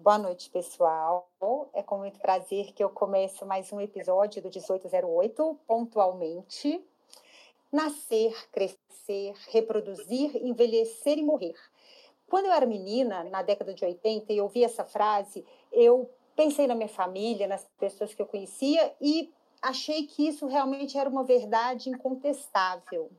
Boa 0.00 0.16
noite, 0.16 0.48
pessoal. 0.48 1.28
É 1.74 1.82
com 1.82 1.98
muito 1.98 2.20
prazer 2.20 2.72
que 2.72 2.84
eu 2.84 2.88
começo 2.88 3.44
mais 3.44 3.72
um 3.72 3.80
episódio 3.80 4.40
do 4.40 4.48
1808, 4.48 5.58
pontualmente. 5.66 6.80
Nascer, 7.72 8.48
crescer, 8.52 9.34
reproduzir, 9.48 10.36
envelhecer 10.36 11.18
e 11.18 11.22
morrer. 11.24 11.56
Quando 12.28 12.46
eu 12.46 12.52
era 12.52 12.64
menina, 12.64 13.24
na 13.24 13.42
década 13.42 13.74
de 13.74 13.84
80, 13.84 14.32
e 14.32 14.40
ouvi 14.40 14.62
essa 14.62 14.84
frase, 14.84 15.44
eu 15.72 16.08
pensei 16.36 16.68
na 16.68 16.76
minha 16.76 16.88
família, 16.88 17.48
nas 17.48 17.68
pessoas 17.76 18.14
que 18.14 18.22
eu 18.22 18.26
conhecia 18.26 18.94
e 19.00 19.32
achei 19.60 20.06
que 20.06 20.28
isso 20.28 20.46
realmente 20.46 20.96
era 20.96 21.10
uma 21.10 21.24
verdade 21.24 21.90
incontestável. 21.90 23.10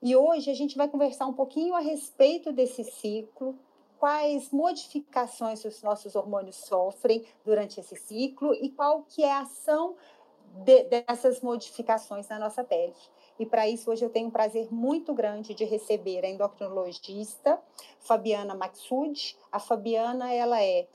E 0.00 0.16
hoje 0.16 0.50
a 0.50 0.54
gente 0.54 0.78
vai 0.78 0.88
conversar 0.88 1.26
um 1.26 1.34
pouquinho 1.34 1.74
a 1.74 1.80
respeito 1.80 2.52
desse 2.52 2.84
ciclo, 2.84 3.54
quais 4.04 4.50
modificações 4.50 5.64
os 5.64 5.82
nossos 5.82 6.14
hormônios 6.14 6.56
sofrem 6.56 7.24
durante 7.42 7.80
esse 7.80 7.96
ciclo 7.96 8.52
e 8.52 8.68
qual 8.68 9.02
que 9.04 9.24
é 9.24 9.32
a 9.32 9.40
ação 9.40 9.96
de, 10.62 10.84
dessas 10.84 11.40
modificações 11.40 12.28
na 12.28 12.38
nossa 12.38 12.62
pele. 12.62 12.92
E 13.38 13.46
para 13.46 13.66
isso, 13.66 13.90
hoje 13.90 14.04
eu 14.04 14.10
tenho 14.10 14.28
um 14.28 14.30
prazer 14.30 14.68
muito 14.70 15.14
grande 15.14 15.54
de 15.54 15.64
receber 15.64 16.22
a 16.22 16.28
endocrinologista 16.28 17.58
Fabiana 17.98 18.54
Maxud. 18.54 19.38
A 19.50 19.58
Fabiana, 19.58 20.30
ela 20.30 20.62
é 20.62 20.86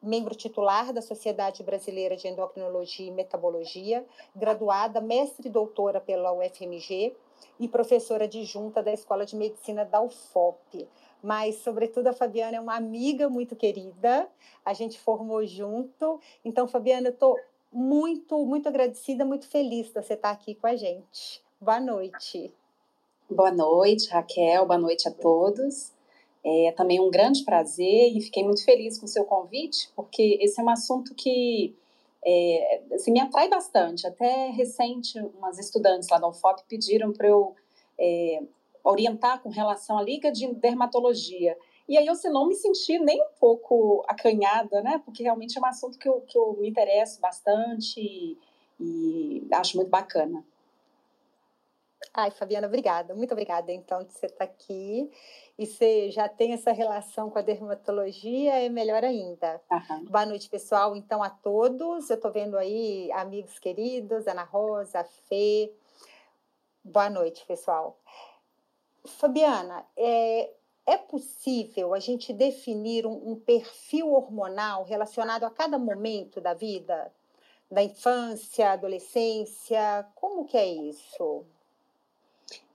membro 0.00 0.36
titular 0.36 0.92
da 0.92 1.02
Sociedade 1.02 1.64
Brasileira 1.64 2.16
de 2.16 2.28
Endocrinologia 2.28 3.08
e 3.08 3.10
Metabologia, 3.10 4.06
graduada, 4.36 5.00
mestre 5.00 5.48
e 5.48 5.50
doutora 5.50 6.00
pela 6.00 6.32
UFMG 6.32 7.12
e 7.58 7.66
professora 7.66 8.24
adjunta 8.24 8.84
da 8.84 8.92
Escola 8.92 9.26
de 9.26 9.34
Medicina 9.34 9.84
da 9.84 10.00
UFOP. 10.00 10.88
Mas, 11.22 11.56
sobretudo, 11.56 12.08
a 12.08 12.12
Fabiana 12.12 12.56
é 12.56 12.60
uma 12.60 12.74
amiga 12.74 13.28
muito 13.28 13.54
querida, 13.54 14.28
a 14.64 14.72
gente 14.74 14.98
formou 14.98 15.46
junto. 15.46 16.20
Então, 16.44 16.66
Fabiana, 16.66 17.08
eu 17.08 17.12
estou 17.12 17.38
muito, 17.72 18.44
muito 18.44 18.68
agradecida, 18.68 19.24
muito 19.24 19.46
feliz 19.46 19.86
de 19.86 19.94
você 19.94 20.14
estar 20.14 20.30
aqui 20.30 20.54
com 20.54 20.66
a 20.66 20.74
gente. 20.74 21.40
Boa 21.60 21.80
noite. 21.80 22.52
Boa 23.30 23.52
noite, 23.52 24.10
Raquel, 24.10 24.66
boa 24.66 24.78
noite 24.78 25.08
a 25.08 25.12
todos. 25.12 25.92
É 26.44 26.72
também 26.72 27.00
um 27.00 27.08
grande 27.08 27.44
prazer 27.44 28.14
e 28.14 28.20
fiquei 28.20 28.42
muito 28.42 28.64
feliz 28.64 28.98
com 28.98 29.06
o 29.06 29.08
seu 29.08 29.24
convite, 29.24 29.88
porque 29.94 30.38
esse 30.40 30.60
é 30.60 30.64
um 30.64 30.68
assunto 30.68 31.14
que 31.14 31.74
é, 32.24 32.82
assim, 32.92 33.12
me 33.12 33.20
atrai 33.20 33.48
bastante. 33.48 34.06
Até 34.06 34.50
recente, 34.50 35.18
umas 35.38 35.58
estudantes 35.58 36.08
lá 36.08 36.18
da 36.18 36.28
UFOP 36.28 36.62
pediram 36.68 37.12
para 37.12 37.28
eu 37.28 37.54
é, 37.98 38.42
orientar 38.84 39.40
com 39.42 39.48
relação 39.48 39.98
à 39.98 40.02
Liga 40.02 40.30
de 40.30 40.52
Dermatologia. 40.54 41.56
E 41.88 41.96
aí 41.96 42.06
eu 42.06 42.12
assim, 42.12 42.28
não 42.28 42.46
me 42.46 42.54
senti 42.54 42.98
nem 42.98 43.20
um 43.20 43.32
pouco 43.38 44.04
acanhada, 44.08 44.82
né? 44.82 45.00
Porque 45.04 45.22
realmente 45.22 45.58
é 45.58 45.60
um 45.60 45.66
assunto 45.66 45.98
que 45.98 46.08
eu, 46.08 46.20
que 46.22 46.38
eu 46.38 46.56
me 46.58 46.68
interesso 46.68 47.20
bastante 47.20 48.00
e, 48.00 48.38
e 48.80 49.48
acho 49.52 49.76
muito 49.76 49.90
bacana. 49.90 50.44
Ai, 52.14 52.30
Fabiana, 52.30 52.66
obrigada. 52.66 53.14
Muito 53.14 53.32
obrigada, 53.32 53.72
então, 53.72 54.02
de 54.02 54.12
você 54.12 54.26
estar 54.26 54.44
aqui. 54.44 55.10
E 55.58 55.66
você 55.66 56.10
já 56.10 56.28
tem 56.28 56.52
essa 56.52 56.72
relação 56.72 57.30
com 57.30 57.38
a 57.38 57.42
dermatologia, 57.42 58.64
é 58.64 58.68
melhor 58.68 59.04
ainda. 59.04 59.60
Uhum. 59.70 60.04
Boa 60.06 60.26
noite, 60.26 60.48
pessoal, 60.48 60.96
então, 60.96 61.22
a 61.22 61.30
todos. 61.30 62.10
Eu 62.10 62.16
estou 62.16 62.32
vendo 62.32 62.56
aí 62.56 63.10
amigos 63.12 63.58
queridos, 63.58 64.26
Ana 64.26 64.42
Rosa, 64.44 65.04
Fê. 65.04 65.72
Boa 66.84 67.08
noite, 67.08 67.44
pessoal. 67.46 67.98
Fabiana, 69.04 69.84
é, 69.96 70.50
é 70.86 70.96
possível 70.96 71.94
a 71.94 71.98
gente 71.98 72.32
definir 72.32 73.06
um, 73.06 73.32
um 73.32 73.36
perfil 73.36 74.12
hormonal 74.12 74.84
relacionado 74.84 75.44
a 75.44 75.50
cada 75.50 75.78
momento 75.78 76.40
da 76.40 76.54
vida? 76.54 77.12
Da 77.70 77.82
infância, 77.82 78.72
adolescência? 78.72 80.06
Como 80.14 80.44
que 80.44 80.56
é 80.56 80.66
isso? 80.66 81.44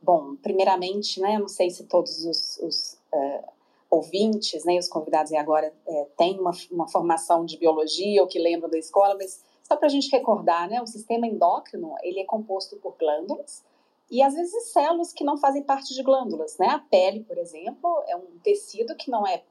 Bom, 0.01 0.35
primeiramente, 0.35 1.19
né, 1.19 1.37
não 1.37 1.47
sei 1.47 1.69
se 1.69 1.85
todos 1.85 2.25
os, 2.25 2.57
os 2.59 2.97
uh, 3.13 3.47
ouvintes, 3.89 4.65
né, 4.65 4.77
os 4.77 4.87
convidados 4.87 5.31
agora 5.33 5.73
uh, 5.85 6.07
têm 6.17 6.39
uma, 6.39 6.51
uma 6.71 6.87
formação 6.87 7.45
de 7.45 7.57
biologia 7.57 8.21
ou 8.21 8.27
que 8.27 8.39
lembram 8.39 8.69
da 8.69 8.77
escola, 8.77 9.15
mas 9.15 9.43
só 9.63 9.75
para 9.75 9.87
a 9.87 9.89
gente 9.89 10.09
recordar, 10.09 10.69
né, 10.69 10.81
o 10.81 10.87
sistema 10.87 11.27
endócrino 11.27 11.95
ele 12.01 12.19
é 12.19 12.25
composto 12.25 12.77
por 12.77 12.95
glândulas 12.97 13.63
e 14.09 14.21
às 14.21 14.33
vezes 14.33 14.71
células 14.71 15.11
que 15.11 15.23
não 15.23 15.37
fazem 15.37 15.63
parte 15.63 15.93
de 15.93 16.01
glândulas, 16.01 16.57
né? 16.57 16.67
A 16.67 16.79
pele, 16.79 17.23
por 17.23 17.37
exemplo, 17.37 18.03
é 18.07 18.15
um 18.15 18.39
tecido 18.41 18.95
que 18.95 19.11
não 19.11 19.27
é 19.27 19.43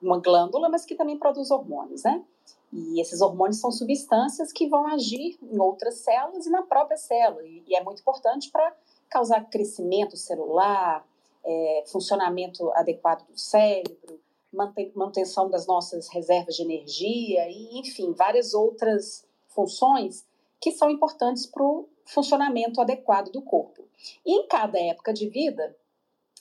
uma 0.00 0.18
glândula, 0.18 0.68
mas 0.68 0.84
que 0.84 0.94
também 0.94 1.18
produz 1.18 1.50
hormônios, 1.50 2.02
né? 2.02 2.24
E 2.72 3.00
esses 3.00 3.20
hormônios 3.20 3.60
são 3.60 3.72
substâncias 3.72 4.52
que 4.52 4.68
vão 4.68 4.86
agir 4.86 5.38
em 5.42 5.58
outras 5.58 5.94
células 5.96 6.46
e 6.46 6.50
na 6.50 6.62
própria 6.62 6.98
célula. 6.98 7.42
E, 7.42 7.74
é 7.74 7.82
muito 7.82 8.00
importante 8.00 8.50
para 8.50 8.76
causar 9.08 9.48
crescimento 9.48 10.16
celular, 10.16 11.06
é, 11.44 11.84
funcionamento 11.86 12.70
adequado 12.72 13.26
do 13.26 13.38
cérebro, 13.38 14.20
manutenção 14.52 15.48
das 15.48 15.66
nossas 15.66 16.08
reservas 16.08 16.56
de 16.56 16.62
energia 16.62 17.48
e, 17.48 17.78
enfim, 17.78 18.12
várias 18.12 18.52
outras 18.52 19.26
funções 19.48 20.26
que 20.60 20.72
são 20.72 20.90
importantes 20.90 21.46
para 21.46 21.62
o 21.62 21.88
funcionamento 22.08 22.80
adequado 22.80 23.30
do 23.30 23.42
corpo. 23.42 23.84
E 24.24 24.32
em 24.32 24.46
cada 24.46 24.78
época 24.78 25.12
de 25.12 25.28
vida, 25.28 25.76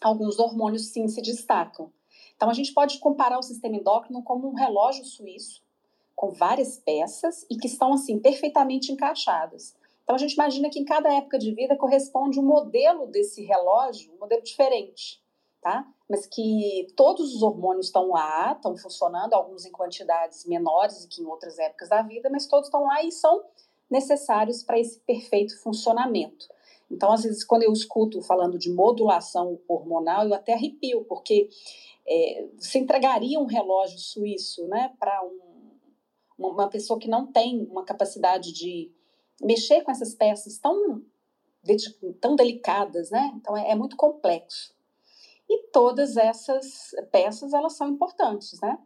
alguns 0.02 0.40
hormônios 0.40 0.88
sim 0.88 1.08
se 1.08 1.22
destacam. 1.22 1.92
Então 2.36 2.50
a 2.50 2.54
gente 2.54 2.74
pode 2.74 3.00
comparar 3.00 3.38
o 3.38 3.44
sistema 3.44 3.76
endócrino 3.76 4.24
como 4.24 4.48
um 4.48 4.54
relógio 4.54 5.04
suíço 5.04 5.66
com 6.16 6.32
várias 6.32 6.78
peças 6.78 7.46
e 7.50 7.58
que 7.58 7.68
estão 7.68 7.94
assim 7.94 8.18
perfeitamente 8.18 8.92
encaixadas. 8.92 9.76
Então 10.04 10.16
a 10.16 10.20
gente 10.20 10.34
imagina 10.34 10.70
que 10.70 10.80
em 10.80 10.86
cada 10.86 11.14
época 11.14 11.38
de 11.38 11.54
vida 11.54 11.76
corresponde 11.76 12.40
um 12.40 12.44
modelo 12.44 13.06
desse 13.08 13.44
relógio, 13.44 14.14
um 14.14 14.20
modelo 14.20 14.42
diferente, 14.42 15.22
tá? 15.62 15.86
Mas 16.10 16.26
que 16.26 16.88
todos 16.96 17.36
os 17.36 17.44
hormônios 17.44 17.88
estão 17.88 18.12
lá, 18.12 18.54
estão 18.54 18.76
funcionando, 18.78 19.34
alguns 19.34 19.66
em 19.66 19.72
quantidades 19.72 20.46
menores 20.46 21.06
que 21.06 21.22
em 21.22 21.26
outras 21.26 21.60
épocas 21.60 21.90
da 21.90 22.02
vida, 22.02 22.30
mas 22.30 22.48
todos 22.48 22.68
estão 22.68 22.86
lá 22.86 23.04
e 23.04 23.12
são 23.12 23.44
necessários 23.90 24.64
para 24.64 24.80
esse 24.80 25.00
perfeito 25.00 25.58
funcionamento. 25.62 26.48
Então, 26.90 27.12
às 27.12 27.24
vezes, 27.24 27.44
quando 27.44 27.64
eu 27.64 27.74
escuto 27.74 28.22
falando 28.22 28.58
de 28.58 28.72
modulação 28.72 29.60
hormonal, 29.68 30.26
eu 30.26 30.34
até 30.34 30.54
arrepio, 30.54 31.04
porque 31.06 31.50
é, 32.08 32.48
você 32.58 32.80
entregaria 32.80 33.40
um 33.40 33.46
relógio 33.46 34.00
suíço 34.00 34.66
né, 34.68 34.94
para 34.98 35.22
um, 35.24 35.40
uma 36.38 36.70
pessoa 36.70 37.00
que 37.00 37.10
não 37.10 37.28
tem 37.28 37.68
uma 37.70 37.84
capacidade 37.84 38.54
de 38.54 38.92
mexer 39.42 39.82
com 39.82 39.92
essas 39.92 40.16
peças 40.16 40.58
tão, 40.58 41.04
tão 42.22 42.36
delicadas, 42.36 43.12
né? 43.12 43.34
Então 43.36 43.56
é, 43.56 43.72
é 43.72 43.76
muito 43.76 43.96
complexo. 43.96 44.74
E 45.50 45.64
todas 45.72 46.18
essas 46.18 46.92
peças 47.12 47.54
elas 47.54 47.74
são 47.74 47.88
importantes, 47.88 48.60
né? 48.62 48.78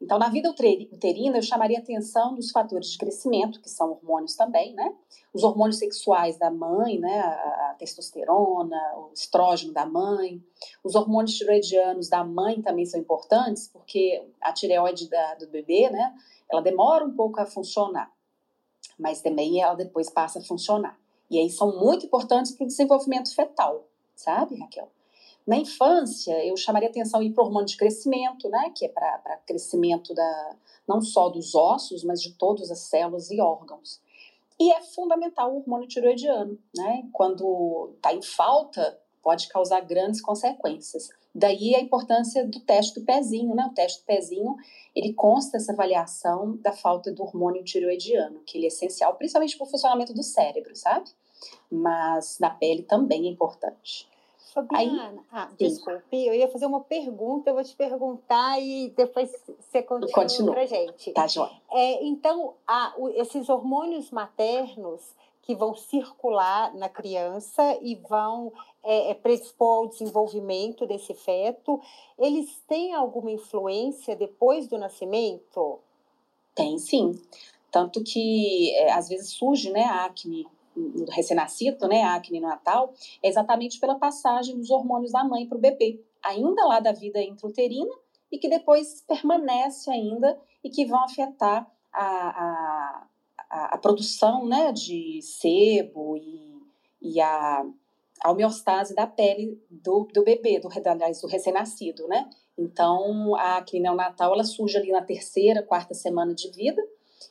Então, 0.00 0.18
na 0.18 0.28
vida 0.30 0.50
uterina, 0.50 1.36
eu 1.36 1.42
chamaria 1.42 1.78
atenção 1.78 2.34
dos 2.34 2.50
fatores 2.50 2.88
de 2.88 2.98
crescimento, 2.98 3.60
que 3.60 3.68
são 3.68 3.90
hormônios 3.90 4.34
também, 4.34 4.74
né? 4.74 4.94
Os 5.32 5.44
hormônios 5.44 5.78
sexuais 5.78 6.38
da 6.38 6.50
mãe, 6.50 6.98
né? 6.98 7.20
A 7.20 7.76
testosterona, 7.78 8.80
o 8.96 9.12
estrógeno 9.12 9.74
da 9.74 9.84
mãe. 9.84 10.42
Os 10.82 10.94
hormônios 10.94 11.36
tiroidianos 11.36 12.08
da 12.08 12.24
mãe 12.24 12.62
também 12.62 12.86
são 12.86 12.98
importantes, 12.98 13.68
porque 13.68 14.24
a 14.40 14.52
tireoide 14.52 15.08
da, 15.08 15.34
do 15.34 15.48
bebê, 15.48 15.90
né? 15.90 16.14
Ela 16.50 16.62
demora 16.62 17.04
um 17.04 17.14
pouco 17.14 17.40
a 17.40 17.46
funcionar 17.46 18.10
mas 19.00 19.22
também 19.22 19.60
ela 19.60 19.74
depois 19.74 20.10
passa 20.10 20.38
a 20.38 20.42
funcionar. 20.42 20.98
E 21.30 21.38
aí 21.38 21.48
são 21.48 21.78
muito 21.78 22.04
importantes 22.04 22.52
para 22.52 22.64
o 22.64 22.66
desenvolvimento 22.66 23.34
fetal, 23.34 23.88
sabe, 24.14 24.56
Raquel? 24.56 24.90
Na 25.50 25.56
infância, 25.56 26.46
eu 26.46 26.56
chamaria 26.56 26.88
atenção 26.88 27.28
para 27.32 27.42
o 27.42 27.46
hormônio 27.46 27.66
de 27.66 27.76
crescimento, 27.76 28.48
né, 28.48 28.72
que 28.72 28.84
é 28.84 28.88
para 28.88 29.36
crescimento 29.44 30.14
da, 30.14 30.56
não 30.86 31.02
só 31.02 31.28
dos 31.28 31.56
ossos, 31.56 32.04
mas 32.04 32.22
de 32.22 32.34
todas 32.34 32.70
as 32.70 32.78
células 32.78 33.32
e 33.32 33.40
órgãos. 33.40 34.00
E 34.60 34.70
é 34.70 34.80
fundamental 34.80 35.52
o 35.52 35.56
hormônio 35.56 35.88
tiroidiano, 35.88 36.56
né? 36.76 37.02
Quando 37.12 37.90
está 37.96 38.14
em 38.14 38.22
falta, 38.22 38.96
pode 39.20 39.48
causar 39.48 39.80
grandes 39.80 40.20
consequências. 40.20 41.08
Daí 41.34 41.74
a 41.74 41.80
importância 41.80 42.46
do 42.46 42.60
teste 42.60 43.00
do 43.00 43.04
pezinho, 43.04 43.52
né? 43.52 43.66
O 43.68 43.74
teste 43.74 44.02
do 44.02 44.06
pezinho, 44.06 44.54
ele 44.94 45.12
consta 45.14 45.56
essa 45.56 45.72
avaliação 45.72 46.58
da 46.58 46.70
falta 46.70 47.10
do 47.10 47.24
hormônio 47.24 47.64
tireoidiano, 47.64 48.38
que 48.46 48.56
ele 48.56 48.66
é 48.66 48.68
essencial, 48.68 49.16
principalmente 49.16 49.56
para 49.56 49.66
o 49.66 49.68
funcionamento 49.68 50.14
do 50.14 50.22
cérebro, 50.22 50.76
sabe? 50.76 51.10
Mas 51.68 52.38
na 52.38 52.50
pele 52.50 52.84
também 52.84 53.26
é 53.26 53.30
importante. 53.30 54.08
Fabiana, 54.52 55.08
Aí, 55.10 55.20
ah, 55.30 55.48
desculpe, 55.58 56.26
eu 56.26 56.34
ia 56.34 56.48
fazer 56.48 56.66
uma 56.66 56.80
pergunta, 56.80 57.50
eu 57.50 57.54
vou 57.54 57.64
te 57.64 57.74
perguntar 57.76 58.60
e 58.60 58.90
depois 58.96 59.30
você 59.58 59.82
continua, 59.82 60.12
continua. 60.12 60.54
pra 60.54 60.66
gente. 60.66 61.12
Tá, 61.12 61.26
joia. 61.26 61.52
É, 61.70 62.04
então, 62.04 62.54
a, 62.66 62.94
o, 62.98 63.08
esses 63.10 63.48
hormônios 63.48 64.10
maternos, 64.10 65.14
que 65.42 65.54
vão 65.54 65.74
circular 65.74 66.74
na 66.74 66.88
criança 66.88 67.76
e 67.82 67.96
vão 67.96 68.52
é, 68.84 69.10
é, 69.10 69.14
predispor 69.14 69.78
ao 69.78 69.88
desenvolvimento 69.88 70.86
desse 70.86 71.14
feto, 71.14 71.80
eles 72.18 72.62
têm 72.68 72.94
alguma 72.94 73.30
influência 73.30 74.14
depois 74.14 74.68
do 74.68 74.78
nascimento? 74.78 75.80
Tem 76.54 76.78
sim. 76.78 77.20
Tanto 77.70 78.02
que 78.02 78.74
é, 78.76 78.92
às 78.92 79.08
vezes 79.08 79.30
surge 79.30 79.70
né, 79.70 79.84
acne 79.84 80.46
no 80.76 81.04
recém-nascido, 81.06 81.88
né, 81.88 82.02
a 82.02 82.14
acne 82.14 82.40
natal, 82.40 82.92
é 83.22 83.28
exatamente 83.28 83.78
pela 83.80 83.96
passagem 83.96 84.56
dos 84.56 84.70
hormônios 84.70 85.12
da 85.12 85.24
mãe 85.24 85.46
para 85.46 85.58
o 85.58 85.60
bebê, 85.60 86.02
ainda 86.22 86.64
lá 86.64 86.80
da 86.80 86.92
vida 86.92 87.20
intrauterina, 87.22 87.92
e 88.30 88.38
que 88.38 88.48
depois 88.48 89.02
permanece 89.06 89.90
ainda 89.90 90.38
e 90.62 90.70
que 90.70 90.86
vão 90.86 91.02
afetar 91.02 91.68
a, 91.92 93.06
a, 93.50 93.74
a 93.74 93.78
produção 93.78 94.46
né, 94.46 94.72
de 94.72 95.20
sebo 95.22 96.16
e, 96.16 96.56
e 97.02 97.20
a, 97.20 97.66
a 98.22 98.30
homeostase 98.30 98.94
da 98.94 99.06
pele 99.06 99.60
do, 99.68 100.06
do 100.12 100.22
bebê, 100.22 100.60
do, 100.60 100.68
aliás, 100.86 101.20
do 101.20 101.26
recém-nascido, 101.26 102.06
né? 102.06 102.30
Então, 102.56 103.34
a 103.36 103.56
acne 103.56 103.80
neonatal, 103.80 104.34
ela 104.34 104.44
surge 104.44 104.76
ali 104.76 104.92
na 104.92 105.02
terceira, 105.02 105.62
quarta 105.62 105.94
semana 105.94 106.34
de 106.34 106.50
vida 106.50 106.80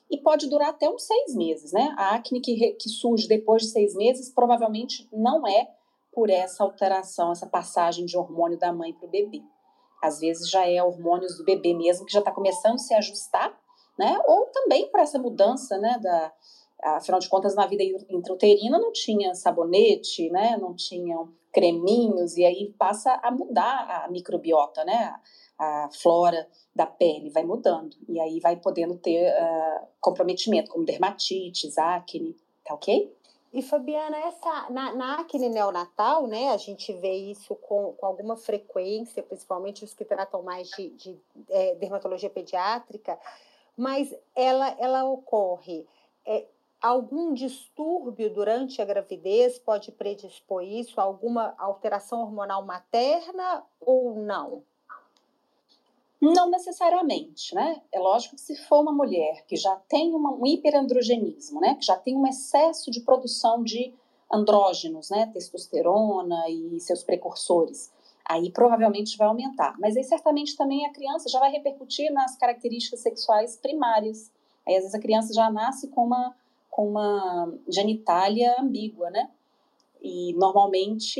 e 0.09 0.18
pode 0.18 0.47
durar 0.47 0.69
até 0.69 0.89
uns 0.89 1.03
seis 1.03 1.36
meses, 1.36 1.71
né? 1.71 1.94
A 1.97 2.15
acne 2.15 2.41
que, 2.41 2.74
que 2.74 2.89
surge 2.89 3.27
depois 3.27 3.63
de 3.63 3.69
seis 3.69 3.95
meses 3.95 4.30
provavelmente 4.33 5.07
não 5.12 5.47
é 5.47 5.68
por 6.12 6.30
essa 6.30 6.63
alteração, 6.63 7.31
essa 7.31 7.47
passagem 7.47 8.06
de 8.06 8.18
hormônio 8.18 8.57
da 8.57 8.74
mãe 8.74 8.94
para 8.94 9.07
o 9.07 9.09
bebê. 9.09 9.41
Às 10.01 10.19
vezes 10.19 10.50
já 10.50 10.68
é 10.68 10.81
hormônios 10.81 11.38
do 11.38 11.44
bebê 11.44 11.74
mesmo 11.74 12.06
que 12.06 12.13
já 12.13 12.19
está 12.19 12.31
começando 12.31 12.75
a 12.75 12.80
se 12.80 12.94
ajustar, 12.94 13.57
né? 13.97 14.18
Ou 14.25 14.45
também 14.47 14.89
por 14.89 15.00
essa 15.00 15.19
mudança, 15.19 15.77
né? 15.77 16.00
Da, 16.01 16.33
afinal 16.95 17.19
de 17.19 17.30
contas, 17.30 17.56
na 17.56 17.68
vida 17.68 17.83
intrauterina 18.09 18.80
não 18.80 18.92
tinha 18.92 19.35
sabonete, 19.35 20.30
né? 20.30 20.57
Não 20.57 20.74
tinham 20.74 21.33
creminhos 21.51 22.38
e 22.38 22.45
aí 22.45 22.74
passa 22.77 23.19
a 23.24 23.31
mudar 23.31 24.06
a 24.06 24.09
microbiota, 24.09 24.83
né? 24.85 25.13
A 25.59 25.89
flora 25.91 26.47
da 26.73 26.85
pele 26.85 27.29
vai 27.29 27.44
mudando 27.44 27.97
e 28.07 28.19
aí 28.19 28.39
vai 28.39 28.56
podendo 28.56 28.97
ter 28.97 29.29
uh, 29.29 29.88
comprometimento 30.00 30.71
como 30.71 30.85
dermatites, 30.85 31.77
acne, 31.77 32.35
tá 32.63 32.73
ok? 32.73 33.13
E 33.51 33.63
Fabiana, 33.63 34.15
essa, 34.17 34.69
na, 34.69 34.94
na 34.94 35.19
acne 35.21 35.50
neonatal, 35.50 36.27
né, 36.27 36.50
a 36.50 36.57
gente 36.57 36.94
vê 36.94 37.13
isso 37.13 37.56
com, 37.56 37.94
com 37.94 38.06
alguma 38.06 38.38
frequência, 38.38 39.23
principalmente 39.23 39.83
os 39.83 39.94
que 39.94 40.06
tratam 40.06 40.44
mais 40.44 40.69
de, 40.69 40.89
de 40.91 41.19
é, 41.50 41.73
dermatologia 41.75 42.29
pediátrica, 42.29 43.19
mas 43.75 44.13
ela, 44.35 44.75
ela 44.79 45.03
ocorre. 45.03 45.88
É, 46.25 46.45
algum 46.79 47.33
distúrbio 47.33 48.31
durante 48.31 48.83
a 48.83 48.85
gravidez 48.85 49.57
pode 49.57 49.91
predispor 49.91 50.61
isso? 50.61 51.01
Alguma 51.01 51.56
alteração 51.57 52.21
hormonal 52.21 52.63
materna 52.63 53.63
ou 53.81 54.13
não? 54.13 54.63
Não 56.21 56.50
necessariamente, 56.50 57.56
né? 57.56 57.81
É 57.92 58.00
lógico 58.00 58.36
que 58.36 58.42
se 58.42 58.56
for 58.68 58.81
uma 58.81 58.92
mulher 58.92 59.45
que 59.48 59.56
já 59.56 59.75
tem 59.88 60.13
uma, 60.13 60.33
um 60.33 60.45
hiperandrogenismo, 60.45 61.62
né? 61.62 61.75
Que 61.75 61.86
já 61.86 61.95
tem 61.95 62.16
um 62.18 62.27
excesso 62.27 62.92
de 62.92 63.00
produção 63.01 63.63
de 63.63 63.94
andrógenos, 64.31 65.10
né? 65.10 65.27
Testosterona 65.27 66.50
e 66.50 66.80
seus 66.81 67.04
precursores, 67.04 67.92
aí 68.25 68.51
provavelmente 68.51 69.18
vai 69.18 69.27
aumentar. 69.27 69.75
Mas 69.80 69.95
aí 69.95 70.04
certamente 70.04 70.57
também 70.57 70.86
a 70.86 70.92
criança 70.92 71.30
já 71.30 71.39
vai 71.39 71.51
repercutir 71.51 72.12
nas 72.12 72.38
características 72.38 73.00
sexuais 73.00 73.56
primárias. 73.56 74.30
Aí 74.68 74.75
às 74.75 74.81
vezes 74.83 74.95
a 74.95 75.00
criança 75.00 75.33
já 75.33 75.50
nasce 75.50 75.88
com 75.88 76.04
uma, 76.04 76.36
com 76.69 76.89
uma 76.89 77.54
genitália 77.68 78.56
ambígua, 78.60 79.10
né? 79.10 79.31
E 80.01 80.34
normalmente 80.34 81.19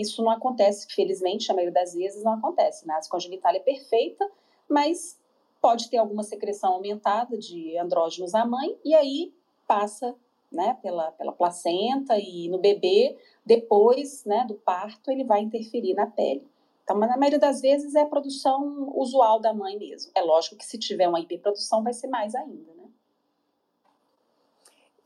isso 0.00 0.22
não 0.22 0.30
acontece, 0.30 0.86
felizmente, 0.92 1.50
a 1.50 1.54
maioria 1.54 1.72
das 1.72 1.94
vezes 1.94 2.24
não 2.24 2.32
acontece. 2.32 2.84
Com 3.08 3.16
a 3.16 3.20
genitália 3.20 3.60
perfeita, 3.60 4.28
mas 4.68 5.18
pode 5.60 5.88
ter 5.88 5.98
alguma 5.98 6.22
secreção 6.22 6.74
aumentada 6.74 7.38
de 7.38 7.76
andrógenos 7.78 8.32
na 8.32 8.44
mãe, 8.44 8.76
e 8.84 8.94
aí 8.94 9.32
passa 9.66 10.14
né, 10.50 10.76
pela, 10.82 11.10
pela 11.12 11.32
placenta 11.32 12.18
e 12.18 12.48
no 12.48 12.58
bebê, 12.58 13.16
depois 13.44 14.24
né, 14.24 14.44
do 14.46 14.54
parto, 14.54 15.10
ele 15.10 15.24
vai 15.24 15.40
interferir 15.40 15.94
na 15.94 16.06
pele. 16.06 16.46
Então, 16.82 16.96
na 16.98 17.16
maioria 17.16 17.38
das 17.38 17.60
vezes 17.60 17.96
é 17.96 18.02
a 18.02 18.06
produção 18.06 18.92
usual 18.96 19.40
da 19.40 19.52
mãe 19.52 19.76
mesmo. 19.76 20.12
É 20.14 20.22
lógico 20.22 20.56
que 20.56 20.64
se 20.64 20.78
tiver 20.78 21.08
uma 21.08 21.18
hiperprodução 21.18 21.82
vai 21.82 21.92
ser 21.92 22.06
mais 22.06 22.34
ainda, 22.34 22.72
né? 22.74 22.75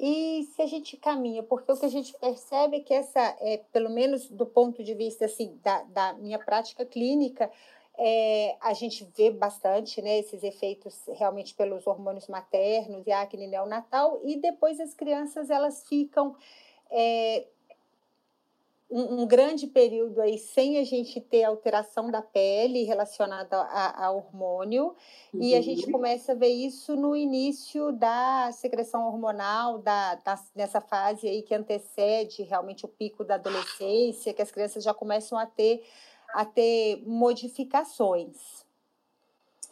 E 0.03 0.45
se 0.55 0.63
a 0.63 0.67
gente 0.67 0.97
caminha, 0.97 1.43
porque 1.43 1.71
o 1.71 1.77
que 1.77 1.85
a 1.85 1.91
gente 1.91 2.17
percebe 2.19 2.79
é 2.79 2.81
que 2.81 2.95
essa, 2.95 3.37
é, 3.39 3.59
pelo 3.71 3.91
menos 3.91 4.31
do 4.31 4.47
ponto 4.47 4.83
de 4.83 4.95
vista 4.95 5.27
assim, 5.27 5.61
da, 5.63 5.83
da 5.83 6.15
minha 6.15 6.39
prática 6.39 6.87
clínica, 6.87 7.51
é, 7.99 8.57
a 8.63 8.73
gente 8.73 9.07
vê 9.15 9.31
bastante 9.31 10.01
né, 10.01 10.21
esses 10.21 10.43
efeitos 10.43 10.99
realmente 11.09 11.55
pelos 11.55 11.87
hormônios 11.87 12.29
maternos 12.29 13.07
e 13.07 13.13
acne 13.13 13.47
neonatal, 13.47 14.23
e 14.25 14.37
depois 14.41 14.81
as 14.81 14.95
crianças 14.95 15.51
elas 15.51 15.87
ficam 15.87 16.35
é, 16.91 17.47
um, 18.91 19.23
um, 19.23 19.27
grande 19.27 19.67
período 19.69 20.21
aí 20.21 20.37
sem 20.37 20.79
a 20.79 20.85
gente 20.85 21.21
ter 21.21 21.45
alteração 21.45 22.11
da 22.11 22.21
pele 22.21 22.83
relacionada 22.83 23.57
a, 23.57 24.07
a 24.07 24.11
hormônio, 24.11 24.95
uhum. 25.33 25.41
e 25.41 25.55
a 25.55 25.61
gente 25.61 25.87
uhum. 25.87 25.93
começa 25.93 26.33
a 26.33 26.35
ver 26.35 26.49
isso 26.49 26.97
no 26.97 27.15
início 27.15 27.93
da 27.93 28.51
secreção 28.53 29.07
hormonal, 29.07 29.79
da, 29.79 30.17
da, 30.17 30.39
nessa 30.57 30.81
fase 30.81 31.29
aí 31.29 31.43
que 31.43 31.55
antecede 31.55 32.43
realmente 32.43 32.85
o 32.85 32.89
pico 32.89 33.25
da 33.25 33.37
adolescência, 33.37 34.35
que 34.35 34.43
as 34.43 34.51
crianças 34.51 34.83
já 34.83 34.93
começam 34.93 35.39
a 35.39 35.47
ter, 35.47 35.83
a 36.35 36.45
ter 36.45 37.03
modificações. 37.07 38.61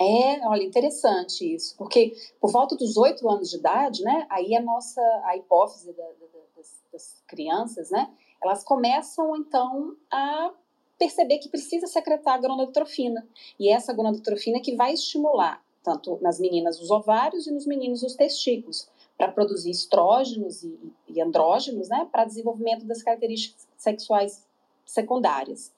É, 0.00 0.46
olha, 0.46 0.62
interessante 0.62 1.54
isso, 1.56 1.76
porque 1.76 2.14
por 2.40 2.52
volta 2.52 2.76
dos 2.76 2.96
oito 2.96 3.28
anos 3.28 3.50
de 3.50 3.56
idade, 3.56 4.04
né, 4.04 4.28
aí 4.30 4.54
a 4.54 4.62
nossa, 4.62 5.00
a 5.24 5.36
hipófise 5.36 5.92
da, 5.92 6.04
da, 6.04 6.26
das, 6.56 6.84
das 6.92 7.22
crianças, 7.26 7.90
né, 7.90 8.08
elas 8.42 8.64
começam 8.64 9.36
então 9.36 9.96
a 10.10 10.52
perceber 10.98 11.38
que 11.38 11.48
precisa 11.48 11.86
secretar 11.86 12.34
a 12.34 12.38
gonadotrofina. 12.38 13.26
E 13.58 13.68
é 13.68 13.72
essa 13.72 13.92
gonadotrofina 13.92 14.60
que 14.60 14.74
vai 14.74 14.92
estimular 14.92 15.62
tanto 15.88 16.18
nas 16.20 16.38
meninas 16.38 16.80
os 16.80 16.90
ovários 16.90 17.46
e 17.46 17.50
nos 17.50 17.66
meninos 17.66 18.02
os 18.02 18.14
testículos, 18.14 18.88
para 19.16 19.32
produzir 19.32 19.70
estrógenos 19.70 20.62
e, 20.62 20.78
e 21.08 21.20
andrógenos, 21.20 21.88
né, 21.88 22.06
para 22.12 22.24
desenvolvimento 22.24 22.84
das 22.84 23.02
características 23.02 23.66
sexuais 23.76 24.46
secundárias. 24.84 25.72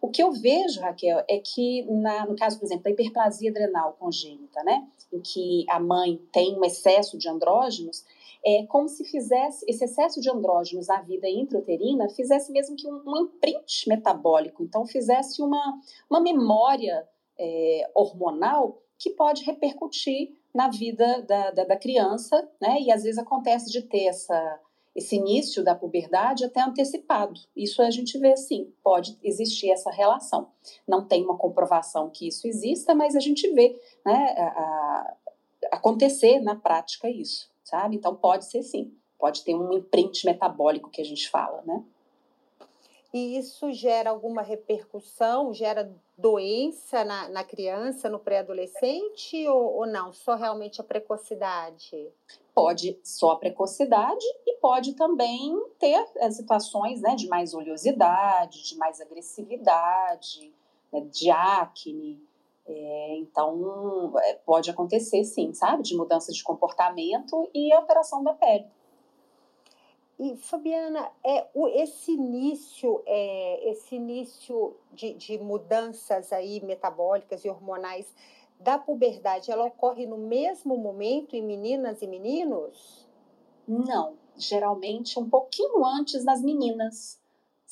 O 0.00 0.08
que 0.08 0.22
eu 0.22 0.30
vejo, 0.32 0.80
Raquel, 0.80 1.24
é 1.28 1.38
que 1.38 1.82
na, 1.84 2.26
no 2.26 2.36
caso, 2.36 2.58
por 2.58 2.66
exemplo, 2.66 2.84
da 2.84 2.90
hiperplasia 2.90 3.50
adrenal 3.50 3.96
congênita, 3.98 4.62
né, 4.62 4.86
em 5.12 5.20
que 5.20 5.64
a 5.68 5.80
mãe 5.80 6.20
tem 6.32 6.58
um 6.58 6.64
excesso 6.64 7.16
de 7.16 7.28
andrógenos, 7.28 8.04
é 8.44 8.66
como 8.66 8.88
se 8.88 9.04
fizesse 9.04 9.64
esse 9.68 9.84
excesso 9.84 10.20
de 10.20 10.28
andrógenos 10.28 10.88
na 10.88 11.00
vida 11.00 11.28
intrauterina 11.28 12.08
fizesse 12.08 12.50
mesmo 12.50 12.74
que 12.76 12.88
um, 12.88 13.02
um 13.06 13.22
imprint 13.22 13.88
metabólico, 13.88 14.64
então 14.64 14.84
fizesse 14.84 15.40
uma, 15.40 15.80
uma 16.10 16.20
memória 16.20 17.06
é, 17.38 17.90
hormonal 17.94 18.82
que 18.98 19.10
pode 19.10 19.44
repercutir 19.44 20.36
na 20.54 20.68
vida 20.68 21.22
da, 21.22 21.50
da, 21.50 21.64
da, 21.64 21.76
criança, 21.76 22.48
né? 22.60 22.78
E 22.80 22.92
às 22.92 23.02
vezes 23.02 23.18
acontece 23.18 23.70
de 23.70 23.82
ter 23.82 24.04
essa, 24.04 24.60
esse 24.94 25.16
início 25.16 25.64
da 25.64 25.74
puberdade 25.74 26.44
até 26.44 26.60
antecipado. 26.60 27.40
Isso 27.56 27.80
a 27.80 27.90
gente 27.90 28.18
vê 28.18 28.36
sim, 28.36 28.72
pode 28.82 29.18
existir 29.22 29.70
essa 29.70 29.90
relação. 29.90 30.50
Não 30.86 31.06
tem 31.06 31.24
uma 31.24 31.38
comprovação 31.38 32.10
que 32.10 32.28
isso 32.28 32.46
exista, 32.46 32.94
mas 32.94 33.16
a 33.16 33.20
gente 33.20 33.48
vê 33.52 33.80
né, 34.04 34.34
a, 34.36 34.44
a, 34.44 35.16
acontecer 35.72 36.40
na 36.40 36.54
prática 36.54 37.08
isso 37.08 37.51
sabe? 37.72 37.96
Então 37.96 38.14
pode 38.14 38.44
ser 38.44 38.62
sim, 38.62 38.94
pode 39.18 39.42
ter 39.42 39.54
um 39.54 39.72
imprint 39.72 40.26
metabólico 40.26 40.90
que 40.90 41.00
a 41.00 41.04
gente 41.04 41.30
fala, 41.30 41.62
né? 41.62 41.82
E 43.14 43.38
isso 43.38 43.72
gera 43.72 44.10
alguma 44.10 44.42
repercussão, 44.42 45.52
gera 45.52 45.90
doença 46.16 47.04
na, 47.04 47.28
na 47.28 47.44
criança, 47.44 48.08
no 48.08 48.18
pré-adolescente 48.18 49.46
ou, 49.48 49.76
ou 49.76 49.86
não? 49.86 50.12
Só 50.12 50.34
realmente 50.34 50.80
a 50.80 50.84
precocidade? 50.84 52.08
Pode 52.54 52.98
só 53.02 53.32
a 53.32 53.36
precocidade 53.36 54.24
e 54.46 54.54
pode 54.56 54.94
também 54.94 55.58
ter 55.78 56.06
eh, 56.16 56.30
situações 56.30 57.00
né, 57.00 57.14
de 57.14 57.26
mais 57.28 57.54
oleosidade, 57.54 58.62
de 58.62 58.76
mais 58.76 59.00
agressividade, 59.00 60.52
né, 60.90 61.00
de 61.00 61.30
acne, 61.30 62.22
é, 62.66 63.16
então, 63.18 64.12
é, 64.18 64.34
pode 64.34 64.70
acontecer 64.70 65.24
sim, 65.24 65.52
sabe? 65.52 65.82
De 65.82 65.96
mudança 65.96 66.32
de 66.32 66.42
comportamento 66.42 67.50
e 67.54 67.72
alteração 67.72 68.22
da 68.22 68.34
pele. 68.34 68.66
E, 70.18 70.36
Fabiana, 70.36 71.10
é, 71.24 71.48
o, 71.54 71.66
esse 71.66 72.12
início, 72.12 73.02
é, 73.06 73.70
esse 73.70 73.96
início 73.96 74.76
de, 74.92 75.14
de 75.14 75.38
mudanças 75.38 76.32
aí 76.32 76.64
metabólicas 76.64 77.44
e 77.44 77.48
hormonais 77.48 78.14
da 78.60 78.78
puberdade, 78.78 79.50
ela 79.50 79.64
ocorre 79.64 80.06
no 80.06 80.18
mesmo 80.18 80.76
momento 80.76 81.34
em 81.34 81.42
meninas 81.42 82.00
e 82.02 82.06
meninos? 82.06 83.08
Não, 83.66 84.14
geralmente 84.36 85.18
um 85.18 85.28
pouquinho 85.28 85.84
antes 85.84 86.24
das 86.24 86.40
meninas, 86.40 87.20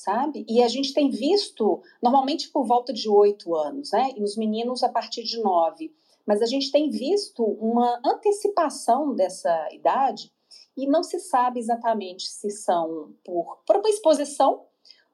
sabe? 0.00 0.47
E 0.49 0.62
a 0.62 0.69
gente 0.69 0.95
tem 0.95 1.11
visto, 1.11 1.83
normalmente 2.02 2.49
por 2.49 2.64
volta 2.64 2.92
de 2.92 3.09
oito 3.09 3.54
anos, 3.54 3.92
né? 3.92 4.12
E 4.16 4.21
nos 4.21 4.37
meninos 4.37 4.83
a 4.83 4.88
partir 4.88 5.23
de 5.23 5.40
nove. 5.42 5.95
Mas 6.26 6.40
a 6.40 6.47
gente 6.47 6.71
tem 6.71 6.88
visto 6.88 7.45
uma 7.45 8.00
antecipação 8.04 9.14
dessa 9.14 9.69
idade 9.73 10.33
e 10.76 10.87
não 10.87 11.02
se 11.02 11.19
sabe 11.21 11.61
exatamente 11.61 12.28
se 12.28 12.50
são 12.50 13.12
por, 13.25 13.59
por 13.66 13.76
uma 13.76 13.88
exposição 13.90 14.64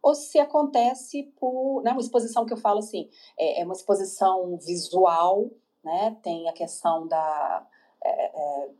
ou 0.01 0.15
se 0.15 0.39
acontece 0.39 1.25
por 1.41 1.83
né, 1.83 1.91
uma 1.91 2.01
exposição 2.01 2.47
que 2.47 2.53
eu 2.53 2.57
falo 2.57 2.79
assim, 2.79 3.09
é, 3.37 3.63
é 3.63 3.65
uma 3.65 3.75
exposição 3.75 4.57
visual, 4.59 5.51
né? 5.83 6.17
Tem 6.23 6.49
a 6.49 6.53
questão 6.53 7.09
da 7.09 7.67
é, 8.05 8.09
é, 8.09 8.71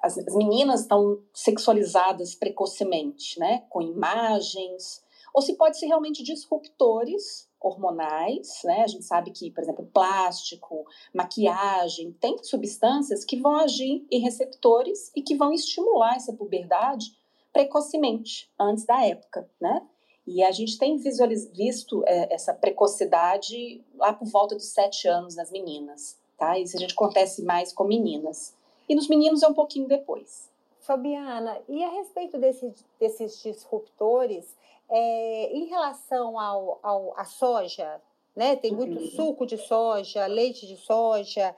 as, 0.00 0.16
as, 0.16 0.34
meninas 0.36 0.82
estão 0.82 1.20
sexualizadas 1.34 2.36
precocemente, 2.36 3.38
né? 3.40 3.64
Com 3.68 3.82
imagens, 3.82 5.02
ou 5.34 5.42
se 5.42 5.54
pode 5.54 5.78
ser 5.78 5.86
realmente 5.86 6.22
disruptores 6.22 7.48
hormonais, 7.60 8.60
né? 8.64 8.82
A 8.82 8.86
gente 8.86 9.04
sabe 9.04 9.30
que, 9.30 9.50
por 9.50 9.62
exemplo, 9.62 9.88
plástico, 9.92 10.86
maquiagem, 11.12 12.12
tem 12.20 12.38
substâncias 12.42 13.24
que 13.24 13.36
vão 13.36 13.56
agir 13.56 14.06
em 14.10 14.20
receptores 14.20 15.10
e 15.14 15.22
que 15.22 15.34
vão 15.34 15.52
estimular 15.52 16.16
essa 16.16 16.32
puberdade 16.32 17.16
precocemente, 17.52 18.50
antes 18.58 18.84
da 18.84 19.04
época, 19.04 19.48
né? 19.60 19.86
E 20.26 20.42
a 20.42 20.52
gente 20.52 20.78
tem 20.78 20.96
visto 20.98 22.04
é, 22.06 22.34
essa 22.34 22.52
precocidade 22.52 23.82
lá 23.96 24.12
por 24.12 24.28
volta 24.28 24.54
dos 24.54 24.66
sete 24.66 25.08
anos 25.08 25.34
nas 25.34 25.50
meninas, 25.50 26.18
tá? 26.36 26.58
Isso 26.58 26.76
a 26.76 26.80
gente 26.80 26.92
acontece 26.92 27.42
mais 27.42 27.72
com 27.72 27.84
meninas. 27.84 28.54
E 28.88 28.94
nos 28.94 29.08
meninos 29.08 29.42
é 29.42 29.48
um 29.48 29.54
pouquinho 29.54 29.88
depois. 29.88 30.50
Fabiana, 30.80 31.58
e 31.68 31.82
a 31.82 31.90
respeito 31.90 32.38
desse, 32.38 32.72
desses 32.98 33.42
disruptores, 33.42 34.56
é, 34.90 35.52
em 35.52 35.66
relação 35.66 36.38
ao, 36.38 36.78
ao, 36.82 37.18
à 37.18 37.24
soja, 37.24 38.00
né? 38.34 38.56
Tem 38.56 38.72
muito 38.72 38.98
uhum. 38.98 39.10
suco 39.10 39.46
de 39.46 39.58
soja, 39.58 40.26
leite 40.26 40.66
de 40.66 40.76
soja. 40.76 41.54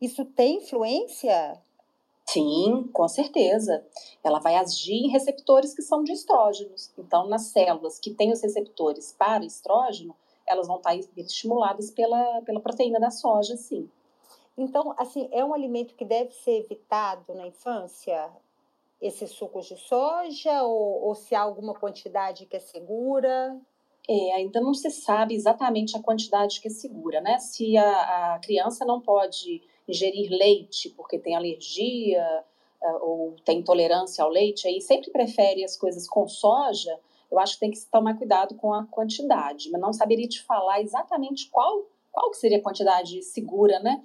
Isso 0.00 0.24
tem 0.24 0.58
influência? 0.58 1.60
Sim, 2.26 2.88
com 2.92 3.08
certeza. 3.08 3.84
Ela 4.22 4.38
vai 4.38 4.54
agir 4.54 5.06
em 5.06 5.08
receptores 5.08 5.74
que 5.74 5.80
são 5.80 6.04
de 6.04 6.12
estrógenos. 6.12 6.92
Então, 6.98 7.26
nas 7.26 7.46
células 7.46 7.98
que 7.98 8.12
têm 8.12 8.30
os 8.30 8.42
receptores 8.42 9.12
para 9.18 9.44
estrógeno, 9.44 10.14
elas 10.46 10.66
vão 10.66 10.76
estar 10.76 10.94
estimuladas 11.16 11.90
pela, 11.90 12.42
pela 12.42 12.60
proteína 12.60 13.00
da 13.00 13.10
soja, 13.10 13.56
sim. 13.56 13.88
Então, 14.56 14.94
assim, 14.98 15.28
é 15.30 15.44
um 15.44 15.54
alimento 15.54 15.94
que 15.94 16.04
deve 16.04 16.32
ser 16.32 16.58
evitado 16.58 17.32
na 17.34 17.46
infância? 17.46 18.30
Esses 19.00 19.30
sucos 19.30 19.66
de 19.66 19.76
soja? 19.76 20.62
Ou, 20.62 21.06
ou 21.06 21.14
se 21.14 21.34
há 21.34 21.40
alguma 21.40 21.74
quantidade 21.74 22.46
que 22.46 22.56
é 22.56 22.60
segura? 22.60 23.58
É, 24.08 24.32
ainda 24.34 24.60
não 24.60 24.72
se 24.72 24.90
sabe 24.90 25.34
exatamente 25.34 25.96
a 25.96 26.02
quantidade 26.02 26.60
que 26.60 26.68
é 26.68 26.70
segura, 26.70 27.20
né? 27.20 27.38
Se 27.38 27.76
a, 27.76 28.34
a 28.34 28.38
criança 28.38 28.84
não 28.84 29.00
pode 29.00 29.62
ingerir 29.86 30.30
leite 30.30 30.90
porque 30.90 31.18
tem 31.18 31.36
alergia 31.36 32.44
uh, 32.82 33.04
ou 33.04 33.36
tem 33.44 33.58
intolerância 33.58 34.22
ao 34.22 34.30
leite, 34.30 34.66
aí 34.68 34.80
sempre 34.80 35.10
prefere 35.10 35.64
as 35.64 35.76
coisas 35.76 36.08
com 36.08 36.26
soja, 36.26 36.98
eu 37.30 37.38
acho 37.38 37.54
que 37.54 37.60
tem 37.60 37.70
que 37.70 37.78
tomar 37.90 38.16
cuidado 38.16 38.54
com 38.54 38.72
a 38.72 38.86
quantidade, 38.86 39.70
mas 39.70 39.80
não 39.80 39.92
saberia 39.92 40.28
te 40.28 40.42
falar 40.42 40.80
exatamente 40.80 41.48
qual, 41.50 41.86
qual 42.10 42.30
que 42.30 42.36
seria 42.36 42.58
a 42.58 42.62
quantidade 42.62 43.22
segura, 43.22 43.78
né, 43.80 44.02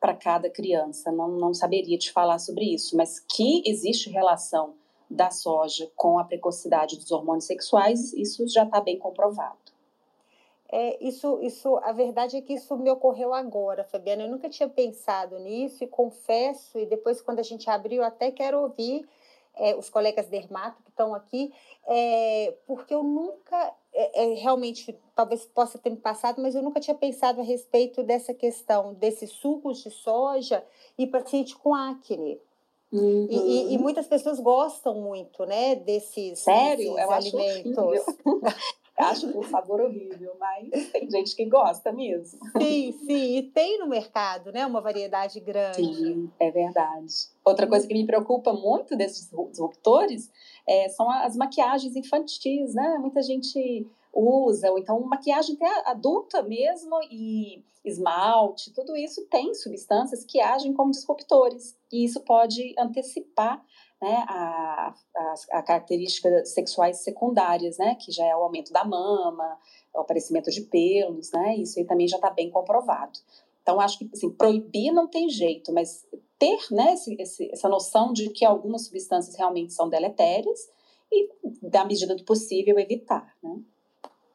para 0.00 0.14
cada 0.14 0.50
criança, 0.50 1.10
não, 1.10 1.28
não 1.28 1.54
saberia 1.54 1.98
te 1.98 2.12
falar 2.12 2.38
sobre 2.38 2.64
isso, 2.74 2.96
mas 2.96 3.18
que 3.20 3.62
existe 3.66 4.10
relação 4.10 4.74
da 5.08 5.30
soja 5.30 5.90
com 5.94 6.18
a 6.18 6.24
precocidade 6.24 6.96
dos 6.96 7.10
hormônios 7.10 7.46
sexuais, 7.46 8.12
isso 8.12 8.46
já 8.48 8.64
está 8.64 8.80
bem 8.80 8.98
comprovado. 8.98 9.56
É, 10.68 11.02
isso, 11.02 11.38
isso, 11.42 11.76
a 11.76 11.92
verdade 11.92 12.36
é 12.36 12.40
que 12.40 12.54
isso 12.54 12.76
me 12.76 12.90
ocorreu 12.90 13.32
agora, 13.32 13.84
Fabiana. 13.84 14.24
Eu 14.24 14.30
nunca 14.30 14.48
tinha 14.48 14.68
pensado 14.68 15.38
nisso 15.38 15.84
e 15.84 15.86
confesso, 15.86 16.78
e 16.78 16.86
depois, 16.86 17.20
quando 17.20 17.38
a 17.38 17.44
gente 17.44 17.70
abriu, 17.70 18.02
até 18.02 18.32
quero 18.32 18.60
ouvir 18.60 19.08
é, 19.54 19.74
os 19.76 19.88
colegas 19.88 20.26
dermato 20.26 20.82
que 20.82 20.90
estão 20.90 21.14
aqui, 21.14 21.52
é, 21.86 22.54
porque 22.66 22.92
eu 22.92 23.02
nunca, 23.02 23.72
é, 23.96 24.24
é, 24.24 24.34
realmente, 24.34 24.94
talvez 25.14 25.46
possa 25.46 25.78
ter 25.78 25.88
me 25.88 25.96
passado, 25.96 26.42
mas 26.42 26.54
eu 26.54 26.62
nunca 26.62 26.78
tinha 26.78 26.94
pensado 26.94 27.40
a 27.40 27.44
respeito 27.44 28.02
dessa 28.02 28.34
questão 28.34 28.92
desses 28.92 29.30
sucos 29.30 29.82
de 29.82 29.90
soja 29.90 30.62
e 30.98 31.06
paciente 31.06 31.56
com 31.56 31.74
acne. 31.74 32.38
Uhum. 32.92 33.26
E, 33.30 33.36
e, 33.36 33.72
e, 33.72 33.76
uhum. 33.76 33.82
muitas 33.82 34.06
pessoas 34.06 34.38
gostam 34.38 34.94
muito, 35.00 35.44
né, 35.46 35.74
desses, 35.76 36.40
Sério? 36.40 36.94
desses 36.94 37.10
alimentos. 37.10 38.04
acho 38.98 39.32
com 39.32 39.42
sabor 39.42 39.80
horrível, 39.80 40.34
mas 40.38 40.90
tem 40.90 41.10
gente 41.10 41.34
que 41.36 41.44
gosta 41.44 41.92
mesmo. 41.92 42.38
Sim, 42.60 42.92
sim, 42.92 43.38
e 43.38 43.42
tem 43.42 43.78
no 43.78 43.88
mercado, 43.88 44.50
né, 44.52 44.66
uma 44.66 44.80
variedade 44.80 45.38
grande. 45.40 45.94
Sim, 45.94 46.30
é 46.40 46.50
verdade. 46.50 47.28
Outra 47.44 47.66
coisa 47.66 47.86
que 47.86 47.94
me 47.94 48.06
preocupa 48.06 48.52
muito 48.52 48.96
desses 48.96 49.30
disruptores 49.50 50.30
é, 50.66 50.88
são 50.88 51.10
as 51.10 51.36
maquiagens 51.36 51.94
infantis, 51.94 52.74
né? 52.74 52.98
Muita 52.98 53.22
gente 53.22 53.86
usa, 54.12 54.70
ou 54.70 54.78
então 54.78 54.98
maquiagem 55.00 55.56
até 55.56 55.90
adulta 55.90 56.42
mesmo 56.42 56.98
e 57.10 57.62
esmalte, 57.84 58.72
tudo 58.72 58.96
isso 58.96 59.24
tem 59.26 59.54
substâncias 59.54 60.24
que 60.24 60.40
agem 60.40 60.72
como 60.72 60.90
disruptores 60.90 61.76
e 61.92 62.04
isso 62.04 62.20
pode 62.20 62.74
antecipar 62.76 63.64
né, 64.00 64.24
a, 64.28 64.94
a, 65.16 65.34
a 65.52 65.62
características 65.62 66.50
sexuais 66.50 66.98
secundárias, 66.98 67.78
né, 67.78 67.94
que 67.94 68.12
já 68.12 68.24
é 68.24 68.36
o 68.36 68.42
aumento 68.42 68.72
da 68.72 68.84
mama, 68.84 69.58
o 69.94 70.00
aparecimento 70.00 70.50
de 70.50 70.62
pelos, 70.62 71.32
né, 71.32 71.56
isso 71.56 71.78
aí 71.78 71.84
também 71.84 72.06
já 72.06 72.16
está 72.16 72.30
bem 72.30 72.50
comprovado. 72.50 73.18
Então, 73.62 73.80
acho 73.80 73.98
que 73.98 74.08
assim, 74.12 74.30
proibir 74.30 74.92
não 74.92 75.08
tem 75.08 75.28
jeito, 75.28 75.72
mas 75.72 76.06
ter 76.38 76.58
né, 76.70 76.92
esse, 76.92 77.16
esse, 77.20 77.50
essa 77.50 77.68
noção 77.68 78.12
de 78.12 78.30
que 78.30 78.44
algumas 78.44 78.86
substâncias 78.86 79.34
realmente 79.34 79.72
são 79.72 79.88
deletérias 79.88 80.70
e, 81.10 81.28
da 81.62 81.84
medida 81.84 82.14
do 82.14 82.24
possível, 82.24 82.78
evitar. 82.78 83.34
Né? 83.42 83.60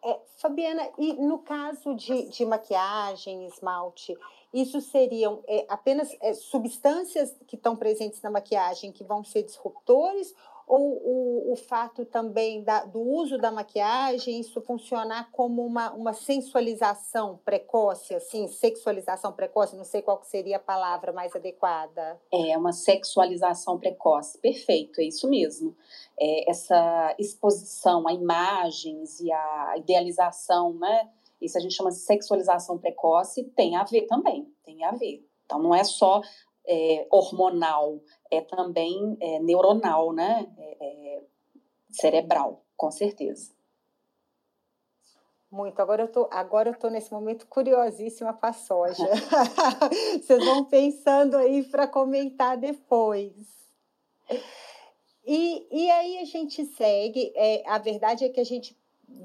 É, 0.04 0.20
Fabiana, 0.38 0.90
e 0.98 1.14
no 1.14 1.40
caso 1.40 1.94
de, 1.96 2.28
de 2.30 2.44
maquiagem, 2.44 3.46
esmalte, 3.46 4.18
isso 4.54 4.82
seriam 4.82 5.44
é, 5.48 5.66
apenas 5.70 6.16
é, 6.22 6.34
substâncias 6.34 7.36
que 7.48 7.56
estão 7.56 7.76
presentes 7.76 8.22
na 8.22 8.30
maquiagem 8.30 8.92
que 8.92 9.04
vão 9.04 9.24
ser 9.24 9.44
disruptores 9.44 10.34
ou 10.72 11.02
o, 11.04 11.52
o 11.52 11.56
fato 11.58 12.06
também 12.06 12.64
da, 12.64 12.86
do 12.86 13.02
uso 13.02 13.38
da 13.38 13.52
maquiagem, 13.52 14.40
isso 14.40 14.62
funcionar 14.62 15.30
como 15.34 15.66
uma, 15.66 15.92
uma 15.92 16.14
sensualização 16.14 17.42
precoce, 17.44 18.16
assim, 18.16 18.48
sexualização 18.48 19.34
precoce, 19.34 19.76
não 19.76 19.84
sei 19.84 20.02
qual 20.02 20.24
seria 20.24 20.56
a 20.56 20.60
palavra 20.60 21.12
mais 21.12 21.36
adequada. 21.36 22.18
É, 22.32 22.58
uma 22.58 22.72
sexualização 22.72 23.78
precoce, 23.78 24.38
perfeito, 24.38 25.02
é 25.02 25.04
isso 25.04 25.30
mesmo. 25.30 25.76
É, 26.18 26.50
essa 26.50 27.16
exposição 27.20 28.08
a 28.08 28.14
imagens 28.14 29.20
e 29.20 29.30
a 29.30 29.74
idealização, 29.76 30.74
né, 30.76 31.10
isso 31.42 31.58
a 31.58 31.62
gente 31.62 31.76
chama 31.76 31.90
de 31.90 31.98
sexualização 31.98 32.78
precoce, 32.78 33.44
tem 33.56 33.76
a 33.76 33.84
ver 33.84 34.04
também, 34.04 34.48
tem 34.64 34.84
a 34.84 34.92
ver. 34.92 35.26
Então, 35.46 35.60
não 35.60 35.74
é 35.74 35.84
só 35.84 36.22
é, 36.68 37.08
hormonal, 37.10 38.00
é 38.30 38.42
também 38.42 39.18
é, 39.20 39.40
neuronal, 39.40 40.14
né? 40.14 40.48
É, 40.58 40.78
é, 40.82 41.24
cerebral, 41.90 42.64
com 42.78 42.92
certeza. 42.92 43.52
Muito. 45.52 45.82
Agora 45.82 46.04
eu 46.04 46.08
tô, 46.08 46.30
agora 46.32 46.70
eu 46.70 46.80
tô 46.80 46.90
nesse 46.90 47.12
momento 47.12 47.46
curiosíssima 47.46 48.34
com 48.34 48.46
a 48.46 48.54
soja. 48.54 49.06
Vocês 50.16 50.46
vão 50.46 50.64
pensando 50.64 51.36
aí 51.36 51.64
para 51.64 51.88
comentar 51.88 52.56
depois. 52.56 53.34
E, 55.26 55.68
e 55.70 55.92
aí 55.92 56.20
a 56.20 56.26
gente 56.26 56.64
segue. 56.64 57.34
É, 57.36 57.68
a 57.68 57.78
verdade 57.78 58.24
é 58.24 58.30
que 58.30 58.40
a 58.40 58.46
gente 58.46 58.81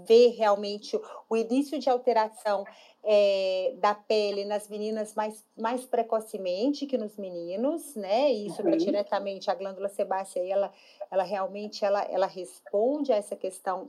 vê 0.07 0.29
realmente 0.29 0.99
o 1.29 1.37
início 1.37 1.79
de 1.79 1.89
alteração 1.89 2.65
é, 3.03 3.75
da 3.79 3.95
pele 3.95 4.45
nas 4.45 4.69
meninas 4.69 5.15
mais, 5.15 5.45
mais 5.57 5.85
precocemente 5.85 6.87
que 6.87 6.99
nos 6.99 7.17
meninos, 7.17 7.95
né? 7.95 8.33
E 8.33 8.47
isso 8.47 8.63
uhum. 8.63 8.77
diretamente 8.77 9.51
a 9.51 9.55
glândula 9.55 9.89
sebácea, 9.89 10.41
ela, 10.47 10.73
ela 11.11 11.23
realmente 11.23 11.85
ela, 11.85 12.03
ela 12.03 12.27
responde 12.27 13.13
a 13.13 13.17
essa 13.17 13.37
questão 13.37 13.87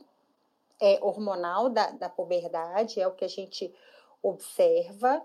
é, 0.80 1.00
hormonal 1.01 1.70
da, 1.70 1.92
da 1.92 2.10
puberdade, 2.10 3.01
é 3.01 3.08
o 3.08 3.16
que 3.16 3.25
a 3.25 3.30
gente 3.30 3.74
observa. 4.22 5.24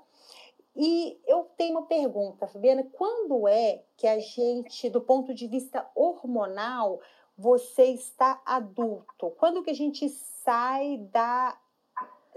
E 0.74 1.20
eu 1.26 1.50
tenho 1.56 1.78
uma 1.78 1.86
pergunta, 1.86 2.46
Fabiana, 2.46 2.88
quando 2.92 3.46
é 3.46 3.82
que 3.96 4.06
a 4.06 4.18
gente, 4.18 4.88
do 4.88 5.02
ponto 5.02 5.34
de 5.34 5.46
vista 5.46 5.86
hormonal, 5.94 6.98
você 7.36 7.84
está 7.84 8.40
adulto? 8.46 9.30
Quando 9.38 9.62
que 9.62 9.70
a 9.70 9.74
gente 9.74 10.08
sai 10.44 10.98
da, 11.12 11.56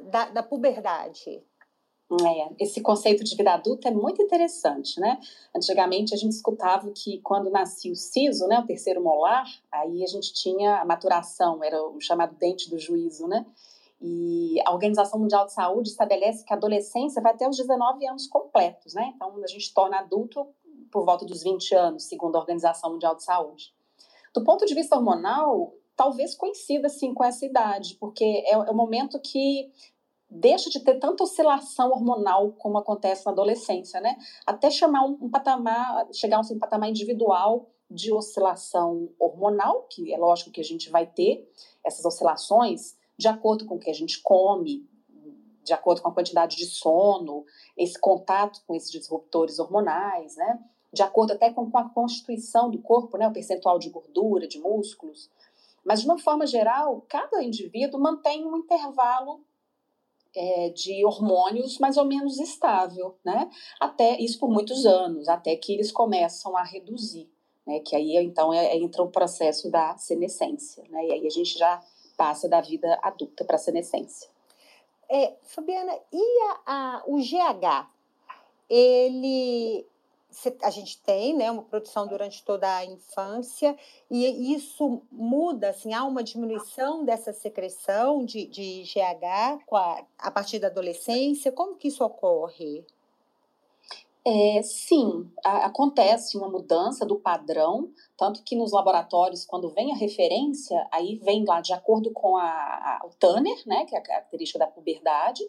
da, 0.02 0.30
da 0.30 0.44
puberdade? 0.44 1.44
É, 2.12 2.64
esse 2.64 2.82
conceito 2.82 3.24
de 3.24 3.36
vida 3.36 3.52
adulta 3.52 3.88
é 3.88 3.92
muito 3.92 4.22
interessante, 4.22 5.00
né? 5.00 5.20
Antigamente 5.56 6.14
a 6.14 6.18
gente 6.18 6.34
escutava 6.34 6.92
que 6.92 7.20
quando 7.22 7.50
nascia 7.50 7.92
o 7.92 7.96
siso, 7.96 8.48
né, 8.48 8.60
o 8.60 8.66
terceiro 8.66 9.02
molar, 9.02 9.46
aí 9.72 10.04
a 10.04 10.08
gente 10.08 10.32
tinha 10.32 10.82
a 10.82 10.86
maturação, 10.86 11.64
era 11.64 11.82
o 11.82 12.00
chamado 12.00 12.36
dente 12.36 12.70
do 12.70 12.78
juízo, 12.78 13.28
né? 13.28 13.44
E 14.00 14.58
a 14.66 14.72
Organização 14.72 15.20
Mundial 15.20 15.48
de 15.48 15.54
Saúde 15.54 15.90
estabelece 15.90 16.46
que 16.46 16.54
a 16.54 16.58
adolescência 16.58 17.22
vai 17.22 17.34
até 17.34 17.50
os 17.50 17.58
19 17.58 18.06
anos 18.08 18.28
completos, 18.28 18.94
né? 18.94 19.14
Então 19.16 19.44
a 19.44 19.48
gente 19.48 19.74
torna 19.74 19.98
adulto 19.98 20.48
por 20.92 21.04
volta 21.04 21.26
dos 21.26 21.42
20 21.42 21.74
anos, 21.74 22.04
segundo 22.04 22.36
a 22.36 22.40
Organização 22.40 22.92
Mundial 22.92 23.16
de 23.16 23.24
Saúde. 23.24 23.74
Do 24.32 24.44
ponto 24.44 24.64
de 24.66 24.76
vista 24.76 24.96
hormonal, 24.96 25.74
talvez 25.96 26.36
coincida 26.36 26.88
assim 26.88 27.14
com 27.14 27.24
essa 27.24 27.46
idade, 27.46 27.96
porque 28.00 28.24
é, 28.24 28.52
é 28.52 28.58
o 28.58 28.76
momento 28.76 29.20
que 29.20 29.72
deixa 30.30 30.70
de 30.70 30.80
ter 30.80 31.00
tanta 31.00 31.24
oscilação 31.24 31.92
hormonal 31.92 32.52
como 32.54 32.78
acontece 32.78 33.26
na 33.26 33.32
adolescência, 33.32 34.02
né? 34.02 34.18
Até 34.46 34.70
chamar 34.70 35.06
um, 35.06 35.18
um 35.22 35.30
patamar, 35.30 36.08
chegar 36.14 36.38
a 36.38 36.42
um 36.42 36.60
patamar 36.60 36.90
individual 36.90 37.70
de 37.90 38.12
oscilação 38.12 39.10
hormonal, 39.20 39.84
que 39.90 40.14
é 40.14 40.18
lógico 40.18 40.52
que 40.52 40.62
a 40.62 40.64
gente 40.64 40.90
vai 40.90 41.06
ter 41.06 41.50
essas 41.84 42.04
oscilações 42.04 42.98
de 43.18 43.28
acordo 43.28 43.66
com 43.66 43.76
o 43.76 43.80
que 43.80 43.90
a 43.90 43.94
gente 43.94 44.22
come, 44.22 44.88
de 45.64 45.74
acordo 45.74 46.02
com 46.02 46.10
a 46.10 46.14
quantidade 46.14 46.58
de 46.58 46.66
sono, 46.66 47.46
esse 47.78 48.00
contato 48.00 48.62
com 48.68 48.76
esses 48.76 48.92
disruptores 48.92 49.58
hormonais, 49.60 50.36
né? 50.36 50.60
De 50.94 51.02
acordo 51.02 51.34
até 51.34 51.52
com, 51.52 51.70
com 51.70 51.78
a 51.78 51.90
constituição 51.90 52.70
do 52.70 52.80
corpo, 52.80 53.18
né? 53.18 53.28
O 53.28 53.34
percentual 53.34 53.80
de 53.80 53.90
gordura, 53.90 54.48
de 54.48 54.60
músculos. 54.60 55.30
Mas, 55.86 56.02
de 56.02 56.08
uma 56.08 56.18
forma 56.18 56.48
geral, 56.48 57.06
cada 57.08 57.44
indivíduo 57.44 58.02
mantém 58.02 58.44
um 58.44 58.58
intervalo 58.58 59.46
é, 60.36 60.70
de 60.70 61.06
hormônios 61.06 61.78
mais 61.78 61.96
ou 61.96 62.06
menos 62.06 62.40
estável, 62.40 63.16
né? 63.24 63.50
Até 63.80 64.20
isso 64.20 64.40
por 64.40 64.50
muitos 64.50 64.86
anos, 64.86 65.30
até 65.30 65.56
que 65.56 65.74
eles 65.74 65.92
começam 65.92 66.58
a 66.58 66.64
reduzir, 66.64 67.30
né? 67.66 67.80
Que 67.80 67.96
aí 67.96 68.18
então 68.18 68.52
é, 68.52 68.76
entra 68.76 69.04
o 69.04 69.12
processo 69.12 69.70
da 69.70 69.96
senescência, 69.98 70.84
né? 70.90 71.06
E 71.06 71.12
aí 71.14 71.28
a 71.28 71.30
gente 71.30 71.58
já 71.58 71.82
passa 72.18 72.50
da 72.50 72.60
vida 72.62 73.00
adulta 73.02 73.46
para 73.46 73.56
a 73.56 73.60
senescência. 73.60 74.30
É, 75.08 75.36
Fabiana, 75.44 75.94
e 76.12 76.42
a, 76.50 76.62
a, 76.66 77.04
o 77.06 77.18
GH? 77.18 77.88
Ele 78.68 79.86
a 80.62 80.70
gente 80.70 81.02
tem 81.02 81.36
né, 81.36 81.50
uma 81.50 81.64
produção 81.64 82.08
durante 82.08 82.44
toda 82.44 82.78
a 82.78 82.86
infância 82.86 83.76
e 84.10 84.54
isso 84.54 85.02
muda, 85.12 85.70
assim, 85.70 85.94
há 85.94 86.04
uma 86.04 86.24
diminuição 86.24 87.04
dessa 87.06 87.34
secreção 87.34 88.26
de, 88.26 88.46
de 88.46 88.84
GH 88.84 89.64
a, 89.72 90.06
a 90.20 90.32
partir 90.32 90.60
da 90.60 90.68
adolescência? 90.68 91.52
Como 91.52 91.76
que 91.76 91.88
isso 91.88 92.04
ocorre? 92.04 92.86
É, 94.28 94.64
sim, 94.64 95.30
a, 95.44 95.68
acontece 95.68 96.36
uma 96.36 96.50
mudança 96.50 97.06
do 97.06 97.16
padrão, 97.16 97.92
tanto 98.18 98.44
que 98.44 98.56
nos 98.56 98.72
laboratórios, 98.72 99.46
quando 99.46 99.70
vem 99.70 99.92
a 99.92 99.96
referência, 99.96 100.88
aí 100.92 101.18
vem 101.18 101.46
lá 101.46 101.62
de 101.62 101.74
acordo 101.74 102.12
com 102.12 102.36
a, 102.36 103.02
o 103.06 103.10
Tanner, 103.20 103.62
né, 103.68 103.86
que 103.86 103.96
é 103.96 104.00
a 104.00 104.02
característica 104.02 104.58
da 104.58 104.66
puberdade, 104.66 105.44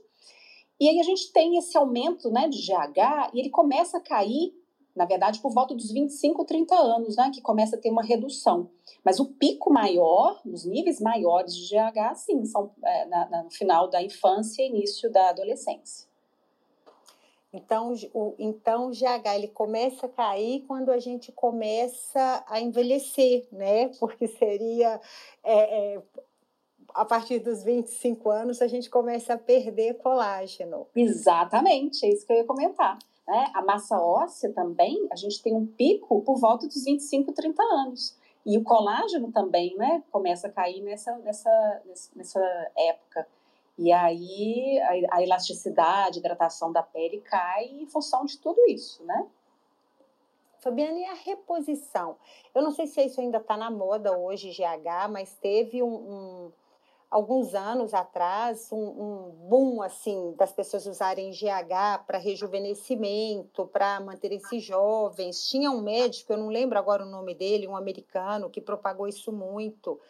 e 0.79 0.91
aí 0.91 1.01
a 1.01 1.03
gente 1.03 1.33
tem 1.33 1.57
esse 1.57 1.77
aumento 1.77 2.31
né, 2.31 2.49
de 2.49 2.59
GH 2.59 3.31
e 3.33 3.41
ele 3.41 3.49
começa 3.49 3.97
a 3.97 4.01
cair 4.01 4.55
na 4.97 5.05
verdade, 5.05 5.41
por 5.41 5.53
volta 5.53 5.75
dos 5.75 5.93
25, 5.93 6.45
30 6.45 6.75
anos, 6.75 7.17
né, 7.17 7.31
que 7.33 7.43
começa 7.43 7.77
a 7.77 7.79
ter 7.79 7.91
uma 7.91 8.03
redução. 8.03 8.71
Mas 9.05 9.21
o 9.21 9.27
pico 9.27 9.71
maior, 9.71 10.41
os 10.45 10.65
níveis 10.65 11.01
maiores 11.01 11.55
de 11.55 11.75
GH, 11.75 12.15
sim, 12.15 12.45
são 12.47 12.71
é, 12.83 13.05
na, 13.05 13.29
na, 13.29 13.43
no 13.45 13.51
final 13.51 13.89
da 13.89 14.03
infância 14.03 14.63
e 14.63 14.69
início 14.69 15.13
da 15.13 15.29
adolescência. 15.29 16.07
Então 17.53 17.95
o, 18.13 18.35
então, 18.39 18.89
o 18.89 18.91
GH 18.91 19.35
ele 19.35 19.49
começa 19.49 20.07
a 20.07 20.09
cair 20.09 20.65
quando 20.67 20.91
a 20.91 20.99
gente 20.99 21.33
começa 21.33 22.45
a 22.49 22.61
envelhecer, 22.61 23.47
né? 23.53 23.89
Porque 23.99 24.27
seria 24.27 25.01
é, 25.43 25.95
é, 25.95 26.03
a 26.95 27.05
partir 27.05 27.39
dos 27.39 27.63
25 27.63 28.31
anos 28.31 28.61
a 28.61 28.67
gente 28.67 28.91
começa 28.91 29.35
a 29.35 29.39
perder 29.39 29.95
colágeno. 29.99 30.87
Exatamente, 30.95 32.05
é 32.05 32.11
isso 32.11 32.27
que 32.27 32.33
eu 32.33 32.39
ia 32.39 32.45
comentar. 32.45 32.99
Né? 33.27 33.51
A 33.55 33.63
massa 33.63 33.99
óssea 34.01 34.53
também, 34.53 35.07
a 35.11 35.17
gente 35.17 35.43
tem 35.43 35.55
um 35.55 35.67
pico 35.67 36.23
por 36.23 36.39
volta 36.39 36.67
dos 36.67 36.85
25, 36.85 37.33
30 37.33 37.63
anos. 37.63 38.17
E 38.45 38.57
o 38.57 38.63
colágeno 38.63 39.33
também 39.33 39.77
né, 39.77 40.05
começa 40.13 40.47
a 40.47 40.53
cair 40.53 40.81
nessa, 40.81 41.17
nessa, 41.19 41.83
nessa 42.15 42.71
época. 42.77 43.27
E 43.77 43.93
aí 43.93 44.81
a, 45.11 45.23
elasticidade, 45.23 46.19
a 46.19 46.21
hidratação 46.21 46.73
da 46.73 46.83
pele 46.83 47.21
cai 47.21 47.65
em 47.65 47.87
função 47.87 48.25
de 48.25 48.39
tudo 48.39 48.61
isso, 48.69 49.05
né? 49.05 49.27
Fabiana, 50.61 50.99
e 50.99 51.05
a 51.05 51.15
reposição? 51.15 52.17
Eu 52.55 52.63
não 52.63 52.71
sei 52.71 52.87
se 52.87 53.05
isso 53.05 53.21
ainda 53.21 53.39
está 53.39 53.57
na 53.57 53.71
moda 53.71 54.17
hoje, 54.17 54.51
GH, 54.51 55.11
mas 55.11 55.35
teve 55.35 55.83
um, 55.83 55.95
um 55.95 56.53
alguns 57.11 57.55
anos 57.55 57.95
atrás 57.95 58.69
um, 58.73 58.77
um 58.79 59.31
boom 59.49 59.83
assim 59.83 60.35
das 60.37 60.53
pessoas 60.53 60.87
usarem 60.87 61.31
GH 61.31 62.05
para 62.07 62.19
rejuvenescimento, 62.19 63.67
para 63.67 64.01
manterem-se 64.01 64.59
jovens. 64.59 65.49
Tinha 65.49 65.71
um 65.71 65.81
médico, 65.81 66.33
eu 66.33 66.39
não 66.39 66.49
lembro 66.49 66.79
agora 66.79 67.05
o 67.05 67.11
nome 67.11 67.35
dele, 67.35 67.69
um 67.69 67.77
americano 67.77 68.51
que 68.51 68.61
propagou 68.61 69.07
isso 69.07 69.33
muito. 69.33 70.01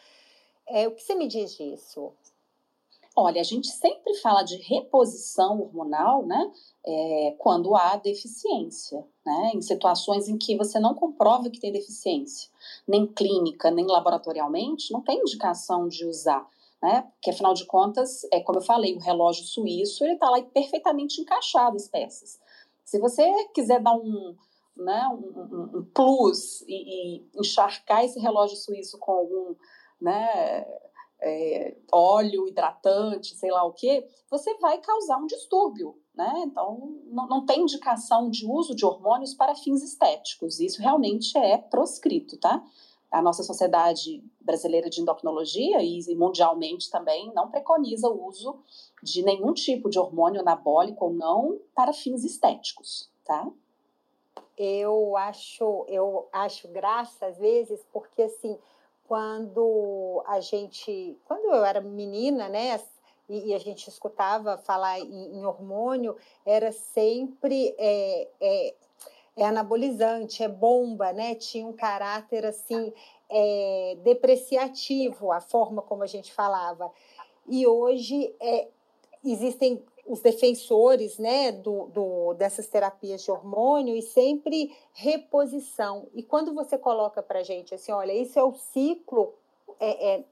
É, 0.67 0.87
o 0.87 0.91
que 0.91 1.01
você 1.01 1.15
me 1.15 1.27
diz 1.27 1.55
disso? 1.55 2.11
Olha, 3.15 3.41
a 3.41 3.43
gente 3.43 3.67
sempre 3.67 4.13
fala 4.15 4.43
de 4.43 4.57
reposição 4.57 5.59
hormonal, 5.59 6.23
né? 6.23 6.51
É, 6.85 7.35
quando 7.39 7.75
há 7.75 7.95
deficiência, 7.95 9.03
né? 9.25 9.53
Em 9.55 9.61
situações 9.61 10.27
em 10.27 10.37
que 10.37 10.55
você 10.55 10.79
não 10.79 10.93
comprova 10.93 11.49
que 11.49 11.59
tem 11.59 11.71
deficiência, 11.71 12.47
nem 12.87 13.07
clínica, 13.07 13.71
nem 13.71 13.87
laboratorialmente, 13.87 14.93
não 14.93 15.01
tem 15.01 15.19
indicação 15.19 15.87
de 15.87 16.05
usar 16.05 16.47
né? 16.81 17.01
Porque 17.13 17.31
afinal 17.31 17.53
de 17.53 17.65
contas, 17.65 18.21
é 18.31 18.39
como 18.41 18.59
eu 18.59 18.63
falei, 18.63 18.95
o 18.95 18.99
relógio 18.99 19.43
suíço 19.43 20.03
ele 20.03 20.13
está 20.13 20.29
lá 20.29 20.41
perfeitamente 20.41 21.21
encaixado 21.21 21.75
as 21.75 21.87
peças. 21.87 22.39
Se 22.83 22.99
você 22.99 23.23
quiser 23.53 23.81
dar 23.81 23.93
um, 23.93 24.35
né, 24.75 25.07
um, 25.09 25.41
um, 25.41 25.79
um 25.79 25.85
plus 25.93 26.61
e, 26.67 27.17
e, 27.17 27.29
encharcar 27.35 28.05
esse 28.05 28.19
relógio 28.19 28.55
suíço 28.55 28.97
com 28.99 29.11
algum 29.11 29.55
né, 29.99 30.65
é, 31.19 31.75
óleo 31.91 32.47
hidratante, 32.47 33.35
sei 33.35 33.51
lá 33.51 33.63
o 33.65 33.73
que, 33.73 34.05
você 34.29 34.53
vai 34.59 34.77
causar 34.79 35.17
um 35.17 35.25
distúrbio. 35.25 35.99
Né? 36.15 36.43
Então, 36.45 36.99
não, 37.05 37.27
não 37.27 37.45
tem 37.45 37.61
indicação 37.61 38.29
de 38.29 38.45
uso 38.45 38.75
de 38.75 38.85
hormônios 38.85 39.33
para 39.33 39.55
fins 39.55 39.83
estéticos. 39.83 40.59
Isso 40.59 40.81
realmente 40.81 41.37
é 41.37 41.57
proscrito, 41.57 42.37
tá? 42.37 42.63
A 43.11 43.21
nossa 43.21 43.43
sociedade 43.43 44.23
brasileira 44.41 44.89
de 44.89 45.01
endocrinologia 45.01 45.81
e 45.81 46.15
mundialmente 46.15 46.89
também 46.89 47.31
não 47.33 47.49
preconiza 47.49 48.07
o 48.07 48.25
uso 48.25 48.59
de 49.01 49.23
nenhum 49.23 49.53
tipo 49.53 49.89
de 49.89 49.97
hormônio 49.97 50.41
anabólico 50.41 51.05
ou 51.05 51.13
não 51.13 51.59
para 51.73 51.93
fins 51.93 52.23
estéticos, 52.23 53.09
tá? 53.23 53.47
Eu 54.57 55.15
acho, 55.15 55.85
eu 55.87 56.27
acho 56.33 56.67
graça 56.67 57.27
às 57.27 57.37
vezes, 57.37 57.79
porque 57.93 58.23
assim, 58.23 58.57
quando 59.07 60.23
a 60.27 60.39
gente, 60.39 61.17
quando 61.25 61.45
eu 61.45 61.63
era 61.63 61.79
menina, 61.79 62.49
né, 62.49 62.79
e, 63.29 63.49
e 63.49 63.53
a 63.53 63.59
gente 63.59 63.87
escutava 63.87 64.57
falar 64.57 64.99
em, 64.99 65.37
em 65.37 65.45
hormônio, 65.45 66.15
era 66.45 66.71
sempre 66.71 67.75
é, 67.77 68.27
é, 68.41 68.75
é 69.37 69.45
anabolizante, 69.45 70.43
é 70.43 70.47
bomba, 70.47 71.13
né? 71.13 71.35
Tinha 71.35 71.65
um 71.65 71.71
caráter 71.71 72.43
assim 72.45 72.91
é, 73.29 73.95
depreciativo, 74.03 75.31
a 75.31 75.39
forma 75.39 75.81
como 75.81 76.03
a 76.03 76.07
gente 76.07 76.33
falava. 76.33 76.91
E 77.47 77.65
hoje 77.67 78.35
é, 78.41 78.67
existem 79.23 79.81
os 80.07 80.21
defensores 80.21 81.17
né, 81.19 81.51
do, 81.51 81.87
do, 81.87 82.33
dessas 82.33 82.67
terapias 82.67 83.21
de 83.23 83.29
hormônio 83.29 83.95
e 83.95 84.01
sempre 84.01 84.75
reposição. 84.93 86.07
E 86.15 86.23
quando 86.23 86.53
você 86.53 86.77
coloca 86.77 87.21
para 87.21 87.39
a 87.39 87.43
gente 87.43 87.75
assim, 87.75 87.91
olha, 87.91 88.13
isso 88.13 88.39
é 88.39 88.43
o 88.43 88.53
ciclo, 88.53 89.33
é, 89.79 90.15
é, 90.15 90.23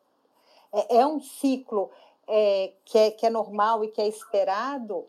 é, 0.74 0.98
é 0.98 1.06
um 1.06 1.20
ciclo 1.20 1.92
é, 2.28 2.72
que, 2.86 2.98
é, 2.98 3.12
que 3.12 3.26
é 3.26 3.30
normal 3.30 3.84
e 3.84 3.90
que 3.90 4.02
é 4.02 4.08
esperado, 4.08 5.06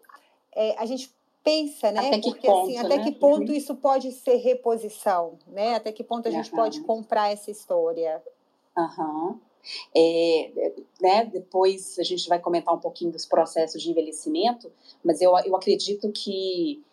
é, 0.52 0.74
a 0.78 0.85
gente 0.85 1.15
pensa, 1.46 1.92
né? 1.92 2.09
Até 2.09 2.18
que 2.18 2.30
Porque 2.30 2.48
assim, 2.48 2.56
ponto, 2.56 2.70
assim, 2.70 2.78
até 2.78 2.96
né? 2.96 3.04
que 3.04 3.12
ponto 3.12 3.52
isso 3.52 3.76
pode 3.76 4.11
ser 4.11 4.35
reposição, 4.38 5.38
né? 5.46 5.76
Até 5.76 5.92
que 5.92 6.02
ponto 6.02 6.26
a 6.26 6.30
gente 6.32 6.50
uhum. 6.50 6.56
pode 6.56 6.80
comprar 6.80 7.32
essa 7.32 7.52
história? 7.52 8.20
Uhum. 8.76 9.38
É, 9.96 10.72
né, 11.00 11.24
depois 11.24 11.98
a 11.98 12.02
gente 12.02 12.28
vai 12.28 12.38
comentar 12.38 12.74
um 12.74 12.78
pouquinho 12.78 13.11
dos 13.11 13.26
processos 13.26 13.80
de 13.80 13.90
envelhecimento, 13.90 14.72
mas 15.04 15.20
eu, 15.20 15.37
eu 15.44 15.56
acredito 15.56 16.11
que 16.12 16.85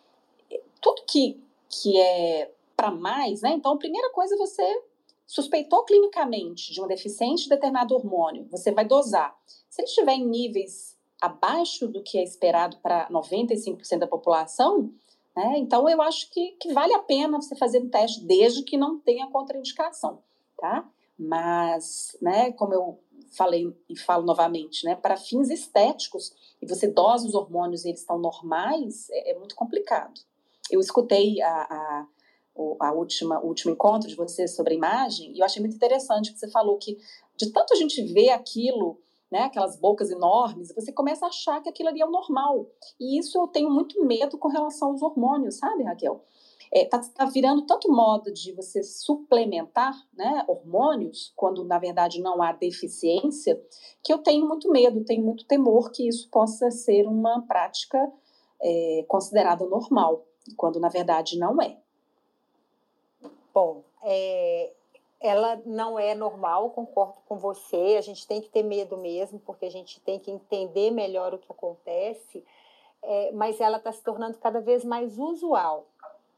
tudo 0.80 1.02
que, 1.06 1.40
que 1.68 2.00
é 2.00 2.50
para 2.76 2.90
mais, 2.90 3.42
né? 3.42 3.52
Então, 3.54 3.72
a 3.72 3.76
primeira 3.76 4.10
coisa 4.10 4.34
é 4.34 4.38
você 4.38 4.82
suspeitou 5.26 5.84
clinicamente 5.84 6.72
de 6.72 6.80
uma 6.80 6.88
deficiência 6.88 7.44
de 7.44 7.50
determinado 7.50 7.94
hormônio, 7.94 8.46
você 8.50 8.70
vai 8.70 8.84
dosar. 8.84 9.36
Se 9.68 9.82
ele 9.82 9.88
estiver 9.88 10.14
em 10.14 10.26
níveis 10.26 10.93
abaixo 11.24 11.88
do 11.88 12.02
que 12.02 12.18
é 12.18 12.22
esperado 12.22 12.76
para 12.78 13.08
95% 13.10 13.98
da 13.98 14.06
população, 14.06 14.92
né? 15.36 15.58
Então, 15.58 15.88
eu 15.88 16.00
acho 16.00 16.30
que, 16.30 16.52
que 16.60 16.72
vale 16.72 16.94
a 16.94 17.00
pena 17.00 17.40
você 17.40 17.56
fazer 17.56 17.80
um 17.80 17.88
teste 17.88 18.24
desde 18.24 18.62
que 18.62 18.76
não 18.76 18.98
tenha 19.00 19.26
contraindicação, 19.28 20.22
tá? 20.56 20.88
Mas, 21.18 22.16
né, 22.20 22.52
como 22.52 22.72
eu 22.72 22.98
falei 23.36 23.74
e 23.88 23.98
falo 23.98 24.24
novamente, 24.24 24.84
né, 24.84 24.94
para 24.94 25.16
fins 25.16 25.50
estéticos, 25.50 26.32
e 26.62 26.66
você 26.66 26.86
dosa 26.86 27.26
os 27.26 27.34
hormônios 27.34 27.84
e 27.84 27.88
eles 27.88 28.00
estão 28.00 28.18
normais, 28.18 29.08
é, 29.10 29.32
é 29.32 29.38
muito 29.38 29.56
complicado. 29.56 30.20
Eu 30.70 30.80
escutei 30.80 31.42
a, 31.42 31.50
a, 31.50 32.06
a 32.80 32.92
última, 32.92 33.40
o 33.40 33.48
último 33.48 33.72
encontro 33.72 34.08
de 34.08 34.14
vocês 34.14 34.54
sobre 34.54 34.74
a 34.74 34.76
imagem, 34.76 35.32
e 35.32 35.40
eu 35.40 35.44
achei 35.44 35.60
muito 35.60 35.74
interessante 35.74 36.32
que 36.32 36.38
você 36.38 36.48
falou 36.48 36.78
que 36.78 36.96
de 37.36 37.50
tanto 37.50 37.74
a 37.74 37.76
gente 37.76 38.00
ver 38.12 38.30
aquilo 38.30 38.98
né, 39.30 39.44
aquelas 39.44 39.76
bocas 39.76 40.10
enormes, 40.10 40.72
você 40.74 40.92
começa 40.92 41.24
a 41.24 41.28
achar 41.28 41.60
que 41.60 41.68
aquilo 41.68 41.88
ali 41.88 42.00
é 42.00 42.06
o 42.06 42.10
normal. 42.10 42.66
E 43.00 43.18
isso 43.18 43.38
eu 43.38 43.48
tenho 43.48 43.70
muito 43.70 44.04
medo 44.04 44.38
com 44.38 44.48
relação 44.48 44.90
aos 44.90 45.02
hormônios, 45.02 45.56
sabe, 45.56 45.82
Raquel? 45.82 46.24
É, 46.72 46.84
tá, 46.86 46.98
tá, 46.98 47.24
virando 47.26 47.62
tanto 47.66 47.90
moda 47.92 48.32
de 48.32 48.52
você 48.52 48.82
suplementar 48.82 49.94
né, 50.12 50.44
hormônios, 50.48 51.32
quando 51.36 51.64
na 51.64 51.78
verdade 51.78 52.20
não 52.20 52.42
há 52.42 52.52
deficiência, 52.52 53.60
que 54.02 54.12
eu 54.12 54.18
tenho 54.18 54.46
muito 54.48 54.70
medo, 54.70 55.04
tenho 55.04 55.24
muito 55.24 55.46
temor 55.46 55.92
que 55.92 56.08
isso 56.08 56.28
possa 56.30 56.70
ser 56.70 57.06
uma 57.06 57.42
prática 57.42 58.12
é, 58.60 59.04
considerada 59.06 59.64
normal, 59.66 60.26
quando 60.56 60.80
na 60.80 60.88
verdade 60.88 61.38
não 61.38 61.62
é. 61.62 61.78
Bom, 63.52 63.84
é, 64.02 64.72
ela 65.24 65.58
não 65.64 65.98
é 65.98 66.14
normal, 66.14 66.68
concordo 66.68 67.18
com 67.26 67.38
você. 67.38 67.96
A 67.96 68.02
gente 68.02 68.26
tem 68.26 68.42
que 68.42 68.50
ter 68.50 68.62
medo 68.62 68.98
mesmo, 68.98 69.40
porque 69.40 69.64
a 69.64 69.70
gente 69.70 69.98
tem 70.00 70.18
que 70.18 70.30
entender 70.30 70.90
melhor 70.90 71.32
o 71.32 71.38
que 71.38 71.50
acontece. 71.50 72.44
É, 73.02 73.32
mas 73.32 73.58
ela 73.58 73.78
está 73.78 73.90
se 73.90 74.02
tornando 74.02 74.36
cada 74.36 74.60
vez 74.60 74.84
mais 74.84 75.18
usual. 75.18 75.86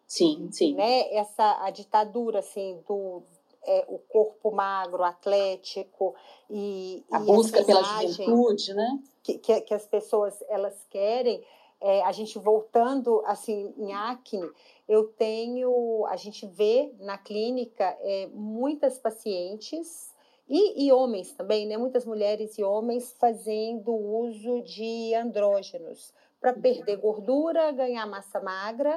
Sim, 0.06 0.48
sim. 0.52 0.74
Né? 0.76 1.12
Essa 1.12 1.64
a 1.64 1.70
ditadura 1.70 2.38
assim 2.38 2.80
do 2.86 3.24
é, 3.64 3.84
o 3.88 3.98
corpo 3.98 4.52
magro, 4.52 5.02
atlético 5.02 6.14
e 6.48 7.04
a 7.10 7.20
e 7.20 7.26
busca 7.26 7.64
pela 7.64 7.82
juventude, 7.82 8.72
né? 8.72 9.00
Que, 9.24 9.36
que, 9.38 9.60
que, 9.62 9.74
as 9.74 9.84
pessoas 9.84 10.40
elas 10.48 10.86
querem. 10.88 11.42
É, 11.80 12.02
a 12.04 12.12
gente 12.12 12.38
voltando 12.38 13.20
assim 13.26 13.74
em 13.76 13.92
acne, 13.92 14.48
eu 14.88 15.04
tenho, 15.04 16.06
a 16.06 16.16
gente 16.16 16.46
vê 16.46 16.92
na 17.00 17.18
clínica 17.18 17.84
é, 18.00 18.28
muitas 18.32 18.98
pacientes 18.98 20.14
e, 20.48 20.86
e, 20.86 20.92
homens 20.92 21.32
também, 21.32 21.66
né? 21.66 21.76
Muitas 21.76 22.06
mulheres 22.06 22.56
e 22.56 22.62
homens 22.62 23.12
fazendo 23.18 23.92
uso 23.92 24.62
de 24.62 25.12
andrógenos 25.14 26.14
para 26.40 26.54
uhum. 26.54 26.60
perder 26.60 26.96
gordura, 26.98 27.72
ganhar 27.72 28.06
massa 28.06 28.40
magra 28.40 28.96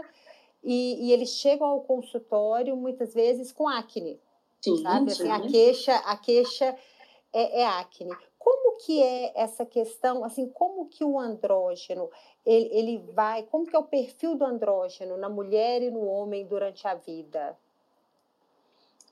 e, 0.63 1.07
e, 1.07 1.11
eles 1.11 1.29
chegam 1.29 1.67
ao 1.67 1.81
consultório 1.81 2.75
muitas 2.75 3.13
vezes 3.13 3.51
com 3.51 3.67
acne, 3.67 4.19
sim, 4.61 4.77
sabe? 4.83 5.11
Assim, 5.11 5.29
a 5.29 5.41
queixa, 5.41 5.95
a 5.95 6.17
queixa 6.17 6.77
é, 7.33 7.61
é 7.61 7.65
acne. 7.65 8.15
Como 8.37 8.77
que 8.77 9.01
é 9.01 9.33
essa 9.35 9.65
questão, 9.65 10.23
assim, 10.23 10.47
como 10.49 10.87
que 10.87 11.03
o 11.03 11.19
andrógeno 11.19 12.09
ele, 12.45 12.69
ele 12.71 12.97
vai, 13.13 13.43
como 13.43 13.65
que 13.65 13.75
é 13.75 13.79
o 13.79 13.83
perfil 13.83 14.35
do 14.35 14.45
andrógeno 14.45 15.17
na 15.17 15.29
mulher 15.29 15.81
e 15.81 15.91
no 15.91 16.05
homem 16.05 16.45
durante 16.45 16.87
a 16.87 16.95
vida? 16.95 17.57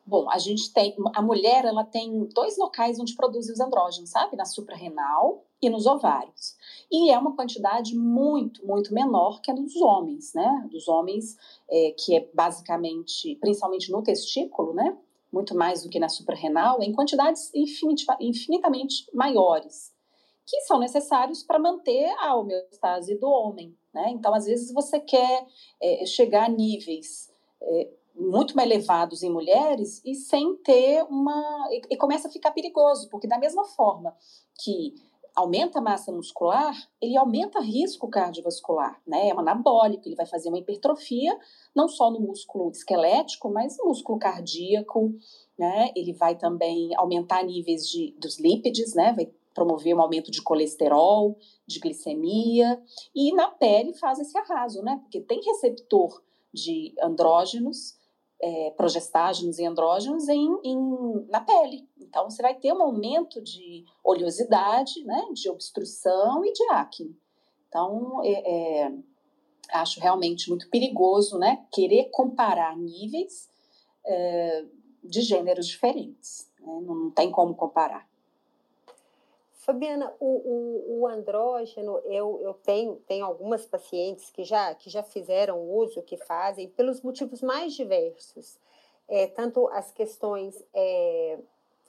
Bom, 0.05 0.29
a 0.29 0.37
gente 0.37 0.71
tem, 0.71 0.95
a 1.13 1.21
mulher, 1.21 1.65
ela 1.65 1.83
tem 1.83 2.25
dois 2.33 2.57
locais 2.57 2.97
onde 2.97 3.13
produz 3.13 3.49
os 3.49 3.59
andrógenos, 3.59 4.09
sabe? 4.09 4.37
Na 4.37 4.45
suprarrenal 4.45 5.43
e 5.61 5.69
nos 5.69 5.85
ovários. 5.85 6.55
E 6.89 7.11
é 7.11 7.19
uma 7.19 7.35
quantidade 7.35 7.93
muito, 7.93 8.65
muito 8.65 8.93
menor 8.93 9.41
que 9.41 9.51
a 9.51 9.53
dos 9.53 9.75
homens, 9.75 10.33
né? 10.33 10.65
Dos 10.71 10.87
homens, 10.87 11.35
é, 11.69 11.91
que 11.91 12.15
é 12.15 12.29
basicamente, 12.33 13.35
principalmente 13.41 13.91
no 13.91 14.01
testículo, 14.01 14.73
né? 14.73 14.97
Muito 15.29 15.53
mais 15.53 15.83
do 15.83 15.89
que 15.89 15.99
na 15.99 16.07
suprarrenal, 16.07 16.81
em 16.81 16.93
quantidades 16.93 17.51
infinitamente 17.53 19.09
maiores 19.13 19.91
que 20.47 20.61
são 20.61 20.79
necessários 20.79 21.43
para 21.43 21.59
manter 21.59 22.09
a 22.19 22.33
homeostase 22.33 23.15
do 23.15 23.27
homem. 23.27 23.77
Né? 23.93 24.11
Então, 24.11 24.33
às 24.33 24.45
vezes, 24.45 24.73
você 24.73 24.97
quer 24.97 25.45
é, 25.81 26.05
chegar 26.05 26.45
a 26.45 26.49
níveis 26.49 27.29
é, 27.61 27.89
muito 28.15 28.55
mais 28.55 28.71
elevados 28.71 29.21
em 29.23 29.29
mulheres 29.29 30.01
e 30.05 30.15
sem 30.15 30.55
ter 30.57 31.03
uma. 31.03 31.67
E, 31.69 31.81
e, 31.91 31.97
começa 31.97 32.29
a 32.29 32.31
ficar 32.31 32.51
perigoso, 32.51 33.09
porque, 33.09 33.27
da 33.27 33.37
mesma 33.37 33.65
forma 33.65 34.15
que 34.63 34.95
aumenta 35.35 35.77
a 35.77 35.81
massa 35.81 36.11
muscular, 36.11 36.73
ele 36.99 37.15
aumenta 37.15 37.59
risco 37.59 38.07
cardiovascular, 38.07 38.99
né? 39.05 39.29
É 39.29 39.35
um 39.35 39.39
anabólico, 39.39 40.07
ele 40.07 40.15
vai 40.15 40.25
fazer 40.25 40.49
uma 40.49 40.57
hipertrofia, 40.57 41.37
não 41.75 41.87
só 41.87 42.09
no 42.09 42.19
músculo 42.19 42.71
esquelético, 42.71 43.51
mas 43.51 43.77
no 43.77 43.85
músculo 43.85 44.17
cardíaco, 44.17 45.13
né? 45.59 45.91
Ele 45.95 46.13
vai 46.13 46.35
também 46.35 46.95
aumentar 46.95 47.43
níveis 47.43 47.87
de, 47.87 48.15
dos 48.17 48.39
lípides, 48.39 48.95
né? 48.95 49.13
Vai 49.13 49.29
promover 49.57 49.95
um 49.95 50.01
aumento 50.01 50.29
de 50.29 50.39
colesterol, 50.39 51.35
de 51.65 51.79
glicemia, 51.79 52.79
e 53.15 53.33
na 53.33 53.47
pele 53.47 53.91
faz 53.95 54.19
esse 54.19 54.37
arraso, 54.37 54.83
né? 54.83 54.99
Porque 55.01 55.19
tem 55.19 55.41
receptor 55.43 56.21
de 56.53 56.93
andrógenos, 57.01 57.97
é, 58.39 58.69
progestágenos 58.77 59.57
e 59.57 59.65
andrógenos 59.65 60.29
em, 60.29 60.47
em, 60.63 61.25
na 61.27 61.41
pele. 61.41 61.89
Então, 61.99 62.29
você 62.29 62.39
vai 62.39 62.53
ter 62.53 62.71
um 62.71 62.83
aumento 62.83 63.41
de 63.41 63.83
oleosidade, 64.03 65.03
né? 65.03 65.27
De 65.33 65.49
obstrução 65.49 66.45
e 66.45 66.53
de 66.53 66.63
acne. 66.69 67.17
Então, 67.67 68.21
é, 68.23 68.83
é, 68.83 68.93
acho 69.73 69.99
realmente 69.99 70.49
muito 70.49 70.69
perigoso, 70.69 71.39
né? 71.39 71.65
Querer 71.71 72.11
comparar 72.11 72.77
níveis 72.77 73.49
é, 74.05 74.65
de 75.03 75.21
gêneros 75.21 75.65
diferentes. 75.65 76.47
Né? 76.59 76.79
Não, 76.79 77.09
tem 77.09 77.31
como 77.31 77.55
comparar. 77.55 78.06
Fabiana, 79.67 80.15
o, 80.17 80.25
o, 80.25 81.01
o, 81.01 81.07
andrógeno, 81.07 81.99
eu, 82.05 82.39
eu 82.41 82.53
tenho, 82.53 82.95
tenho 83.05 83.25
algumas 83.25 83.65
pacientes 83.65 84.29
que 84.29 84.45
já, 84.45 84.73
que 84.73 84.89
já 84.89 85.03
fizeram 85.03 85.61
uso, 85.69 86.01
que 86.01 86.15
fazem, 86.15 86.69
pelos 86.69 87.01
motivos 87.01 87.41
mais 87.41 87.73
diversos. 87.73 88.57
É, 89.09 89.27
tanto 89.27 89.67
as 89.67 89.91
questões 89.91 90.65
é, 90.73 91.37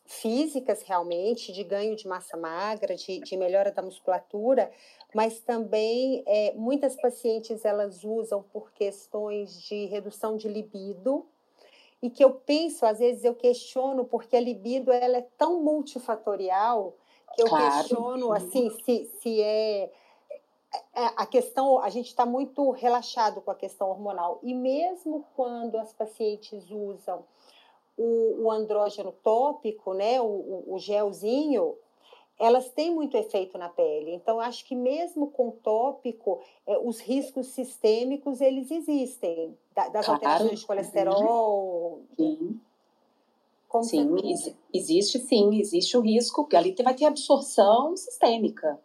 físicas, 0.05 0.83
realmente, 0.83 1.53
de 1.53 1.62
ganho 1.62 1.95
de 1.95 2.09
massa 2.09 2.37
magra, 2.37 2.97
de, 2.97 3.21
de 3.21 3.37
melhora 3.37 3.71
da 3.71 3.81
musculatura, 3.81 4.73
mas 5.14 5.38
também 5.38 6.25
é, 6.27 6.53
muitas 6.55 6.97
pacientes 6.97 7.64
elas 7.64 8.03
usam 8.03 8.43
por 8.43 8.73
questões 8.73 9.62
de 9.62 9.87
redução 9.87 10.37
de 10.37 10.49
libido, 10.49 11.25
e 12.03 12.11
que 12.11 12.25
eu 12.25 12.33
penso, 12.33 12.85
às 12.85 12.99
vezes 12.99 13.25
eu 13.25 13.37
questiono, 13.37 14.05
porque 14.05 14.37
a 14.37 14.41
libido 14.41 14.91
ela 14.91 15.19
é 15.19 15.27
tão 15.37 15.62
multifatorial 15.62 16.97
que 17.35 17.43
eu 17.43 17.47
claro. 17.49 17.79
questiono 17.79 18.33
assim 18.33 18.71
se, 18.85 19.05
se 19.21 19.43
é, 19.43 19.85
é 19.85 19.91
a 21.17 21.27
questão 21.27 21.81
a 21.81 21.88
gente 21.88 22.07
está 22.07 22.27
muito 22.27 22.71
relaxado 22.71 23.41
com 23.41 23.51
a 23.51 23.55
questão 23.55 23.88
hormonal 23.88 24.38
e 24.43 24.55
mesmo 24.55 25.25
quando 25.35 25.77
as 25.79 25.93
pacientes 25.93 26.71
usam 26.71 27.25
o, 27.97 28.45
o 28.45 28.51
andrógeno 28.51 29.12
tópico 29.23 29.95
né 29.95 30.21
o, 30.21 30.64
o, 30.67 30.79
gelzinho 30.79 31.77
elas 32.38 32.69
têm 32.71 32.95
muito 32.95 33.17
efeito 33.17 33.59
na 33.59 33.69
pele 33.69 34.12
então 34.12 34.41
acho 34.41 34.64
que 34.64 34.75
mesmo 34.75 35.31
com 35.31 35.51
tópico 35.51 36.41
é, 36.67 36.79
os 36.79 37.01
riscos 37.01 37.49
sistêmicos 37.49 38.41
eles 38.41 38.71
existem 38.71 39.57
das 39.75 40.07
claro. 40.07 40.12
alterações 40.12 40.61
de 40.61 40.67
colesterol 40.67 42.03
Sim. 42.17 42.61
Como 43.68 43.85
sim, 43.85 44.09
existe 44.72 45.18
sim, 45.18 45.59
existe 45.61 45.96
o 45.96 46.00
risco, 46.00 46.46
que 46.46 46.57
ali 46.57 46.74
vai 46.83 46.94
ter 46.94 47.04
absorção 47.04 47.94
sistêmica, 47.96 48.81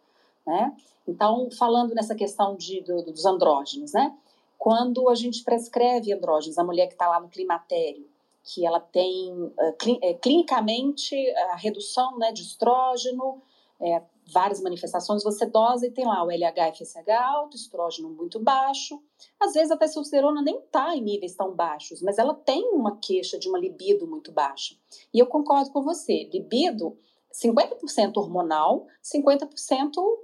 né? 0.46 0.76
Então, 1.08 1.48
falando 1.50 1.94
nessa 1.94 2.14
questão 2.14 2.54
de, 2.56 2.82
do, 2.82 3.02
dos 3.02 3.24
andrógenos, 3.24 3.92
né? 3.92 4.14
Quando 4.58 5.08
a 5.08 5.14
gente 5.14 5.42
prescreve 5.42 6.12
andrógenos, 6.12 6.58
a 6.58 6.64
mulher 6.64 6.86
que 6.86 6.94
está 6.94 7.08
lá 7.08 7.20
no 7.20 7.28
climatério, 7.28 8.06
que 8.42 8.66
ela 8.66 8.80
tem 8.80 9.32
uh, 9.32 9.72
cli, 9.78 9.98
é, 10.02 10.14
clinicamente 10.14 11.14
a 11.50 11.56
redução 11.56 12.18
né, 12.18 12.30
de 12.30 12.42
estrógeno, 12.42 13.42
é, 13.80 14.02
várias 14.32 14.60
manifestações, 14.60 15.22
você 15.22 15.46
dosa 15.46 15.86
e 15.86 15.90
tem 15.90 16.06
lá 16.06 16.22
o 16.24 16.30
LH-FSH 16.30 17.08
alto, 17.10 17.56
estrógeno 17.56 18.10
muito 18.10 18.38
baixo. 18.40 19.02
Às 19.38 19.52
vezes 19.52 19.70
a 19.70 19.76
testosterona 19.76 20.42
nem 20.42 20.58
está 20.58 20.94
em 20.96 21.02
níveis 21.02 21.34
tão 21.34 21.54
baixos, 21.54 22.00
mas 22.02 22.18
ela 22.18 22.34
tem 22.34 22.68
uma 22.70 22.98
queixa 22.98 23.38
de 23.38 23.48
uma 23.48 23.58
libido 23.58 24.06
muito 24.06 24.32
baixa. 24.32 24.76
E 25.12 25.18
eu 25.18 25.26
concordo 25.26 25.70
com 25.70 25.82
você, 25.82 26.28
libido 26.32 26.96
50% 27.32 28.16
hormonal, 28.16 28.86
50% 29.02 29.48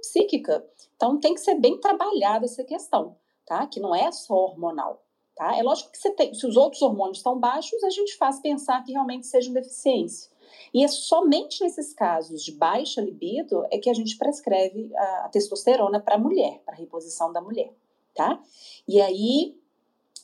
psíquica. 0.01 0.65
Então 0.95 1.19
tem 1.19 1.33
que 1.33 1.41
ser 1.41 1.55
bem 1.55 1.79
trabalhada 1.79 2.45
essa 2.45 2.63
questão, 2.63 3.17
tá? 3.45 3.67
Que 3.67 3.79
não 3.79 3.93
é 3.93 4.11
só 4.11 4.33
hormonal. 4.33 5.03
Tá? 5.35 5.57
É 5.57 5.63
lógico 5.63 5.91
que 5.91 6.09
tem, 6.11 6.33
se 6.33 6.45
os 6.45 6.55
outros 6.55 6.81
hormônios 6.81 7.17
estão 7.17 7.39
baixos, 7.39 7.83
a 7.83 7.89
gente 7.89 8.15
faz 8.17 8.39
pensar 8.39 8.83
que 8.83 8.91
realmente 8.91 9.27
seja 9.27 9.49
uma 9.49 9.61
deficiência. 9.61 10.30
E 10.73 10.83
é 10.83 10.87
somente 10.87 11.63
nesses 11.63 11.93
casos 11.93 12.43
de 12.43 12.51
baixa 12.51 13.01
libido 13.01 13.65
é 13.71 13.77
que 13.77 13.89
a 13.89 13.93
gente 13.93 14.17
prescreve 14.17 14.91
a, 14.95 15.25
a 15.25 15.29
testosterona 15.29 15.99
para 15.99 16.15
a 16.15 16.17
mulher, 16.17 16.61
para 16.65 16.75
reposição 16.75 17.31
da 17.31 17.41
mulher, 17.41 17.73
tá? 18.15 18.41
E 18.87 19.01
aí 19.01 19.57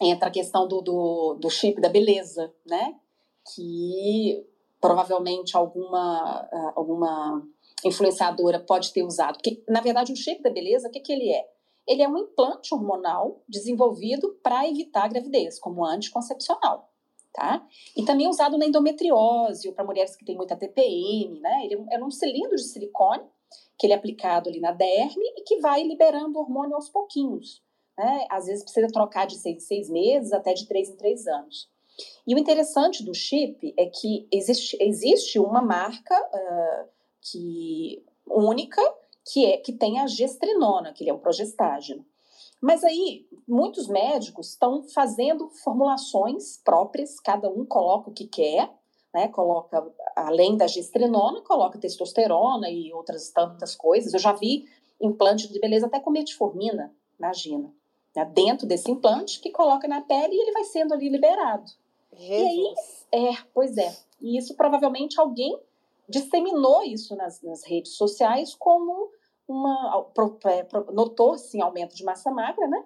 entra 0.02 0.30
a 0.30 0.32
questão 0.32 0.68
do, 0.68 0.82
do, 0.82 1.34
do 1.36 1.50
chip 1.50 1.82
da 1.82 1.90
beleza, 1.90 2.54
né? 2.66 2.96
Que 3.56 4.46
provavelmente 4.80 5.58
alguma, 5.58 6.48
alguma 6.76 7.44
influenciadora 7.84 8.60
pode 8.60 8.94
ter 8.94 9.04
usado. 9.04 9.36
Porque, 9.36 9.63
na 9.68 9.82
verdade, 9.82 10.13
o 10.13 10.16
chip 10.16 10.42
da 10.42 10.50
beleza, 10.50 10.88
o 10.88 10.92
que, 10.92 11.00
que 11.00 11.12
ele 11.12 11.32
é? 11.32 11.50
Ele 11.88 12.02
é 12.02 12.08
um 12.08 12.18
implante 12.18 12.74
hormonal 12.74 13.42
desenvolvido 13.48 14.38
para 14.44 14.68
evitar 14.68 15.06
a 15.06 15.08
gravidez, 15.08 15.60
como 15.60 15.86
anticoncepcional 15.86 16.90
tá? 17.38 17.63
E 17.95 18.04
também 18.04 18.28
usado 18.28 18.58
na 18.58 18.65
endometriose 18.65 19.67
ou 19.67 19.73
para 19.76 19.86
mulheres 19.86 20.15
que 20.15 20.26
têm 20.26 20.36
muita 20.36 20.56
TPM, 20.56 21.39
né? 21.39 21.65
Ele 21.65 21.76
é, 21.91 21.95
é 21.95 22.04
um 22.04 22.10
cilindro 22.10 22.56
de 22.56 22.63
silicone 22.63 23.23
que 23.78 23.86
ele 23.86 23.93
é 23.93 23.95
aplicado 23.95 24.50
ali 24.50 24.60
na 24.60 24.71
derme 24.71 25.23
e 25.38 25.43
que 25.43 25.60
vai 25.60 25.84
liberando 25.84 26.39
hormônio 26.39 26.76
aos 26.76 26.89
pouquinhos, 26.89 27.62
né? 27.95 28.26
Às 28.32 28.47
vezes 28.47 28.63
precisa 28.63 28.88
trocar 28.88 29.28
de 29.28 29.36
seis 29.36 29.67
seis 29.67 29.88
meses 29.88 30.34
até 30.34 30.52
de 30.52 30.67
três 30.67 30.89
em 30.89 30.97
três 30.97 31.28
anos. 31.28 31.69
E 32.26 32.34
o 32.34 32.39
interessante 32.39 33.04
do 33.04 33.13
chip 33.13 33.71
é 33.78 33.86
que 33.86 34.28
existe, 34.32 34.76
existe 34.82 35.39
uma 35.39 35.62
marca 35.62 36.19
uh, 36.19 36.89
que 37.21 38.04
única 38.26 38.82
que 39.32 39.45
é 39.45 39.58
que 39.58 39.73
tem 39.73 40.00
a 40.00 40.08
gestrinona, 40.08 40.91
que 40.91 41.04
ele 41.04 41.12
é 41.12 41.13
um 41.13 41.19
progestágeno. 41.19 42.04
Mas 42.62 42.84
aí, 42.84 43.28
muitos 43.48 43.88
médicos 43.88 44.50
estão 44.50 44.84
fazendo 44.84 45.50
formulações 45.50 46.58
próprias, 46.63 47.20
cada 47.20 47.50
um 47.50 47.65
coloca 47.65 48.10
o 48.10 48.13
que 48.13 48.28
quer, 48.28 48.72
né? 49.13 49.28
Coloca, 49.28 49.86
além 50.15 50.58
da 50.58 50.67
gestrinona, 50.67 51.41
coloca 51.41 51.80
testosterona 51.80 52.70
e 52.70 52.93
outras 52.93 53.30
tantas 53.30 53.76
coisas. 53.76 54.13
Eu 54.13 54.20
já 54.20 54.34
vi 54.34 54.67
implante 55.00 55.52
de 55.52 55.60
beleza 55.60 55.86
até 55.86 56.00
com 56.00 56.12
metformina, 56.12 56.93
imagina. 57.17 57.74
Né? 58.15 58.26
Dentro 58.26 58.67
desse 58.67 58.89
implante 58.89 59.39
que 59.39 59.52
coloca 59.52 59.88
na 59.88 60.02
pele 60.02 60.36
e 60.36 60.41
ele 60.41 60.52
vai 60.52 60.63
sendo 60.63 60.93
ali 60.93 61.10
liberado. 61.10 61.72
Jesus. 62.13 62.30
E 63.12 63.15
aí, 63.15 63.28
é, 63.30 63.38
pois 63.54 63.78
é. 63.78 63.96
E 64.20 64.38
isso 64.38 64.56
provavelmente 64.56 65.20
alguém 65.20 65.58
disseminou 66.10 66.84
isso 66.84 67.15
nas, 67.15 67.41
nas 67.41 67.63
redes 67.63 67.96
sociais 67.96 68.56
como 68.56 69.12
uma 69.48 70.08
é, 70.46 70.68
notou 70.92 71.34
assim 71.34 71.62
aumento 71.62 71.96
de 71.96 72.04
massa 72.04 72.32
magra, 72.32 72.68
né? 72.68 72.84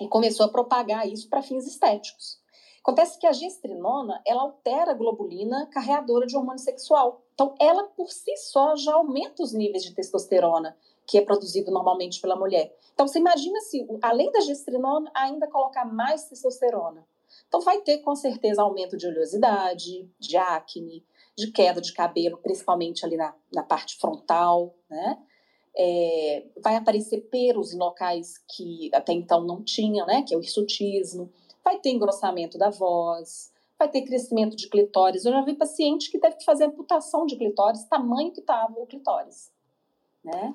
E 0.00 0.08
começou 0.08 0.46
a 0.46 0.48
propagar 0.48 1.06
isso 1.06 1.28
para 1.28 1.42
fins 1.42 1.66
estéticos. 1.66 2.40
Acontece 2.80 3.16
que 3.18 3.26
a 3.28 3.32
gestrinona, 3.32 4.20
ela 4.26 4.42
altera 4.42 4.90
a 4.90 4.94
globulina 4.94 5.66
carreadora 5.66 6.26
de 6.26 6.36
hormônio 6.36 6.58
sexual. 6.58 7.22
Então, 7.32 7.54
ela 7.60 7.84
por 7.84 8.10
si 8.10 8.36
só 8.36 8.74
já 8.74 8.94
aumenta 8.94 9.42
os 9.42 9.52
níveis 9.52 9.84
de 9.84 9.94
testosterona 9.94 10.76
que 11.06 11.18
é 11.18 11.22
produzido 11.22 11.70
normalmente 11.70 12.20
pela 12.20 12.36
mulher. 12.36 12.76
Então, 12.92 13.06
você 13.06 13.18
imagina 13.18 13.60
se, 13.60 13.86
além 14.02 14.30
da 14.32 14.40
gestrinona, 14.40 15.10
ainda 15.14 15.46
colocar 15.46 15.84
mais 15.84 16.28
testosterona. 16.28 17.06
Então, 17.46 17.60
vai 17.60 17.80
ter 17.80 17.98
com 17.98 18.14
certeza 18.16 18.62
aumento 18.62 18.96
de 18.96 19.06
oleosidade, 19.06 20.10
de 20.18 20.36
acne, 20.36 21.04
de 21.36 21.50
queda 21.50 21.80
de 21.80 21.92
cabelo, 21.92 22.38
principalmente 22.38 23.04
ali 23.04 23.16
na, 23.16 23.34
na 23.52 23.62
parte 23.62 23.96
frontal, 23.98 24.74
né? 24.90 25.18
É, 25.76 26.44
vai 26.62 26.76
aparecer 26.76 27.22
pelos 27.22 27.72
em 27.72 27.78
locais 27.78 28.38
que 28.48 28.90
até 28.92 29.12
então 29.12 29.42
não 29.44 29.62
tinha, 29.62 30.04
né? 30.04 30.22
Que 30.22 30.34
é 30.34 30.36
o 30.36 30.40
hirsutismo. 30.40 31.30
Vai 31.64 31.78
ter 31.78 31.90
engrossamento 31.90 32.58
da 32.58 32.70
voz, 32.70 33.52
vai 33.78 33.88
ter 33.88 34.02
crescimento 34.02 34.56
de 34.56 34.68
clitóris. 34.68 35.24
Eu 35.24 35.32
já 35.32 35.42
vi 35.42 35.54
paciente 35.54 36.10
que 36.10 36.18
teve 36.18 36.36
que 36.36 36.44
fazer 36.44 36.64
amputação 36.64 37.26
de 37.26 37.36
clitóris, 37.36 37.84
tamanho 37.84 38.32
que 38.32 38.40
estava 38.40 38.74
o 38.78 38.86
clitóris, 38.86 39.50
né? 40.24 40.54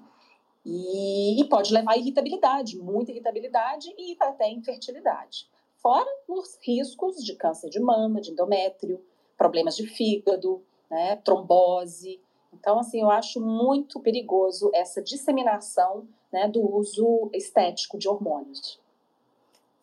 E, 0.65 1.41
e, 1.41 1.45
pode 1.45 1.73
levar 1.73 1.93
a 1.93 1.97
irritabilidade, 1.97 2.77
muita 2.77 3.11
irritabilidade 3.11 3.93
e 3.97 4.17
até 4.19 4.49
infertilidade. 4.49 5.47
Fora 5.77 6.09
os 6.27 6.59
riscos 6.61 7.23
de 7.23 7.35
câncer 7.35 7.69
de 7.69 7.79
mama, 7.79 8.19
de 8.19 8.31
endométrio, 8.31 9.01
problemas 9.37 9.77
de 9.77 9.87
fígado, 9.87 10.61
né, 10.89 11.15
trombose, 11.17 12.19
então, 12.59 12.79
assim, 12.79 13.01
eu 13.01 13.09
acho 13.11 13.39
muito 13.39 13.99
perigoso 13.99 14.71
essa 14.73 15.01
disseminação 15.01 16.07
né, 16.31 16.47
do 16.47 16.61
uso 16.75 17.29
estético 17.33 17.97
de 17.97 18.09
hormônios. 18.09 18.79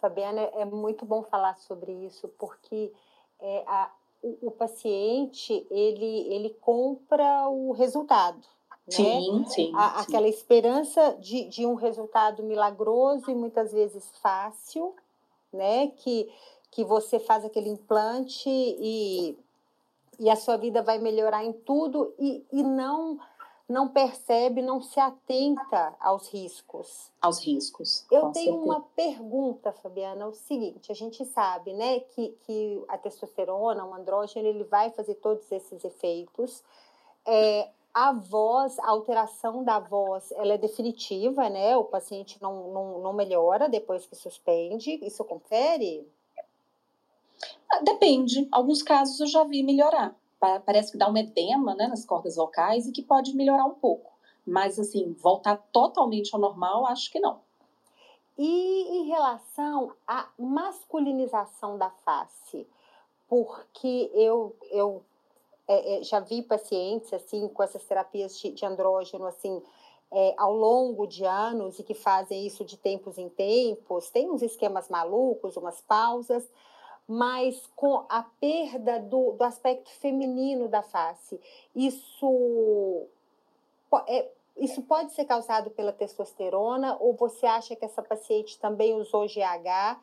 Fabiana, 0.00 0.42
é 0.54 0.64
muito 0.64 1.06
bom 1.06 1.22
falar 1.22 1.56
sobre 1.56 1.92
isso, 1.92 2.28
porque 2.38 2.92
é, 3.40 3.64
a, 3.66 3.90
o, 4.22 4.48
o, 4.48 4.50
paciente, 4.50 5.66
ele, 5.70 6.28
ele 6.34 6.50
compra 6.60 7.48
o 7.48 7.72
resultado. 7.72 8.36
Né? 8.86 8.96
Sim, 8.96 9.44
sim, 9.48 9.72
a, 9.74 10.02
sim. 10.02 10.02
Aquela 10.02 10.28
esperança 10.28 11.16
de, 11.20 11.44
de 11.46 11.64
um 11.64 11.74
resultado 11.74 12.42
milagroso 12.42 13.30
e 13.30 13.34
muitas 13.34 13.72
vezes 13.72 14.04
fácil, 14.20 14.94
né? 15.50 15.88
Que, 15.96 16.30
que 16.70 16.84
você 16.84 17.18
faz 17.18 17.44
aquele 17.44 17.70
implante 17.70 18.50
e 18.50 19.38
e 20.18 20.30
a 20.30 20.36
sua 20.36 20.56
vida 20.56 20.82
vai 20.82 20.98
melhorar 20.98 21.44
em 21.44 21.52
tudo 21.52 22.14
e, 22.18 22.44
e 22.52 22.62
não 22.62 23.18
não 23.66 23.88
percebe, 23.88 24.60
não 24.60 24.82
se 24.82 25.00
atenta 25.00 25.96
aos 25.98 26.28
riscos. 26.28 27.10
Aos 27.20 27.40
riscos. 27.42 28.04
Eu 28.10 28.30
tenho 28.30 28.52
certeza. 28.52 28.64
uma 28.64 28.80
pergunta, 28.94 29.72
Fabiana, 29.72 30.24
é 30.24 30.26
o 30.26 30.34
seguinte, 30.34 30.92
a 30.92 30.94
gente 30.94 31.24
sabe, 31.24 31.72
né, 31.72 32.00
que, 32.00 32.36
que 32.46 32.84
a 32.88 32.98
testosterona, 32.98 33.84
o 33.84 33.94
andrógeno, 33.94 34.46
ele 34.46 34.64
vai 34.64 34.90
fazer 34.90 35.14
todos 35.14 35.50
esses 35.50 35.82
efeitos. 35.82 36.62
É, 37.24 37.70
a 37.94 38.12
voz, 38.12 38.78
a 38.80 38.88
alteração 38.88 39.62
da 39.64 39.78
voz, 39.78 40.30
ela 40.32 40.54
é 40.54 40.58
definitiva, 40.58 41.48
né? 41.48 41.76
O 41.76 41.84
paciente 41.84 42.42
não, 42.42 42.72
não, 42.72 42.98
não 42.98 43.12
melhora 43.12 43.68
depois 43.68 44.04
que 44.04 44.16
suspende. 44.16 44.98
Isso 45.00 45.24
confere? 45.24 46.04
Depende. 47.82 48.48
Alguns 48.50 48.82
casos 48.82 49.18
eu 49.20 49.26
já 49.26 49.44
vi 49.44 49.62
melhorar. 49.62 50.14
Parece 50.66 50.92
que 50.92 50.98
dá 50.98 51.08
um 51.10 51.16
edema 51.16 51.74
né, 51.74 51.86
nas 51.86 52.04
cordas 52.04 52.36
vocais 52.36 52.86
e 52.86 52.92
que 52.92 53.02
pode 53.02 53.34
melhorar 53.34 53.64
um 53.64 53.74
pouco. 53.74 54.12
Mas, 54.46 54.78
assim, 54.78 55.14
voltar 55.14 55.56
totalmente 55.72 56.34
ao 56.34 56.40
normal, 56.40 56.86
acho 56.86 57.10
que 57.10 57.18
não. 57.18 57.40
E 58.36 58.98
em 58.98 59.06
relação 59.06 59.92
à 60.06 60.28
masculinização 60.38 61.78
da 61.78 61.88
face? 61.88 62.66
Porque 63.26 64.10
eu, 64.12 64.54
eu 64.70 65.02
é, 65.66 65.98
é, 65.98 66.02
já 66.02 66.20
vi 66.20 66.42
pacientes, 66.42 67.12
assim, 67.14 67.48
com 67.48 67.62
essas 67.62 67.82
terapias 67.84 68.38
de, 68.38 68.50
de 68.50 68.66
andrógeno, 68.66 69.26
assim, 69.26 69.62
é, 70.12 70.34
ao 70.36 70.54
longo 70.54 71.06
de 71.06 71.24
anos 71.24 71.78
e 71.78 71.82
que 71.82 71.94
fazem 71.94 72.46
isso 72.46 72.64
de 72.64 72.76
tempos 72.76 73.18
em 73.18 73.28
tempos, 73.28 74.10
tem 74.10 74.30
uns 74.30 74.42
esquemas 74.42 74.88
malucos, 74.88 75.56
umas 75.56 75.80
pausas, 75.80 76.48
mas 77.06 77.66
com 77.76 78.04
a 78.08 78.22
perda 78.40 78.98
do, 78.98 79.32
do 79.32 79.44
aspecto 79.44 79.90
feminino 79.90 80.68
da 80.68 80.82
face. 80.82 81.40
Isso, 81.74 83.06
é, 84.08 84.30
isso 84.56 84.82
pode 84.82 85.12
ser 85.12 85.24
causado 85.26 85.70
pela 85.70 85.92
testosterona 85.92 86.96
ou 86.98 87.14
você 87.14 87.46
acha 87.46 87.76
que 87.76 87.84
essa 87.84 88.02
paciente 88.02 88.58
também 88.58 88.94
usou 88.94 89.26
GH 89.26 90.00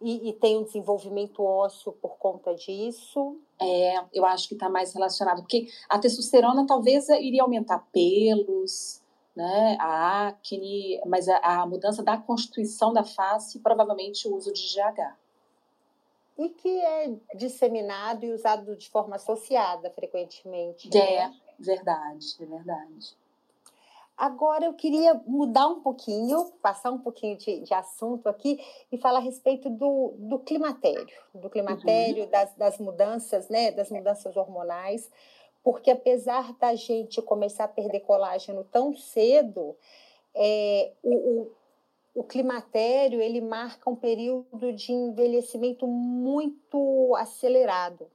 e, 0.00 0.30
e 0.30 0.32
tem 0.32 0.58
um 0.58 0.64
desenvolvimento 0.64 1.44
ósseo 1.44 1.92
por 1.92 2.16
conta 2.16 2.54
disso? 2.54 3.36
É, 3.60 4.02
eu 4.12 4.24
acho 4.24 4.48
que 4.48 4.54
está 4.54 4.68
mais 4.68 4.92
relacionado, 4.92 5.42
porque 5.42 5.68
a 5.88 5.98
testosterona 5.98 6.66
talvez 6.66 7.08
iria 7.10 7.42
aumentar 7.42 7.86
pelos, 7.92 9.02
né, 9.36 9.76
a 9.78 10.28
acne, 10.28 11.00
mas 11.06 11.28
a, 11.28 11.36
a 11.38 11.66
mudança 11.66 12.02
da 12.02 12.16
constituição 12.16 12.92
da 12.92 13.04
face, 13.04 13.60
provavelmente 13.60 14.26
o 14.26 14.34
uso 14.34 14.52
de 14.52 14.62
GH 14.62 15.19
e 16.40 16.48
que 16.48 16.80
é 16.80 17.12
disseminado 17.34 18.24
e 18.24 18.32
usado 18.32 18.74
de 18.74 18.88
forma 18.88 19.16
associada 19.16 19.90
frequentemente. 19.90 20.88
É, 20.96 21.28
né? 21.28 21.36
verdade, 21.58 22.26
é 22.40 22.46
verdade. 22.46 23.16
Agora 24.16 24.64
eu 24.64 24.72
queria 24.72 25.14
mudar 25.26 25.66
um 25.66 25.80
pouquinho, 25.80 26.50
passar 26.62 26.90
um 26.90 26.98
pouquinho 26.98 27.36
de, 27.36 27.60
de 27.60 27.74
assunto 27.74 28.26
aqui 28.26 28.58
e 28.90 28.96
falar 28.96 29.18
a 29.18 29.22
respeito 29.22 29.68
do, 29.68 30.14
do 30.16 30.38
climatério, 30.38 31.16
do 31.34 31.50
climatério, 31.50 32.24
uhum. 32.24 32.30
das, 32.30 32.54
das 32.54 32.78
mudanças, 32.78 33.48
né, 33.50 33.70
das 33.70 33.90
mudanças 33.90 34.34
hormonais, 34.34 35.10
porque 35.62 35.90
apesar 35.90 36.54
da 36.54 36.74
gente 36.74 37.20
começar 37.20 37.64
a 37.64 37.68
perder 37.68 38.00
colágeno 38.00 38.64
tão 38.64 38.94
cedo, 38.96 39.76
é, 40.34 40.92
o, 41.02 41.14
o 41.14 41.52
o 42.14 42.24
climatério 42.24 43.20
ele 43.20 43.40
marca 43.40 43.88
um 43.88 43.96
período 43.96 44.72
de 44.72 44.92
envelhecimento 44.92 45.86
muito 45.86 47.14
acelerado. 47.16 48.06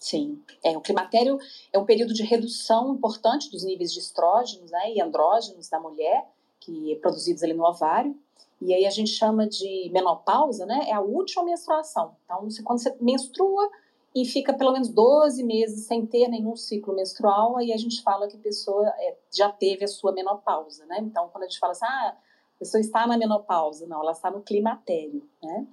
Sim, 0.00 0.42
é, 0.62 0.76
o 0.76 0.80
climatério 0.80 1.38
é 1.72 1.78
um 1.78 1.84
período 1.84 2.12
de 2.12 2.22
redução 2.22 2.94
importante 2.94 3.50
dos 3.50 3.64
níveis 3.64 3.92
de 3.92 4.00
estrógenos 4.00 4.70
né, 4.70 4.92
e 4.92 5.00
andrógenos 5.00 5.68
da 5.68 5.80
mulher, 5.80 6.28
que 6.60 6.92
é 6.92 6.96
produzidos 6.96 7.42
ali 7.42 7.54
no 7.54 7.64
ovário, 7.64 8.14
e 8.60 8.74
aí 8.74 8.86
a 8.86 8.90
gente 8.90 9.10
chama 9.10 9.46
de 9.46 9.90
menopausa, 9.92 10.66
né, 10.66 10.88
é 10.88 10.92
a 10.92 11.00
última 11.00 11.44
menstruação. 11.44 12.16
Então, 12.24 12.42
você, 12.42 12.62
quando 12.62 12.80
você 12.80 12.94
menstrua, 13.00 13.70
e 14.14 14.24
fica 14.24 14.52
pelo 14.52 14.72
menos 14.72 14.88
12 14.88 15.42
meses 15.42 15.86
sem 15.86 16.06
ter 16.06 16.28
nenhum 16.28 16.54
ciclo 16.54 16.94
menstrual, 16.94 17.56
aí 17.56 17.72
a 17.72 17.76
gente 17.76 18.00
fala 18.02 18.28
que 18.28 18.36
a 18.36 18.40
pessoa 18.40 18.86
é, 18.98 19.16
já 19.32 19.50
teve 19.50 19.84
a 19.84 19.88
sua 19.88 20.12
menopausa, 20.12 20.86
né? 20.86 20.98
Então, 21.00 21.28
quando 21.30 21.42
a 21.42 21.48
gente 21.48 21.58
fala 21.58 21.72
assim, 21.72 21.84
ah, 21.84 22.16
a 22.56 22.58
pessoa 22.58 22.80
está 22.80 23.06
na 23.06 23.16
menopausa, 23.16 23.86
não, 23.86 24.00
ela 24.00 24.12
está 24.12 24.30
no 24.30 24.42
climatério, 24.42 25.28
né? 25.42 25.66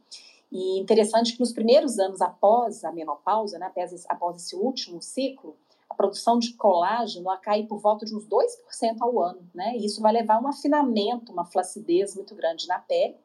E 0.52 0.80
interessante 0.80 1.34
que 1.34 1.40
nos 1.40 1.54
primeiros 1.54 1.98
anos 1.98 2.22
após 2.22 2.84
a 2.84 2.92
menopausa, 2.92 3.58
né, 3.58 3.72
após, 4.10 4.36
esse 4.38 4.56
último 4.56 5.02
ciclo, 5.02 5.56
a 5.90 5.94
produção 5.94 6.40
de 6.40 6.54
colágeno 6.54 7.30
ela 7.30 7.38
cai 7.38 7.64
por 7.64 7.80
volta 7.80 8.06
de 8.06 8.16
uns 8.16 8.28
2% 8.28 8.98
ao 9.00 9.22
ano, 9.22 9.50
né? 9.54 9.78
E 9.78 9.86
isso 9.86 10.02
vai 10.02 10.12
levar 10.12 10.36
a 10.36 10.42
um 10.42 10.48
afinamento, 10.48 11.32
uma 11.32 11.46
flacidez 11.46 12.16
muito 12.16 12.36
grande 12.36 12.68
na 12.68 12.80
pele, 12.80 13.16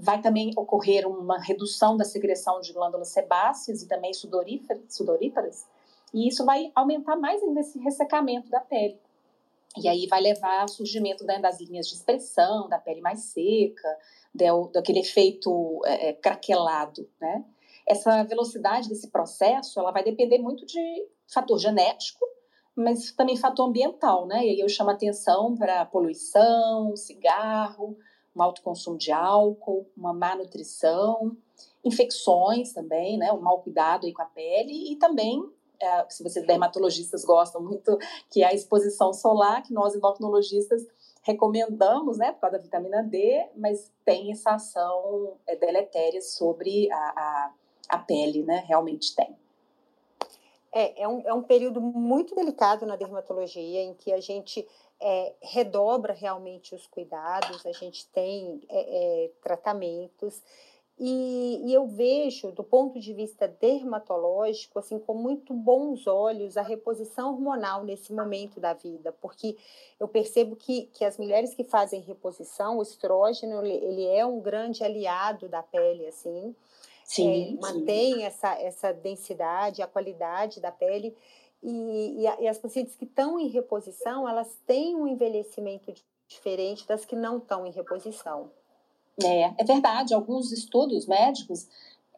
Vai 0.00 0.20
também 0.22 0.52
ocorrer 0.56 1.08
uma 1.08 1.40
redução 1.40 1.96
da 1.96 2.04
secreção 2.04 2.60
de 2.60 2.72
glândulas 2.72 3.08
sebáceas 3.08 3.82
e 3.82 3.88
também 3.88 4.12
sudoríparas, 4.14 5.66
e 6.14 6.28
isso 6.28 6.44
vai 6.44 6.70
aumentar 6.74 7.16
mais 7.16 7.42
ainda 7.42 7.60
esse 7.60 7.78
ressecamento 7.80 8.48
da 8.48 8.60
pele. 8.60 8.98
E 9.82 9.88
aí 9.88 10.06
vai 10.06 10.20
levar 10.20 10.62
ao 10.62 10.68
surgimento 10.68 11.24
né, 11.24 11.38
das 11.38 11.60
linhas 11.60 11.88
de 11.88 11.94
expressão, 11.94 12.68
da 12.68 12.78
pele 12.78 13.00
mais 13.00 13.20
seca, 13.20 13.88
do, 14.34 14.68
daquele 14.68 15.00
efeito 15.00 15.80
é, 15.84 16.08
é, 16.08 16.12
craquelado, 16.12 17.08
né? 17.20 17.44
Essa 17.86 18.22
velocidade 18.24 18.88
desse 18.88 19.08
processo, 19.10 19.80
ela 19.80 19.90
vai 19.90 20.04
depender 20.04 20.38
muito 20.38 20.66
de 20.66 21.08
fator 21.26 21.58
genético, 21.58 22.24
mas 22.76 23.12
também 23.12 23.36
fator 23.36 23.66
ambiental, 23.66 24.26
né? 24.26 24.44
E 24.44 24.50
aí 24.50 24.60
eu 24.60 24.68
chamo 24.68 24.90
atenção 24.90 25.56
para 25.56 25.86
poluição, 25.86 26.94
cigarro, 26.94 27.96
um 28.38 28.42
alto 28.42 28.62
consumo 28.62 28.96
de 28.96 29.10
álcool, 29.10 29.90
uma 29.96 30.12
má 30.12 30.36
nutrição, 30.36 31.36
infecções 31.84 32.72
também, 32.72 33.18
né, 33.18 33.32
um 33.32 33.40
mau 33.40 33.60
cuidado 33.60 34.06
aí 34.06 34.12
com 34.12 34.22
a 34.22 34.26
pele 34.26 34.92
e 34.92 34.96
também, 34.96 35.42
é, 35.80 36.06
se 36.08 36.22
vocês 36.22 36.46
dermatologistas 36.46 37.24
gostam 37.24 37.60
muito, 37.62 37.96
que 38.30 38.42
é 38.42 38.46
a 38.46 38.54
exposição 38.54 39.12
solar, 39.12 39.62
que 39.62 39.72
nós 39.72 39.94
endocrinologistas 39.94 40.86
recomendamos, 41.22 42.16
né, 42.16 42.32
por 42.32 42.40
causa 42.40 42.56
da 42.56 42.62
vitamina 42.62 43.02
D, 43.02 43.46
mas 43.56 43.92
tem 44.04 44.32
essa 44.32 44.52
ação 44.52 45.36
é, 45.46 45.56
deletéria 45.56 46.22
sobre 46.22 46.90
a, 46.90 46.96
a, 46.96 47.52
a 47.90 47.98
pele, 47.98 48.42
né, 48.42 48.64
realmente 48.66 49.14
tem. 49.14 49.36
É, 50.72 51.02
é 51.02 51.08
um, 51.08 51.22
é 51.26 51.32
um 51.32 51.42
período 51.42 51.80
muito 51.80 52.34
delicado 52.34 52.86
na 52.86 52.96
dermatologia, 52.96 53.82
em 53.82 53.94
que 53.94 54.12
a 54.12 54.20
gente 54.20 54.66
é, 55.00 55.34
redobra 55.42 56.12
realmente 56.12 56.74
os 56.74 56.86
cuidados, 56.86 57.64
a 57.64 57.72
gente 57.72 58.06
tem 58.08 58.60
é, 58.68 59.24
é, 59.24 59.30
tratamentos, 59.42 60.42
e, 61.00 61.62
e, 61.64 61.72
eu 61.72 61.86
vejo, 61.86 62.50
do 62.50 62.64
ponto 62.64 62.98
de 62.98 63.14
vista 63.14 63.46
dermatológico, 63.46 64.80
assim, 64.80 64.98
com 64.98 65.14
muito 65.14 65.54
bons 65.54 66.06
olhos 66.06 66.56
a 66.56 66.62
reposição 66.62 67.32
hormonal 67.32 67.84
nesse 67.84 68.12
momento 68.12 68.58
da 68.58 68.74
vida, 68.74 69.12
porque 69.20 69.56
eu 70.00 70.08
percebo 70.08 70.56
que, 70.56 70.86
que 70.92 71.04
as 71.04 71.16
mulheres 71.16 71.54
que 71.54 71.62
fazem 71.62 72.00
reposição, 72.00 72.78
o 72.78 72.82
estrógeno, 72.82 73.64
ele, 73.64 74.06
é 74.06 74.26
um 74.26 74.40
grande 74.40 74.82
aliado 74.82 75.48
da 75.48 75.62
pele, 75.62 76.06
assim, 76.06 76.54
sim, 77.04 77.56
é, 77.56 77.60
mantém 77.60 78.14
sim. 78.14 78.22
Essa, 78.24 78.60
essa 78.60 78.92
densidade, 78.92 79.82
a 79.82 79.86
qualidade 79.86 80.60
da 80.60 80.72
pele, 80.72 81.16
e, 81.62 82.24
e, 82.24 82.42
e 82.42 82.48
as 82.48 82.58
pacientes 82.58 82.96
que 82.96 83.04
estão 83.04 83.38
em 83.38 83.48
reposição, 83.48 84.28
elas 84.28 84.58
têm 84.66 84.96
um 84.96 85.06
envelhecimento 85.06 85.94
diferente 86.26 86.86
das 86.88 87.04
que 87.04 87.14
não 87.14 87.38
estão 87.38 87.64
em 87.64 87.70
reposição. 87.70 88.50
É, 89.24 89.54
é 89.58 89.64
verdade. 89.64 90.14
Alguns 90.14 90.52
estudos 90.52 91.06
médicos 91.06 91.68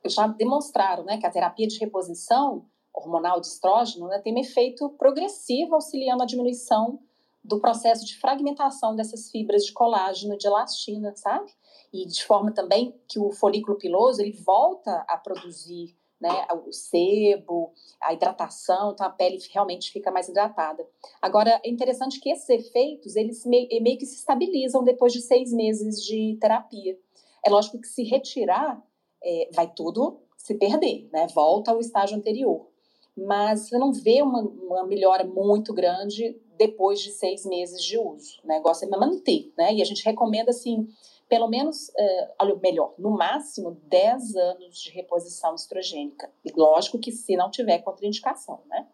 já 0.06 0.26
demonstraram 0.26 1.04
né, 1.04 1.18
que 1.18 1.26
a 1.26 1.30
terapia 1.30 1.66
de 1.66 1.78
reposição 1.78 2.64
hormonal 2.92 3.40
de 3.40 3.46
estrógeno 3.46 4.08
né, 4.08 4.18
tem 4.18 4.34
um 4.34 4.38
efeito 4.38 4.88
progressivo 4.90 5.74
auxiliando 5.74 6.22
a 6.22 6.26
diminuição 6.26 6.98
do 7.42 7.58
processo 7.58 8.04
de 8.04 8.18
fragmentação 8.18 8.94
dessas 8.94 9.30
fibras 9.30 9.64
de 9.64 9.72
colágeno 9.72 10.34
e 10.34 10.38
de 10.38 10.46
elastina, 10.46 11.14
sabe? 11.16 11.50
E 11.92 12.06
de 12.06 12.22
forma 12.24 12.52
também 12.52 12.94
que 13.08 13.18
o 13.18 13.30
folículo 13.32 13.78
piloso 13.78 14.20
ele 14.20 14.32
volta 14.32 15.04
a 15.08 15.16
produzir 15.16 15.96
né, 16.20 16.46
o 16.66 16.72
sebo, 16.72 17.72
a 18.00 18.12
hidratação, 18.12 18.92
então 18.92 19.06
a 19.06 19.10
pele 19.10 19.38
realmente 19.52 19.90
fica 19.90 20.10
mais 20.10 20.28
hidratada. 20.28 20.86
Agora, 21.20 21.60
é 21.64 21.70
interessante 21.70 22.20
que 22.20 22.30
esses 22.30 22.48
efeitos, 22.48 23.16
eles 23.16 23.44
meio, 23.46 23.68
meio 23.82 23.96
que 23.96 24.06
se 24.06 24.16
estabilizam 24.16 24.84
depois 24.84 25.12
de 25.12 25.22
seis 25.22 25.52
meses 25.52 26.04
de 26.04 26.36
terapia. 26.40 26.98
É 27.44 27.48
lógico 27.48 27.80
que 27.80 27.88
se 27.88 28.02
retirar, 28.02 28.82
é, 29.22 29.48
vai 29.54 29.72
tudo 29.72 30.20
se 30.36 30.54
perder, 30.54 31.08
né, 31.12 31.26
volta 31.34 31.70
ao 31.70 31.80
estágio 31.80 32.16
anterior. 32.16 32.68
Mas 33.16 33.68
você 33.68 33.78
não 33.78 33.92
vê 33.92 34.22
uma, 34.22 34.40
uma 34.40 34.86
melhora 34.86 35.24
muito 35.24 35.72
grande 35.72 36.38
depois 36.56 37.00
de 37.00 37.10
seis 37.10 37.44
meses 37.44 37.82
de 37.82 37.98
uso. 37.98 38.40
O 38.44 38.48
negócio 38.48 38.86
é 38.86 38.96
manter, 38.96 39.52
né, 39.56 39.74
e 39.74 39.82
a 39.82 39.84
gente 39.84 40.04
recomenda, 40.04 40.50
assim, 40.50 40.88
pelo 41.30 41.46
menos, 41.46 41.92
é, 41.96 42.30
olha, 42.40 42.56
melhor, 42.56 42.92
no 42.98 43.10
máximo 43.12 43.78
10 43.84 44.34
anos 44.34 44.80
de 44.80 44.90
reposição 44.90 45.54
estrogênica. 45.54 46.28
E 46.44 46.50
lógico 46.50 46.98
que 46.98 47.12
se 47.12 47.36
não 47.36 47.48
tiver 47.48 47.78
contraindicação, 47.78 48.60
né? 48.66 48.88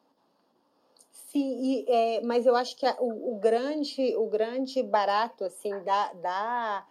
Sim, 1.10 1.58
e, 1.62 1.86
é, 1.88 2.20
mas 2.20 2.44
eu 2.44 2.54
acho 2.54 2.76
que 2.76 2.84
a, 2.84 2.94
o, 3.00 3.36
o, 3.36 3.38
grande, 3.38 4.14
o 4.16 4.26
grande 4.26 4.82
barato 4.82 5.44
assim 5.44 5.70
da, 5.82 6.12
da, 6.12 6.86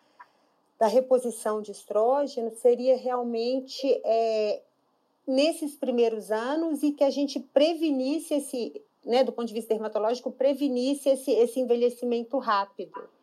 da 0.79 0.87
reposição 0.87 1.61
de 1.61 1.71
estrógeno 1.71 2.49
seria 2.55 2.97
realmente 2.97 4.01
é, 4.03 4.63
nesses 5.27 5.75
primeiros 5.75 6.31
anos 6.31 6.81
e 6.81 6.91
que 6.91 7.03
a 7.03 7.11
gente 7.11 7.39
prevenisse 7.39 8.33
esse, 8.33 8.81
né, 9.05 9.23
do 9.23 9.31
ponto 9.31 9.47
de 9.47 9.53
vista 9.53 9.75
dermatológico, 9.75 10.31
prevenisse 10.31 11.07
esse, 11.07 11.29
esse 11.29 11.59
envelhecimento 11.59 12.39
rápido. 12.39 13.13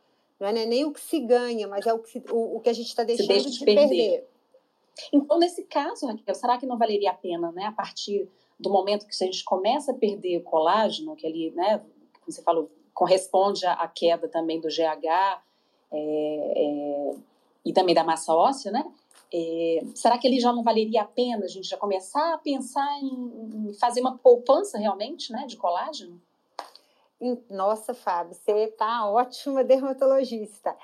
Não 0.42 0.48
é 0.48 0.66
nem 0.66 0.84
o 0.84 0.92
que 0.92 1.00
se 1.00 1.20
ganha, 1.20 1.68
mas 1.68 1.86
é 1.86 1.94
o 1.94 2.00
que, 2.00 2.22
o, 2.30 2.56
o 2.56 2.60
que 2.60 2.68
a 2.68 2.72
gente 2.72 2.88
está 2.88 3.04
deixando 3.04 3.50
de, 3.50 3.58
de 3.58 3.64
perder. 3.64 3.88
perder. 3.88 4.28
Então, 5.12 5.38
nesse 5.38 5.62
caso, 5.64 6.06
Raquel, 6.06 6.34
será 6.34 6.58
que 6.58 6.66
não 6.66 6.76
valeria 6.76 7.10
a 7.12 7.14
pena, 7.14 7.52
né, 7.52 7.64
a 7.66 7.72
partir 7.72 8.28
do 8.58 8.68
momento 8.68 9.06
que 9.06 9.24
a 9.24 9.26
gente 9.26 9.44
começa 9.44 9.92
a 9.92 9.94
perder 9.94 10.38
o 10.38 10.42
colágeno, 10.42 11.14
que 11.14 11.26
ali, 11.26 11.50
né, 11.52 11.78
como 11.78 12.26
você 12.26 12.42
falou, 12.42 12.70
corresponde 12.92 13.64
à 13.64 13.86
queda 13.88 14.28
também 14.28 14.60
do 14.60 14.68
GH 14.68 15.06
é, 15.06 15.42
é, 15.92 17.14
e 17.64 17.72
também 17.72 17.94
da 17.94 18.04
massa 18.04 18.34
óssea, 18.34 18.70
né? 18.70 18.84
É, 19.34 19.82
será 19.94 20.18
que 20.18 20.26
ele 20.26 20.38
já 20.38 20.52
não 20.52 20.62
valeria 20.62 21.02
a 21.02 21.06
pena 21.06 21.44
a 21.44 21.48
gente 21.48 21.66
já 21.66 21.76
começar 21.78 22.34
a 22.34 22.38
pensar 22.38 22.86
em, 23.00 23.68
em 23.68 23.72
fazer 23.74 24.00
uma 24.00 24.18
poupança 24.18 24.76
realmente, 24.76 25.32
né, 25.32 25.46
de 25.46 25.56
colágeno? 25.56 26.20
Nossa, 27.48 27.94
Fábio, 27.94 28.34
você 28.34 28.64
está 28.64 29.08
ótima 29.08 29.62
dermatologista. 29.64 30.76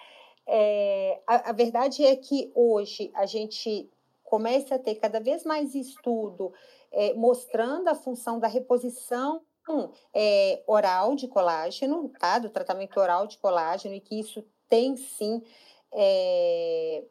É, 0.47 1.21
a, 1.27 1.51
a, 1.51 1.53
verdade 1.53 2.05
é 2.05 2.15
que 2.17 2.51
hoje 2.55 3.11
a 3.15 3.27
gente 3.27 3.91
começa 4.23 4.77
a 4.77 4.79
ter 4.79 4.95
cada 4.95 5.21
vez 5.21 5.45
mais 5.45 5.75
estudo 5.75 6.53
é, 6.93 7.13
mostrando 7.15 7.89
a 7.89 7.95
função 7.95 8.39
da 8.39 8.47
reposição 8.47 9.43
é, 10.15 10.63
oral 10.67 11.15
de 11.15 11.29
colágeno, 11.29 12.11
tá? 12.19 12.39
do 12.39 12.49
tratamento 12.49 12.99
oral 12.99 13.27
de 13.27 13.37
colágeno, 13.39 13.95
e 13.95 14.01
que 14.01 14.19
isso 14.19 14.43
tem 14.69 14.97
sim 14.97 15.43
é, 15.93 17.05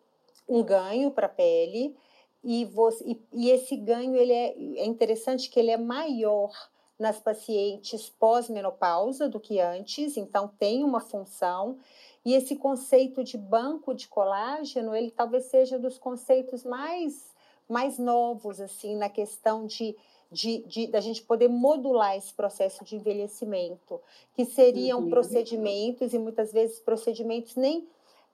um 0.48 0.64
ganho 0.64 1.12
para 1.12 1.28
a 1.28 1.30
pele. 1.30 1.96
E, 2.44 2.66
você, 2.66 3.04
e, 3.06 3.22
e, 3.34 3.52
esse 3.52 3.76
ganho 3.76 4.16
ele 4.16 4.32
é, 4.34 4.56
é 4.80 4.86
interessante 4.86 5.50
que 5.50 5.60
ele 5.60 5.72
é 5.72 5.78
maior 5.78 6.52
nas 7.00 7.20
pacientes 7.20 8.10
pós-menopausa 8.10 9.30
do 9.30 9.40
que 9.40 9.60
antes, 9.60 10.18
então 10.18 10.48
tem 10.48 10.84
uma 10.84 11.00
função. 11.00 11.78
E 12.26 12.34
esse 12.34 12.56
conceito 12.56 13.24
de 13.24 13.38
banco 13.38 13.94
de 13.94 14.08
colágeno, 14.08 14.96
ele 14.96 15.12
talvez 15.12 15.46
seja 15.46 15.78
dos 15.78 15.98
conceitos 15.98 16.64
mais, 16.64 17.34
mais 17.70 18.00
novos, 18.00 18.60
assim, 18.60 18.96
na 18.96 19.10
questão 19.10 19.66
de, 19.66 19.96
de, 20.32 20.64
de 20.64 20.88
da 20.88 21.00
gente 21.00 21.22
poder 21.22 21.48
modular 21.48 22.18
esse 22.18 22.34
processo 22.34 22.84
de 22.84 22.96
envelhecimento, 22.96 24.02
que 24.34 24.44
seriam 24.44 25.02
uhum. 25.02 25.10
procedimentos, 25.10 26.14
e 26.14 26.20
muitas 26.20 26.52
vezes 26.52 26.80
procedimentos 26.80 27.56
nem 27.56 27.88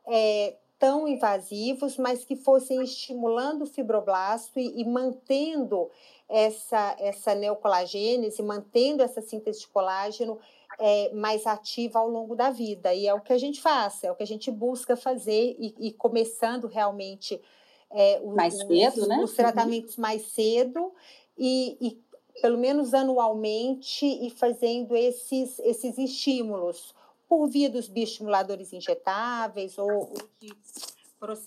é, 0.08 0.56
tão 0.84 1.08
invasivos, 1.08 1.96
mas 1.96 2.26
que 2.26 2.36
fossem 2.36 2.84
estimulando 2.84 3.62
o 3.62 3.66
fibroblasto 3.66 4.60
e, 4.60 4.82
e 4.82 4.84
mantendo 4.84 5.90
essa, 6.28 6.94
essa 7.00 7.34
neocolagênese, 7.34 8.44
mantendo 8.44 9.02
essa 9.02 9.22
síntese 9.22 9.62
de 9.62 9.70
colágeno 9.70 10.38
é, 10.78 11.10
mais 11.14 11.48
ativa 11.48 12.00
ao 12.00 12.10
longo 12.10 12.36
da 12.36 12.50
vida. 12.50 12.94
E 12.94 13.08
é 13.08 13.14
o 13.14 13.22
que 13.22 13.32
a 13.32 13.38
gente 13.38 13.62
faz, 13.62 14.04
é 14.04 14.12
o 14.12 14.16
que 14.16 14.24
a 14.24 14.28
gente 14.28 14.52
busca 14.52 14.98
fazer 14.98 15.56
e, 15.58 15.74
e 15.80 15.94
começando 15.94 16.68
realmente 16.68 17.42
é, 17.90 18.20
os, 18.22 18.36
mais 18.36 18.54
cedo, 18.54 19.08
né? 19.08 19.22
os 19.24 19.32
tratamentos 19.32 19.96
mais 19.96 20.34
cedo 20.34 20.92
e, 21.38 21.78
e, 21.80 22.42
pelo 22.42 22.58
menos 22.58 22.94
anualmente 22.94 24.06
e 24.06 24.30
fazendo 24.30 24.98
esses, 24.98 25.60
esses 25.60 25.98
estímulos 25.98 26.94
por 27.34 27.48
via 27.48 27.68
dos 27.68 27.88
bioestimuladores 27.88 28.72
injetáveis 28.74 29.80
ou, 29.80 29.90
ou, 29.90 30.14
de, 30.40 30.56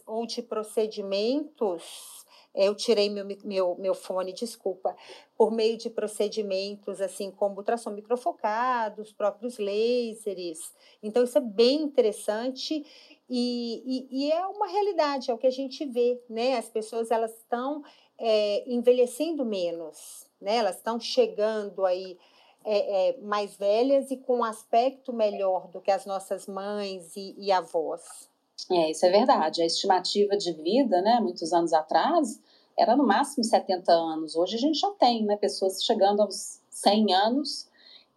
ou 0.05 0.26
de 0.26 0.43
procedimentos 0.43 1.84
eu 2.53 2.74
tirei 2.74 3.09
meu, 3.11 3.24
meu, 3.45 3.76
meu 3.78 3.95
fone, 3.95 4.32
desculpa, 4.32 4.97
por 5.37 5.53
meio 5.53 5.76
de 5.76 5.91
procedimentos 5.91 7.03
assim 7.03 7.30
como 7.30 7.59
ultrassom 7.59 7.91
microfocado, 7.91 9.03
os 9.03 9.12
próprios 9.12 9.59
lasers. 9.59 10.72
Então, 11.03 11.22
isso 11.22 11.37
é 11.37 11.41
bem 11.41 11.82
interessante 11.82 12.84
e, 13.28 13.82
e, 13.84 14.09
e, 14.11 14.32
é 14.32 14.47
uma 14.47 14.66
realidade, 14.66 15.30
é 15.30 15.34
o 15.34 15.39
que 15.39 15.47
a 15.47 15.53
gente 15.53 15.84
vê, 15.84 16.18
né? 16.30 16.57
As 16.57 16.68
pessoas 16.70 17.11
elas 17.11 17.37
estão 17.37 17.84
é, 18.18 18.64
envelhecendo 18.66 19.45
menos, 19.45 20.26
né? 20.41 20.57
Elas 20.57 20.76
estão 20.76 20.99
chegando 20.99 21.84
aí 21.84 22.16
é, 22.66 23.10
é, 23.10 23.20
mais 23.20 23.56
velhas 23.56 24.10
e 24.10 24.16
com 24.16 24.38
um 24.38 24.44
aspecto 24.44 25.12
melhor 25.12 25.68
do 25.68 25.80
que 25.80 25.90
as 25.90 26.04
nossas 26.04 26.48
mães 26.48 27.16
e, 27.16 27.32
e 27.38 27.52
avós. 27.52 28.28
É, 28.70 28.90
isso 28.90 29.06
é 29.06 29.10
verdade. 29.10 29.62
A 29.62 29.66
estimativa 29.66 30.36
de 30.36 30.52
vida, 30.52 31.00
né, 31.00 31.20
muitos 31.20 31.52
anos 31.52 31.72
atrás, 31.72 32.42
era 32.76 32.96
no 32.96 33.06
máximo 33.06 33.44
70 33.44 33.92
anos. 33.92 34.34
Hoje 34.34 34.56
a 34.56 34.58
gente 34.58 34.80
já 34.80 34.90
tem, 34.92 35.24
né, 35.24 35.36
pessoas 35.36 35.84
chegando 35.84 36.22
aos 36.22 36.60
100 36.68 37.14
anos 37.14 37.68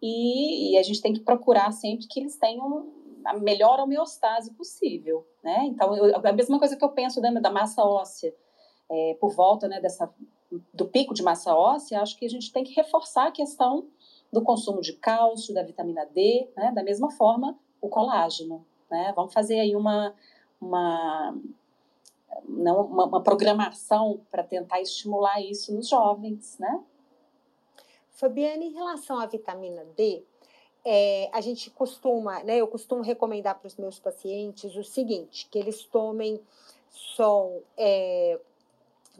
e, 0.02 0.72
e 0.72 0.78
a 0.78 0.82
gente 0.82 1.00
tem 1.00 1.12
que 1.12 1.20
procurar 1.20 1.70
sempre 1.70 2.08
que 2.08 2.18
eles 2.18 2.36
tenham 2.36 2.88
a 3.24 3.34
melhor 3.34 3.78
homeostase 3.78 4.50
possível, 4.54 5.24
né? 5.44 5.66
Então, 5.66 5.94
eu, 5.94 6.16
a 6.16 6.32
mesma 6.32 6.58
coisa 6.58 6.74
que 6.74 6.84
eu 6.84 6.88
penso 6.88 7.20
da, 7.20 7.30
da 7.30 7.50
massa 7.50 7.84
óssea, 7.84 8.34
é, 8.90 9.16
por 9.20 9.32
volta, 9.32 9.68
né, 9.68 9.80
dessa 9.80 10.12
do 10.74 10.88
pico 10.88 11.14
de 11.14 11.22
massa 11.22 11.54
óssea, 11.54 12.00
acho 12.00 12.18
que 12.18 12.26
a 12.26 12.28
gente 12.28 12.52
tem 12.52 12.64
que 12.64 12.74
reforçar 12.74 13.28
a 13.28 13.30
questão 13.30 13.86
do 14.32 14.42
consumo 14.42 14.80
de 14.80 14.92
cálcio, 14.94 15.54
da 15.54 15.62
vitamina 15.62 16.06
D, 16.06 16.48
né? 16.56 16.72
Da 16.72 16.82
mesma 16.82 17.10
forma, 17.10 17.58
o 17.80 17.88
colágeno, 17.88 18.64
né? 18.90 19.12
Vamos 19.14 19.32
fazer 19.32 19.60
aí 19.60 19.74
uma 19.74 20.14
uma, 20.60 21.34
não, 22.46 22.82
uma, 22.82 23.06
uma 23.06 23.22
programação 23.22 24.20
para 24.30 24.42
tentar 24.42 24.80
estimular 24.80 25.40
isso 25.40 25.74
nos 25.74 25.88
jovens, 25.88 26.58
né? 26.58 26.84
Fabiana, 28.10 28.62
em 28.62 28.72
relação 28.72 29.18
à 29.18 29.24
vitamina 29.24 29.84
D, 29.96 30.22
é, 30.84 31.30
a 31.32 31.40
gente 31.40 31.70
costuma, 31.70 32.42
né, 32.42 32.58
eu 32.58 32.68
costumo 32.68 33.02
recomendar 33.02 33.58
para 33.58 33.66
os 33.66 33.76
meus 33.76 33.98
pacientes 33.98 34.76
o 34.76 34.84
seguinte, 34.84 35.48
que 35.50 35.58
eles 35.58 35.84
tomem 35.84 36.40
sol 36.90 37.62
é, 37.76 38.38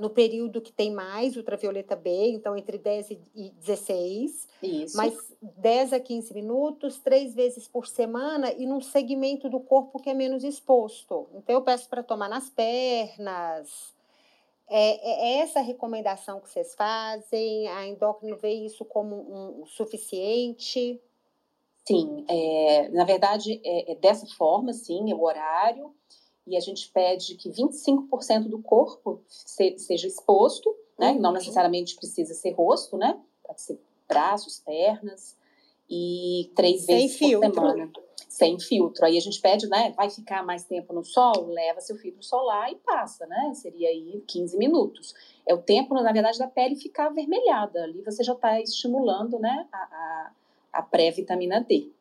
no 0.01 0.09
período 0.09 0.63
que 0.63 0.73
tem 0.73 0.91
mais 0.91 1.37
ultravioleta 1.37 1.95
B, 1.95 2.31
então 2.31 2.57
entre 2.57 2.79
10 2.79 3.11
e 3.11 3.51
16, 3.61 4.49
Isso. 4.63 4.97
mas 4.97 5.15
10 5.43 5.93
a 5.93 6.01
15 6.01 6.33
minutos, 6.33 6.99
três 6.99 7.35
vezes 7.35 7.69
por 7.69 7.87
semana 7.87 8.51
e 8.53 8.67
num 8.67 8.81
segmento 8.81 9.51
do 9.51 9.61
corpo 9.61 10.01
que 10.01 10.09
é 10.09 10.15
menos 10.15 10.43
exposto. 10.43 11.29
Então 11.35 11.55
eu 11.55 11.63
peço 11.63 11.89
para 11.89 12.03
tomar 12.03 12.31
nas 12.31 12.49
pernas. 12.49 13.95
É, 14.67 15.37
é, 15.37 15.39
essa 15.41 15.59
a 15.59 15.63
recomendação 15.63 16.41
que 16.41 16.49
vocês 16.49 16.75
fazem? 16.75 17.69
A 17.69 17.87
endócrino 17.87 18.39
vê 18.39 18.55
isso 18.55 18.87
como 18.87 19.17
um, 19.17 19.63
um 19.63 19.67
suficiente? 19.67 20.99
Sim, 21.87 22.25
é, 22.27 22.89
na 22.89 23.05
verdade 23.05 23.61
é, 23.63 23.93
é 23.93 23.95
dessa 23.97 24.27
forma, 24.39 24.73
sim, 24.73 25.11
é 25.11 25.15
o 25.15 25.23
horário 25.23 25.95
e 26.51 26.57
a 26.57 26.61
gente 26.61 26.91
pede 26.91 27.37
que 27.37 27.49
25% 27.49 28.49
do 28.49 28.61
corpo 28.61 29.23
seja 29.29 30.09
exposto, 30.09 30.75
né? 30.99 31.13
Uhum. 31.13 31.21
Não 31.21 31.33
necessariamente 31.33 31.95
precisa 31.95 32.35
ser 32.35 32.51
rosto, 32.51 32.97
né? 32.99 33.19
Pode 33.45 33.63
ser 33.63 33.81
braços, 34.09 34.59
pernas 34.59 35.37
e 35.89 36.51
três 36.57 36.85
Sem 36.85 36.97
vezes 36.97 37.17
filtro. 37.17 37.53
por 37.53 37.55
semana. 37.55 37.93
Sem 38.29 38.59
filtro. 38.59 39.05
Aí 39.05 39.17
a 39.17 39.21
gente 39.21 39.41
pede, 39.41 39.69
né? 39.69 39.93
Vai 39.97 40.11
ficar 40.11 40.45
mais 40.45 40.65
tempo 40.65 40.93
no 40.93 41.05
sol? 41.05 41.47
Leva 41.47 41.81
seu 41.81 41.97
filtro 41.97 42.23
solar 42.25 42.73
e 42.73 42.77
passa, 42.77 43.27
né? 43.27 43.53
Seria 43.55 43.89
aí 43.89 44.25
15 44.27 44.57
minutos. 44.57 45.15
É 45.47 45.55
o 45.55 45.59
tempo, 45.59 45.95
na 45.95 46.13
verdade, 46.13 46.39
da 46.39 46.49
pele 46.49 46.75
ficar 46.75 47.07
avermelhada. 47.07 47.85
Ali 47.85 48.03
você 48.03 48.25
já 48.25 48.33
está 48.33 48.61
estimulando, 48.61 49.39
né? 49.39 49.69
A, 49.73 49.79
a, 49.79 50.33
a 50.73 50.83
pré-vitamina 50.83 51.61
D. 51.61 51.93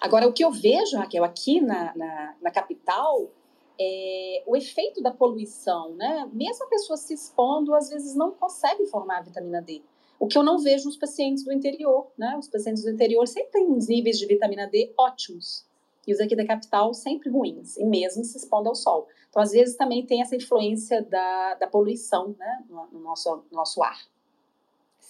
Agora, 0.00 0.26
o 0.26 0.32
que 0.32 0.44
eu 0.44 0.50
vejo, 0.50 0.96
Raquel, 0.96 1.24
aqui 1.24 1.60
na, 1.60 1.94
na, 1.94 2.34
na 2.40 2.50
capital, 2.50 3.30
é 3.78 4.42
o 4.46 4.56
efeito 4.56 5.02
da 5.02 5.10
poluição, 5.10 5.94
né? 5.94 6.28
Mesmo 6.32 6.64
a 6.64 6.68
pessoa 6.68 6.96
se 6.96 7.12
expondo, 7.12 7.74
às 7.74 7.90
vezes 7.90 8.14
não 8.14 8.30
consegue 8.32 8.86
formar 8.86 9.18
a 9.18 9.22
vitamina 9.22 9.60
D. 9.60 9.82
O 10.18 10.26
que 10.26 10.38
eu 10.38 10.42
não 10.42 10.58
vejo 10.58 10.86
nos 10.86 10.96
pacientes 10.96 11.44
do 11.44 11.52
interior, 11.52 12.10
né? 12.16 12.36
Os 12.38 12.48
pacientes 12.48 12.82
do 12.82 12.90
interior 12.90 13.26
sempre 13.28 13.52
têm 13.52 13.70
uns 13.70 13.88
níveis 13.88 14.18
de 14.18 14.26
vitamina 14.26 14.66
D 14.66 14.94
ótimos. 14.98 15.66
E 16.06 16.12
os 16.12 16.20
aqui 16.20 16.36
da 16.36 16.46
capital 16.46 16.94
sempre 16.94 17.28
ruins, 17.28 17.76
e 17.76 17.84
mesmo 17.84 18.24
se 18.24 18.38
expondo 18.38 18.68
ao 18.68 18.74
sol. 18.74 19.08
Então, 19.28 19.42
às 19.42 19.50
vezes, 19.50 19.76
também 19.76 20.06
tem 20.06 20.22
essa 20.22 20.36
influência 20.36 21.02
da, 21.02 21.54
da 21.54 21.66
poluição, 21.66 22.34
né? 22.38 22.64
No, 22.70 22.86
no 22.86 23.00
nosso, 23.00 23.44
no 23.50 23.56
nosso 23.56 23.82
ar. 23.82 23.98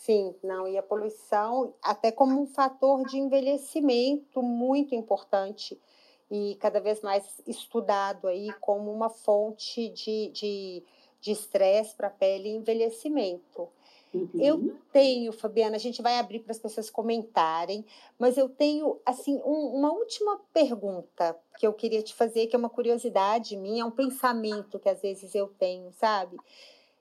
Sim, 0.06 0.36
não, 0.40 0.68
e 0.68 0.78
a 0.78 0.82
poluição 0.84 1.74
até 1.82 2.12
como 2.12 2.40
um 2.40 2.46
fator 2.46 3.04
de 3.08 3.18
envelhecimento 3.18 4.40
muito 4.40 4.94
importante 4.94 5.76
e 6.30 6.54
cada 6.60 6.78
vez 6.78 7.00
mais 7.02 7.42
estudado 7.44 8.28
aí 8.28 8.52
como 8.60 8.92
uma 8.92 9.10
fonte 9.10 9.88
de 9.88 10.84
estresse 11.26 11.90
de, 11.90 11.96
para 11.96 12.06
a 12.06 12.10
pele 12.10 12.50
e 12.50 12.54
envelhecimento. 12.54 13.68
Uhum. 14.14 14.30
Eu 14.34 14.78
tenho, 14.92 15.32
Fabiana, 15.32 15.74
a 15.74 15.80
gente 15.80 16.00
vai 16.00 16.20
abrir 16.20 16.38
para 16.38 16.52
as 16.52 16.60
pessoas 16.60 16.88
comentarem, 16.88 17.84
mas 18.16 18.38
eu 18.38 18.48
tenho, 18.48 19.00
assim, 19.04 19.42
um, 19.44 19.74
uma 19.74 19.92
última 19.92 20.40
pergunta 20.52 21.36
que 21.58 21.66
eu 21.66 21.72
queria 21.72 22.00
te 22.00 22.14
fazer, 22.14 22.46
que 22.46 22.54
é 22.54 22.58
uma 22.58 22.70
curiosidade 22.70 23.56
minha, 23.56 23.82
é 23.82 23.84
um 23.84 23.90
pensamento 23.90 24.78
que 24.78 24.88
às 24.88 25.02
vezes 25.02 25.34
eu 25.34 25.48
tenho, 25.48 25.90
sabe? 25.90 26.36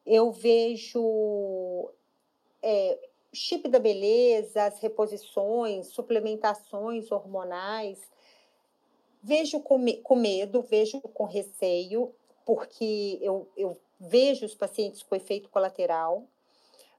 Eu 0.03 0.31
vejo 0.31 1.93
é, 2.65 2.99
chip 3.31 3.67
da 3.69 3.77
beleza, 3.77 4.63
as 4.63 4.79
reposições, 4.79 5.87
suplementações 5.87 7.11
hormonais. 7.11 7.99
Vejo 9.21 9.59
com, 9.59 9.79
com 10.01 10.15
medo, 10.15 10.61
vejo 10.61 10.99
com 11.01 11.25
receio, 11.25 12.13
porque 12.45 13.19
eu, 13.21 13.47
eu 13.55 13.77
vejo 13.99 14.45
os 14.45 14.55
pacientes 14.55 15.03
com 15.03 15.15
efeito 15.15 15.49
colateral, 15.49 16.27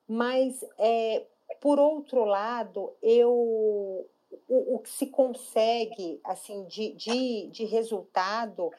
mas, 0.08 0.64
é, 0.78 1.26
por 1.60 1.78
outro 1.78 2.24
lado, 2.24 2.92
eu 3.02 4.08
o, 4.48 4.76
o, 4.76 4.78
que 4.78 4.90
se 4.90 5.06
consegue 5.06 6.20
assim 6.24 6.64
de, 6.64 6.92
de, 6.92 7.48
de 7.48 7.64
resultado 7.64 8.72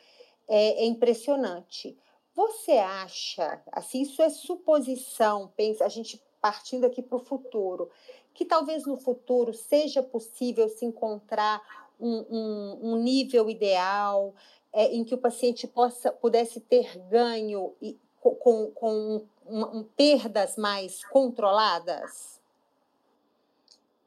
é, 0.48 0.84
é, 0.84 0.86
impressionante. 0.86 1.98
Você 2.34 2.74
acha, 2.74 3.62
assim, 3.72 4.02
isso 4.02 4.22
é 4.22 4.30
suposição, 4.30 5.52
pensa, 5.56 5.86
a 5.86 5.90
gente 5.90 6.22
partindo 6.42 6.86
aqui 6.86 7.02
para 7.02 7.18
o 7.18 7.24
futuro, 7.24 7.90
que 8.34 8.46
talvez 8.46 8.86
no 8.86 8.98
futuro 8.98 9.54
seja 9.54 10.04
possível 10.04 10.70
se 10.70 10.86
encontrar 10.86 11.62
um, 12.00 12.26
um, 12.30 12.80
um 12.92 12.96
nível 12.98 13.50
ideal 13.50 14.34
é, 14.72 14.94
em 14.94 15.04
que 15.04 15.16
o 15.16 15.18
paciente 15.18 15.68
possa, 15.68 16.12
pudesse 16.12 16.60
ter 16.60 16.98
ganho 17.10 17.74
e, 17.82 17.98
com, 18.20 18.72
com 18.72 19.26
um, 19.48 19.84
perdas 19.96 20.58
mais 20.58 21.04
controladas? 21.06 22.40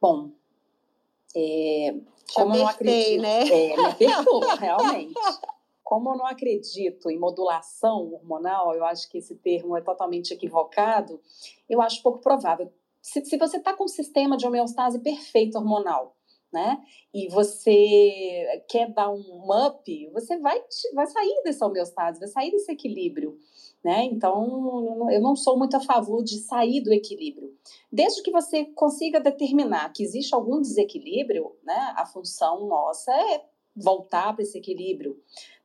Bom, 0.01 0.31
é, 1.35 1.95
como 2.35 2.55
eu 2.55 2.66
acredito, 2.66 3.20
né? 3.20 3.49
É, 3.49 3.76
me 3.76 3.87
apertou, 3.87 4.41
realmente. 4.57 5.14
Como 5.91 6.12
eu 6.12 6.16
não 6.16 6.24
acredito 6.24 7.11
em 7.11 7.18
modulação 7.18 8.12
hormonal, 8.12 8.76
eu 8.76 8.84
acho 8.84 9.11
que 9.11 9.18
esse 9.18 9.34
termo 9.34 9.76
é 9.76 9.80
totalmente 9.80 10.32
equivocado, 10.32 11.20
eu 11.68 11.82
acho 11.82 12.01
pouco 12.01 12.20
provável. 12.20 12.72
Se, 13.03 13.24
se 13.24 13.36
você 13.36 13.57
está 13.57 13.74
com 13.74 13.82
um 13.82 13.88
sistema 13.88 14.36
de 14.36 14.47
homeostase 14.47 15.01
perfeito 15.01 15.59
hormonal, 15.59 16.16
né? 16.53 16.80
E 17.12 17.26
você 17.28 18.62
quer 18.68 18.88
dar 18.93 19.11
um 19.11 19.49
up, 19.66 20.11
você 20.12 20.38
vai, 20.38 20.62
vai 20.95 21.09
sair 21.09 21.43
dessa 21.43 21.66
homeostase, 21.66 22.20
vai 22.20 22.28
sair 22.28 22.53
desse 22.53 22.70
equilíbrio, 22.70 23.36
né? 23.82 24.05
Então, 24.05 25.11
eu 25.11 25.20
não 25.20 25.34
sou 25.34 25.59
muito 25.59 25.76
a 25.76 25.80
favor 25.80 26.22
de 26.22 26.38
sair 26.38 26.80
do 26.82 26.93
equilíbrio. 26.93 27.53
Desde 27.91 28.22
que 28.22 28.30
você 28.30 28.64
consiga 28.64 29.18
determinar 29.18 29.93
que 29.93 30.05
existe 30.05 30.36
algum 30.36 30.61
desequilíbrio, 30.61 31.57
né? 31.64 31.95
A 31.97 32.07
função 32.07 32.68
nossa 32.68 33.12
é 33.12 33.45
voltar 33.74 34.34
para 34.34 34.43
esse 34.43 34.59
equilíbrio 34.59 35.20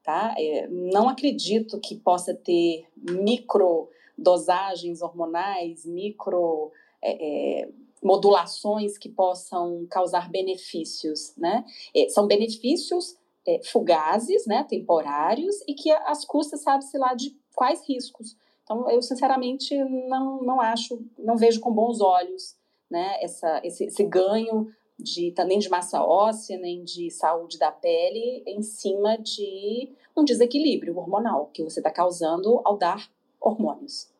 tá? 0.05 0.35
É, 0.37 0.67
não 0.67 1.09
acredito 1.09 1.79
que 1.79 1.95
possa 1.95 2.33
ter 2.33 2.85
micro 2.95 3.89
dosagens 4.17 5.01
hormonais, 5.01 5.83
micro 5.83 6.71
é, 7.01 7.63
é, 7.63 7.69
modulações 8.01 8.97
que 8.97 9.09
possam 9.09 9.87
causar 9.89 10.29
benefícios, 10.29 11.33
né? 11.35 11.65
É, 11.93 12.07
são 12.07 12.27
benefícios 12.27 13.17
é, 13.47 13.59
fugazes, 13.63 14.45
né, 14.45 14.63
temporários, 14.63 15.55
e 15.67 15.73
que 15.73 15.91
as 15.91 16.23
custas 16.23 16.61
sabe-se 16.61 16.97
lá 16.97 17.13
de 17.13 17.35
quais 17.55 17.83
riscos. 17.87 18.37
Então, 18.63 18.89
eu 18.89 19.01
sinceramente 19.01 19.75
não, 20.07 20.41
não 20.41 20.61
acho, 20.61 20.99
não 21.17 21.35
vejo 21.35 21.59
com 21.59 21.71
bons 21.71 22.01
olhos 22.01 22.55
né, 22.89 23.17
essa, 23.21 23.61
esse, 23.63 23.85
esse 23.85 24.03
ganho 24.03 24.71
de 24.97 25.31
tá, 25.31 25.43
nem 25.43 25.59
de 25.59 25.69
massa 25.69 26.03
óssea, 26.03 26.57
nem 26.57 26.83
de 26.83 27.11
saúde 27.11 27.57
da 27.57 27.71
pele, 27.71 28.43
em 28.47 28.61
cima 28.61 29.17
de 29.17 29.93
um 30.15 30.23
desequilíbrio 30.23 30.97
hormonal 30.97 31.47
que 31.47 31.63
você 31.63 31.79
está 31.79 31.91
causando 31.91 32.61
ao 32.63 32.77
dar 32.77 33.09
hormônios. 33.39 34.13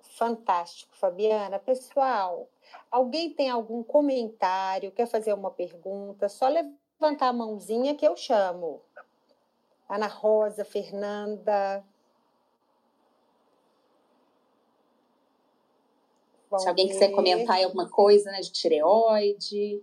Fantástico, 0.00 0.94
Fabiana. 0.94 1.58
Pessoal, 1.58 2.48
alguém 2.90 3.30
tem 3.30 3.48
algum 3.48 3.82
comentário, 3.82 4.92
quer 4.92 5.06
fazer 5.06 5.32
uma 5.32 5.50
pergunta? 5.50 6.28
Só 6.28 6.48
levantar 6.48 7.28
a 7.28 7.32
mãozinha 7.32 7.94
que 7.94 8.06
eu 8.06 8.16
chamo. 8.16 8.82
Ana 9.88 10.06
Rosa, 10.06 10.64
Fernanda, 10.64 11.84
Se 16.58 16.68
alguém 16.68 16.88
quiser 16.88 17.10
comentar 17.12 17.62
alguma 17.62 17.88
coisa 17.88 18.30
né, 18.30 18.40
de 18.40 18.50
tireoide, 18.50 19.82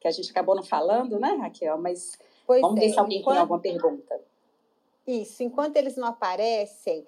que 0.00 0.08
a 0.08 0.10
gente 0.10 0.30
acabou 0.30 0.54
não 0.54 0.62
falando, 0.62 1.18
né, 1.18 1.34
Raquel? 1.40 1.78
Mas 1.78 2.18
pois 2.46 2.60
vamos 2.60 2.78
é. 2.78 2.80
ver 2.80 2.92
se 2.92 2.98
alguém 2.98 3.18
enquanto... 3.18 3.34
tem 3.34 3.40
alguma 3.40 3.60
pergunta. 3.60 4.20
Isso, 5.06 5.42
enquanto 5.42 5.76
eles 5.76 5.96
não 5.96 6.08
aparecem, 6.08 7.06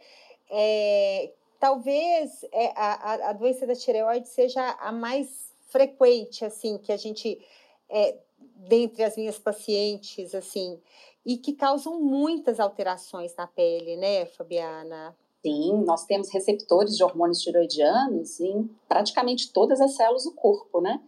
é, 0.50 1.30
talvez 1.58 2.44
é, 2.50 2.72
a, 2.74 3.30
a 3.30 3.32
doença 3.34 3.66
da 3.66 3.74
tireoide 3.74 4.26
seja 4.26 4.76
a 4.80 4.90
mais 4.90 5.52
frequente, 5.68 6.44
assim, 6.44 6.78
que 6.78 6.90
a 6.92 6.96
gente, 6.96 7.38
é, 7.88 8.16
dentre 8.56 9.04
as 9.04 9.16
minhas 9.16 9.38
pacientes, 9.38 10.34
assim, 10.34 10.80
e 11.24 11.36
que 11.36 11.52
causam 11.52 12.00
muitas 12.00 12.58
alterações 12.58 13.34
na 13.36 13.46
pele, 13.46 13.96
né, 13.96 14.26
Fabiana? 14.26 15.16
Sim, 15.42 15.82
nós 15.84 16.04
temos 16.04 16.30
receptores 16.30 16.96
de 16.96 17.02
hormônios 17.02 17.40
tiroidianos 17.40 18.40
em 18.40 18.68
praticamente 18.88 19.52
todas 19.52 19.80
as 19.80 19.96
células 19.96 20.24
do 20.24 20.32
corpo, 20.32 20.80
né? 20.80 21.00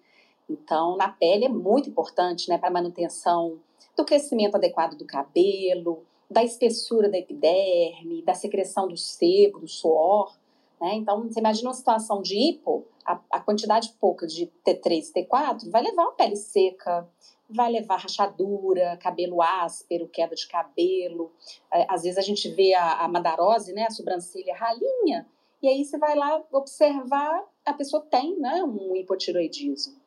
Então, 0.48 0.96
na 0.96 1.08
pele 1.08 1.44
é 1.44 1.48
muito 1.48 1.88
importante, 1.88 2.48
né, 2.48 2.58
para 2.58 2.70
manutenção 2.70 3.58
do 3.96 4.04
crescimento 4.04 4.54
adequado 4.54 4.96
do 4.96 5.04
cabelo, 5.04 6.02
da 6.30 6.42
espessura 6.42 7.08
da 7.08 7.18
epiderme, 7.18 8.22
da 8.22 8.34
secreção 8.34 8.88
do 8.88 8.96
sebo, 8.96 9.60
do 9.60 9.68
suor. 9.68 10.34
Né? 10.80 10.94
Então, 10.94 11.22
você 11.22 11.40
imagina 11.40 11.68
uma 11.68 11.74
situação 11.74 12.22
de 12.22 12.36
hipo, 12.36 12.84
a, 13.04 13.20
a, 13.30 13.40
quantidade 13.40 13.94
pouca 14.00 14.26
de 14.26 14.50
T3 14.64 15.10
e 15.14 15.24
T4 15.24 15.70
vai 15.70 15.82
levar 15.82 16.04
a 16.04 16.12
pele 16.12 16.36
seca, 16.36 17.08
vai 17.52 17.70
levar 17.70 17.96
rachadura, 17.96 18.96
cabelo 18.98 19.42
áspero, 19.42 20.08
queda 20.08 20.34
de 20.34 20.46
cabelo. 20.48 21.32
É, 21.72 21.86
às 21.88 22.02
vezes 22.02 22.18
a 22.18 22.22
gente 22.22 22.48
vê 22.50 22.74
a, 22.74 23.04
a 23.04 23.08
madarose, 23.08 23.72
né, 23.72 23.86
a 23.86 23.90
sobrancelha 23.90 24.56
ralinha, 24.56 25.26
e 25.62 25.68
aí 25.68 25.84
você 25.84 25.96
vai 25.98 26.16
lá 26.16 26.42
observar, 26.50 27.44
a 27.64 27.72
pessoa 27.72 28.02
tem 28.02 28.38
né, 28.38 28.64
um 28.64 28.96
hipotiroidismo. 28.96 30.00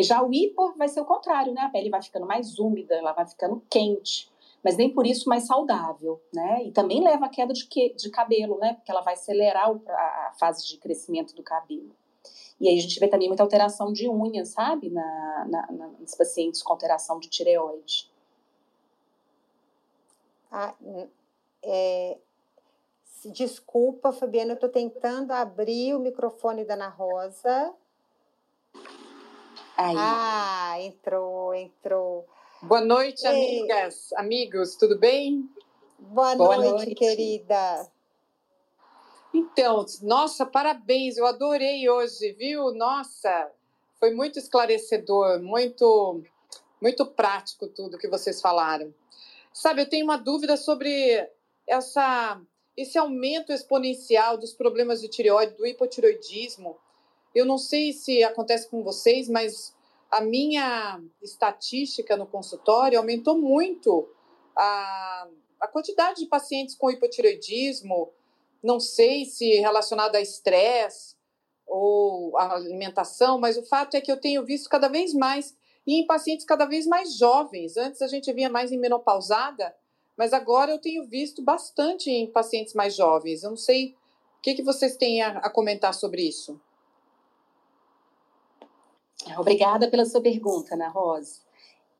Já 0.00 0.22
o 0.22 0.32
hipo 0.32 0.72
vai 0.78 0.88
ser 0.88 1.02
o 1.02 1.04
contrário, 1.04 1.52
né? 1.52 1.60
A 1.60 1.68
pele 1.68 1.90
vai 1.90 2.02
ficando 2.02 2.24
mais 2.24 2.58
úmida, 2.58 2.94
ela 2.94 3.12
vai 3.12 3.26
ficando 3.26 3.62
quente 3.68 4.32
mas 4.62 4.76
nem 4.76 4.92
por 4.92 5.06
isso 5.06 5.28
mais 5.28 5.46
saudável, 5.46 6.20
né? 6.32 6.64
E 6.64 6.70
também 6.70 7.02
leva 7.02 7.26
à 7.26 7.28
queda 7.28 7.52
de, 7.52 7.66
que, 7.66 7.92
de 7.94 8.10
cabelo, 8.10 8.58
né? 8.58 8.74
Porque 8.74 8.90
ela 8.90 9.00
vai 9.00 9.14
acelerar 9.14 9.68
a 9.70 10.32
fase 10.38 10.66
de 10.66 10.78
crescimento 10.78 11.34
do 11.34 11.42
cabelo. 11.42 11.90
E 12.62 12.68
aí 12.68 12.78
a 12.78 12.80
gente 12.80 13.00
vê 13.00 13.08
também 13.08 13.26
muita 13.26 13.42
alteração 13.42 13.92
de 13.92 14.08
unhas, 14.08 14.50
sabe? 14.50 14.88
Na, 14.88 15.46
na, 15.50 15.72
na 15.72 15.88
nos 15.88 16.14
pacientes 16.14 16.62
com 16.62 16.72
alteração 16.72 17.18
de 17.18 17.28
tireoide. 17.28 18.08
Ah, 20.48 20.72
é, 21.60 22.18
desculpa, 23.32 24.12
Fabiana, 24.12 24.52
eu 24.52 24.54
estou 24.54 24.68
tentando 24.68 25.32
abrir 25.32 25.96
o 25.96 25.98
microfone 25.98 26.64
da 26.64 26.74
Ana 26.74 26.88
Rosa. 26.88 27.74
Aí. 29.76 29.96
Ah, 29.98 30.76
entrou, 30.78 31.52
entrou. 31.52 32.28
Boa 32.62 32.80
noite, 32.80 33.26
amigas, 33.26 34.12
amigos, 34.12 34.76
tudo 34.76 34.96
bem? 34.96 35.50
Boa, 35.98 36.36
Boa 36.36 36.56
noite, 36.58 36.70
noite, 36.70 36.94
querida. 36.94 37.90
Então, 39.34 39.84
nossa, 40.02 40.44
parabéns, 40.44 41.16
eu 41.16 41.24
adorei 41.24 41.88
hoje, 41.88 42.32
viu? 42.32 42.72
Nossa, 42.74 43.50
foi 43.98 44.12
muito 44.12 44.38
esclarecedor, 44.38 45.42
muito, 45.42 46.22
muito 46.80 47.06
prático 47.06 47.66
tudo 47.66 47.96
que 47.96 48.08
vocês 48.08 48.42
falaram. 48.42 48.94
Sabe, 49.50 49.82
eu 49.82 49.88
tenho 49.88 50.04
uma 50.04 50.18
dúvida 50.18 50.56
sobre 50.56 51.28
essa, 51.66 52.40
esse 52.76 52.98
aumento 52.98 53.52
exponencial 53.52 54.36
dos 54.36 54.52
problemas 54.52 55.00
de 55.00 55.08
tireoide, 55.08 55.54
do 55.54 55.66
hipotiroidismo. 55.66 56.76
Eu 57.34 57.46
não 57.46 57.56
sei 57.56 57.94
se 57.94 58.22
acontece 58.22 58.68
com 58.68 58.82
vocês, 58.82 59.28
mas 59.28 59.74
a 60.10 60.20
minha 60.20 61.00
estatística 61.22 62.18
no 62.18 62.26
consultório 62.26 62.98
aumentou 62.98 63.38
muito 63.38 64.06
a, 64.54 65.28
a 65.58 65.68
quantidade 65.68 66.20
de 66.20 66.26
pacientes 66.26 66.74
com 66.74 66.90
hipotireoidismo, 66.90 68.12
não 68.62 68.78
sei 68.78 69.24
se 69.24 69.44
relacionado 69.60 70.14
a 70.14 70.20
estresse 70.20 71.16
ou 71.66 72.36
a 72.38 72.54
alimentação, 72.54 73.38
mas 73.38 73.56
o 73.56 73.64
fato 73.64 73.96
é 73.96 74.00
que 74.00 74.12
eu 74.12 74.20
tenho 74.20 74.44
visto 74.44 74.68
cada 74.68 74.88
vez 74.88 75.12
mais 75.14 75.56
e 75.86 76.00
em 76.00 76.06
pacientes 76.06 76.46
cada 76.46 76.64
vez 76.64 76.86
mais 76.86 77.16
jovens. 77.16 77.76
Antes 77.76 78.02
a 78.02 78.06
gente 78.06 78.32
via 78.32 78.48
mais 78.48 78.70
em 78.70 78.78
menopausada, 78.78 79.74
mas 80.16 80.32
agora 80.32 80.70
eu 80.70 80.78
tenho 80.78 81.04
visto 81.08 81.42
bastante 81.42 82.10
em 82.10 82.30
pacientes 82.30 82.74
mais 82.74 82.94
jovens. 82.94 83.42
Eu 83.42 83.50
não 83.50 83.56
sei 83.56 83.94
o 84.38 84.42
que, 84.42 84.54
que 84.54 84.62
vocês 84.62 84.96
têm 84.96 85.22
a, 85.22 85.38
a 85.38 85.50
comentar 85.50 85.94
sobre 85.94 86.22
isso. 86.22 86.60
Obrigada 89.38 89.88
pela 89.88 90.04
sua 90.04 90.20
pergunta, 90.20 90.74
Ana 90.74 90.88
Rosa. 90.88 91.40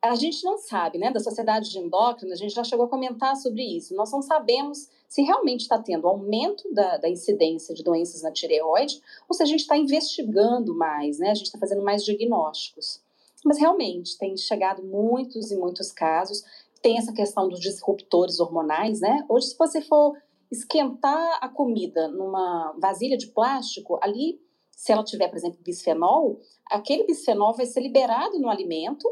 A 0.02 0.16
gente 0.16 0.44
não 0.44 0.58
sabe, 0.58 0.98
né, 0.98 1.12
da 1.12 1.20
sociedade 1.20 1.70
de 1.70 1.78
endócrina, 1.78 2.34
a 2.34 2.36
gente 2.36 2.52
já 2.52 2.64
chegou 2.64 2.86
a 2.86 2.88
comentar 2.88 3.36
sobre 3.36 3.62
isso. 3.62 3.94
Nós 3.94 4.10
não 4.10 4.20
sabemos 4.20 4.88
se 5.08 5.22
realmente 5.22 5.60
está 5.60 5.78
tendo 5.78 6.08
aumento 6.08 6.72
da, 6.74 6.96
da, 6.96 7.08
incidência 7.08 7.72
de 7.72 7.84
doenças 7.84 8.22
na 8.22 8.32
tireoide 8.32 9.00
ou 9.28 9.34
se 9.34 9.42
a 9.44 9.46
gente 9.46 9.60
está 9.60 9.76
investigando 9.76 10.74
mais, 10.74 11.18
né, 11.18 11.30
a 11.30 11.34
gente 11.34 11.46
está 11.46 11.58
fazendo 11.58 11.84
mais 11.84 12.04
diagnósticos. 12.04 13.00
Mas 13.44 13.58
realmente 13.58 14.18
tem 14.18 14.36
chegado 14.36 14.82
muitos 14.82 15.52
e 15.52 15.56
muitos 15.56 15.92
casos. 15.92 16.42
Tem 16.80 16.98
essa 16.98 17.12
questão 17.12 17.48
dos 17.48 17.60
disruptores 17.60 18.40
hormonais, 18.40 19.00
né? 19.00 19.24
Hoje, 19.28 19.48
se 19.48 19.58
você 19.58 19.80
for 19.80 20.16
esquentar 20.50 21.38
a 21.40 21.48
comida 21.48 22.08
numa 22.08 22.72
vasilha 22.80 23.16
de 23.16 23.28
plástico, 23.28 23.98
ali 24.02 24.40
se 24.70 24.92
ela 24.92 25.04
tiver, 25.04 25.28
por 25.28 25.36
exemplo, 25.36 25.58
bisfenol, 25.62 26.40
aquele 26.66 27.04
bisfenol 27.04 27.54
vai 27.54 27.66
ser 27.66 27.80
liberado 27.80 28.38
no 28.38 28.48
alimento 28.48 29.08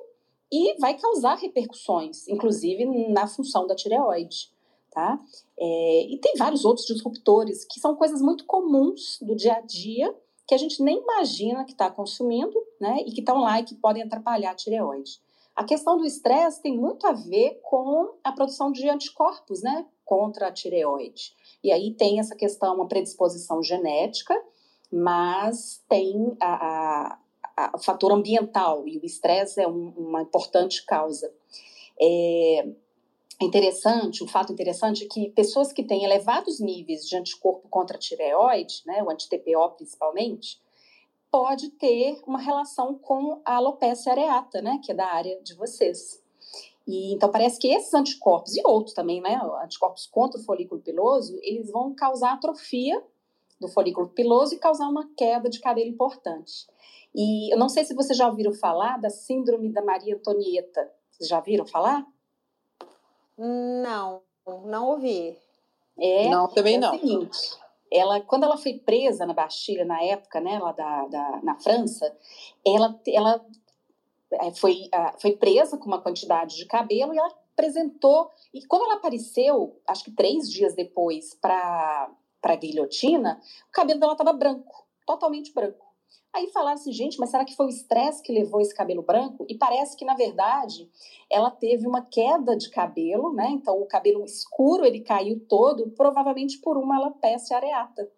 e 0.51 0.79
vai 0.79 0.99
causar 0.99 1.37
repercussões, 1.37 2.27
inclusive 2.29 2.85
na 3.13 3.27
função 3.27 3.67
da 3.67 3.75
tireoide. 3.75 4.51
Tá? 4.91 5.21
É, 5.57 6.07
e 6.11 6.19
tem 6.19 6.35
vários 6.37 6.65
outros 6.65 6.85
disruptores 6.85 7.65
que 7.65 7.79
são 7.79 7.95
coisas 7.95 8.21
muito 8.21 8.45
comuns 8.45 9.19
do 9.23 9.37
dia 9.37 9.55
a 9.55 9.61
dia 9.61 10.13
que 10.51 10.55
a 10.55 10.59
gente 10.59 10.83
nem 10.83 10.99
imagina 10.99 11.65
que 11.65 11.71
está 11.71 11.89
consumindo, 11.89 12.61
né? 12.81 13.05
E 13.07 13.13
que 13.13 13.21
estão 13.21 13.39
lá 13.39 13.61
e 13.61 13.63
que 13.63 13.77
podem 13.77 14.03
atrapalhar 14.03 14.51
a 14.51 14.55
tireoide. 14.57 15.21
A 15.55 15.63
questão 15.63 15.97
do 15.97 16.05
estresse 16.05 16.61
tem 16.61 16.77
muito 16.77 17.07
a 17.07 17.13
ver 17.13 17.61
com 17.63 18.17
a 18.25 18.33
produção 18.33 18.73
de 18.73 18.89
anticorpos, 18.89 19.63
né? 19.63 19.87
Contra 20.05 20.49
a 20.49 20.53
tireoide. 20.53 21.37
E 21.63 21.71
aí 21.71 21.95
tem 21.95 22.19
essa 22.19 22.35
questão, 22.35 22.75
uma 22.75 22.89
predisposição 22.89 23.63
genética, 23.63 24.35
mas 24.91 25.85
tem 25.89 26.37
a, 26.41 27.13
a, 27.13 27.19
a 27.67 27.79
fator 27.79 28.13
ambiental 28.13 28.87
e 28.87 28.99
o 28.99 29.05
estresse 29.05 29.61
é 29.61 29.69
um, 29.69 29.93
uma 29.97 30.23
importante 30.23 30.85
causa. 30.85 31.33
É 32.01 32.67
interessante, 33.41 34.23
um 34.23 34.29
fato 34.29 34.53
interessante 34.53 35.05
é 35.05 35.09
que 35.09 35.31
pessoas 35.31 35.73
que 35.73 35.83
têm 35.83 36.05
elevados 36.05 36.61
níveis 36.61 37.09
de 37.09 37.17
anticorpo 37.17 37.69
contra 37.69 37.97
a 37.97 38.01
tireoide, 38.01 38.83
né, 38.87 39.03
o 39.03 39.11
anti-TPO 39.11 39.71
principalmente, 39.77 40.61
pode 41.31 41.71
ter 41.71 42.21
uma 42.27 42.41
relação 42.41 42.95
com 42.99 43.41
a 43.45 43.57
alopecia 43.57 44.13
areata, 44.13 44.61
né, 44.61 44.81
que 44.85 44.93
é 44.93 44.95
da 44.95 45.07
área 45.07 45.41
de 45.43 45.55
vocês. 45.55 46.23
E, 46.87 47.15
então, 47.15 47.31
parece 47.31 47.59
que 47.59 47.69
esses 47.69 47.95
anticorpos, 47.95 48.57
e 48.57 48.67
outros 48.67 48.95
também, 48.95 49.21
né, 49.21 49.41
anticorpos 49.63 50.07
contra 50.07 50.41
o 50.41 50.45
folículo 50.45 50.81
piloso, 50.81 51.39
eles 51.43 51.71
vão 51.71 51.95
causar 51.95 52.33
atrofia 52.33 53.03
do 53.61 53.69
folículo 53.69 54.09
piloso 54.09 54.55
e 54.55 54.59
causar 54.59 54.89
uma 54.89 55.09
queda 55.17 55.49
de 55.49 55.61
cabelo 55.61 55.89
importante. 55.89 56.67
E 57.15 57.53
eu 57.53 57.59
não 57.59 57.69
sei 57.69 57.85
se 57.85 57.95
vocês 57.95 58.17
já 58.17 58.29
ouviram 58.29 58.53
falar 58.53 58.99
da 58.99 59.11
síndrome 59.11 59.73
da 59.73 59.83
Maria 59.83 60.15
Antonieta. 60.15 60.91
Vocês 61.11 61.29
já 61.29 61.41
viram 61.41 61.67
falar? 61.67 62.07
Não, 63.37 64.23
não 64.65 64.91
ouvi. 64.91 65.37
É, 65.99 66.29
não, 66.29 66.49
também 66.49 66.77
é 66.77 66.79
não. 66.79 66.95
O 66.95 66.99
seguinte, 66.99 67.39
ela, 67.91 68.21
quando 68.21 68.45
ela 68.45 68.57
foi 68.57 68.75
presa 68.75 69.27
na 69.27 69.35
Bastilha, 69.35 69.85
na 69.85 70.03
época, 70.03 70.41
né, 70.41 70.59
lá 70.59 70.73
da, 70.73 71.07
da 71.07 71.41
na 71.43 71.59
França, 71.61 72.17
ela, 72.65 72.99
ela 73.07 73.45
é, 74.33 74.53
foi, 74.53 74.89
foi 75.19 75.33
presa 75.33 75.77
com 75.77 75.87
uma 75.87 76.01
quantidade 76.01 76.57
de 76.57 76.67
cabelo 76.67 77.13
e 77.13 77.19
ela 77.19 77.35
apresentou. 77.53 78.31
E 78.55 78.65
quando 78.67 78.85
ela 78.85 78.95
apareceu, 78.95 79.81
acho 79.87 80.05
que 80.05 80.13
três 80.13 80.51
dias 80.51 80.75
depois, 80.75 81.35
para 81.35 82.11
para 82.41 82.55
a 82.55 82.57
guilhotina, 82.57 83.41
o 83.69 83.73
cabelo 83.73 84.01
dela 84.01 84.13
estava 84.13 84.33
branco, 84.33 84.87
totalmente 85.07 85.53
branco. 85.53 85.90
Aí 86.33 86.49
falaram 86.49 86.75
assim, 86.75 86.93
gente, 86.93 87.19
mas 87.19 87.31
será 87.31 87.45
que 87.45 87.57
foi 87.57 87.67
o 87.67 87.71
estresse 87.71 88.23
que 88.23 88.33
levou 88.33 88.61
esse 88.61 88.75
cabelo 88.75 89.03
branco? 89.03 89.45
E 89.49 89.57
parece 89.57 89.97
que, 89.97 90.05
na 90.05 90.15
verdade, 90.15 90.89
ela 91.29 91.51
teve 91.51 91.87
uma 91.87 92.03
queda 92.03 92.57
de 92.57 92.71
cabelo, 92.71 93.33
né? 93.33 93.49
Então, 93.51 93.81
o 93.81 93.87
cabelo 93.87 94.25
escuro, 94.25 94.85
ele 94.85 95.01
caiu 95.01 95.41
todo, 95.49 95.91
provavelmente 95.91 96.59
por 96.59 96.77
uma 96.77 96.97
alopecia 96.97 97.57
areata. 97.57 98.11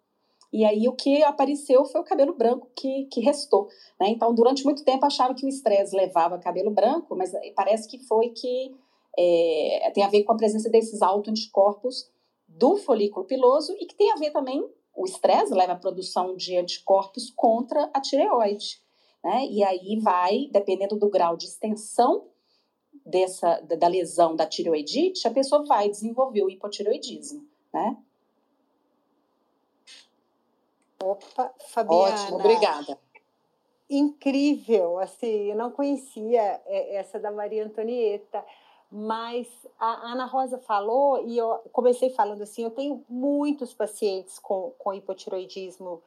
E 0.53 0.63
aí 0.63 0.87
o 0.87 0.93
que 0.93 1.23
apareceu 1.23 1.83
foi 1.85 2.01
o 2.01 2.03
cabelo 2.03 2.35
branco 2.35 2.69
que, 2.75 3.05
que 3.05 3.19
restou. 3.19 3.67
Né? 3.99 4.09
Então, 4.09 4.31
durante 4.35 4.63
muito 4.63 4.85
tempo 4.85 5.03
achava 5.03 5.33
que 5.33 5.45
o 5.45 5.49
estresse 5.49 5.95
levava 5.95 6.37
cabelo 6.37 6.69
branco, 6.69 7.15
mas 7.15 7.31
parece 7.55 7.89
que 7.89 7.97
foi 8.05 8.29
que 8.29 8.71
é, 9.17 9.91
tem 9.95 10.03
a 10.03 10.09
ver 10.09 10.23
com 10.23 10.31
a 10.31 10.37
presença 10.37 10.69
desses 10.69 11.01
autoanticorpos 11.01 12.07
do 12.47 12.77
folículo 12.77 13.25
piloso 13.25 13.75
e 13.79 13.87
que 13.87 13.95
tem 13.95 14.11
a 14.11 14.15
ver 14.15 14.29
também, 14.29 14.63
o 14.95 15.05
estresse 15.05 15.53
leva 15.53 15.73
à 15.73 15.77
produção 15.77 16.35
de 16.35 16.57
anticorpos 16.57 17.31
contra 17.31 17.89
a 17.93 17.99
tireoide. 17.99 18.81
Né? 19.23 19.45
E 19.47 19.63
aí 19.63 19.99
vai, 19.99 20.49
dependendo 20.51 20.97
do 20.97 21.09
grau 21.09 21.35
de 21.35 21.45
extensão 21.45 22.27
dessa 23.05 23.59
da 23.61 23.87
lesão 23.87 24.35
da 24.35 24.45
tireoidite, 24.45 25.27
a 25.27 25.31
pessoa 25.31 25.65
vai 25.65 25.89
desenvolver 25.89 26.43
o 26.43 26.49
hipotireoidismo, 26.49 27.45
né? 27.73 27.97
Opa, 31.01 31.53
Fabiana. 31.67 32.15
Ótimo, 32.15 32.37
obrigada. 32.37 32.97
Incrível, 33.89 34.99
assim, 34.99 35.49
eu 35.49 35.55
não 35.55 35.69
conhecia 35.69 36.61
é, 36.65 36.95
essa 36.95 37.19
da 37.19 37.29
Maria 37.29 37.65
Antonieta, 37.65 38.43
mas 38.95 39.47
a 39.79 40.11
Ana 40.11 40.25
Rosa 40.25 40.59
falou, 40.59 41.27
e 41.27 41.35
eu 41.35 41.59
comecei 41.71 42.11
falando 42.11 42.43
assim, 42.43 42.63
eu 42.63 42.69
tenho 42.69 43.03
muitos 43.09 43.73
pacientes 43.73 44.37
com, 44.37 44.71
com 44.77 44.93
hipotiroidismo 44.93 45.99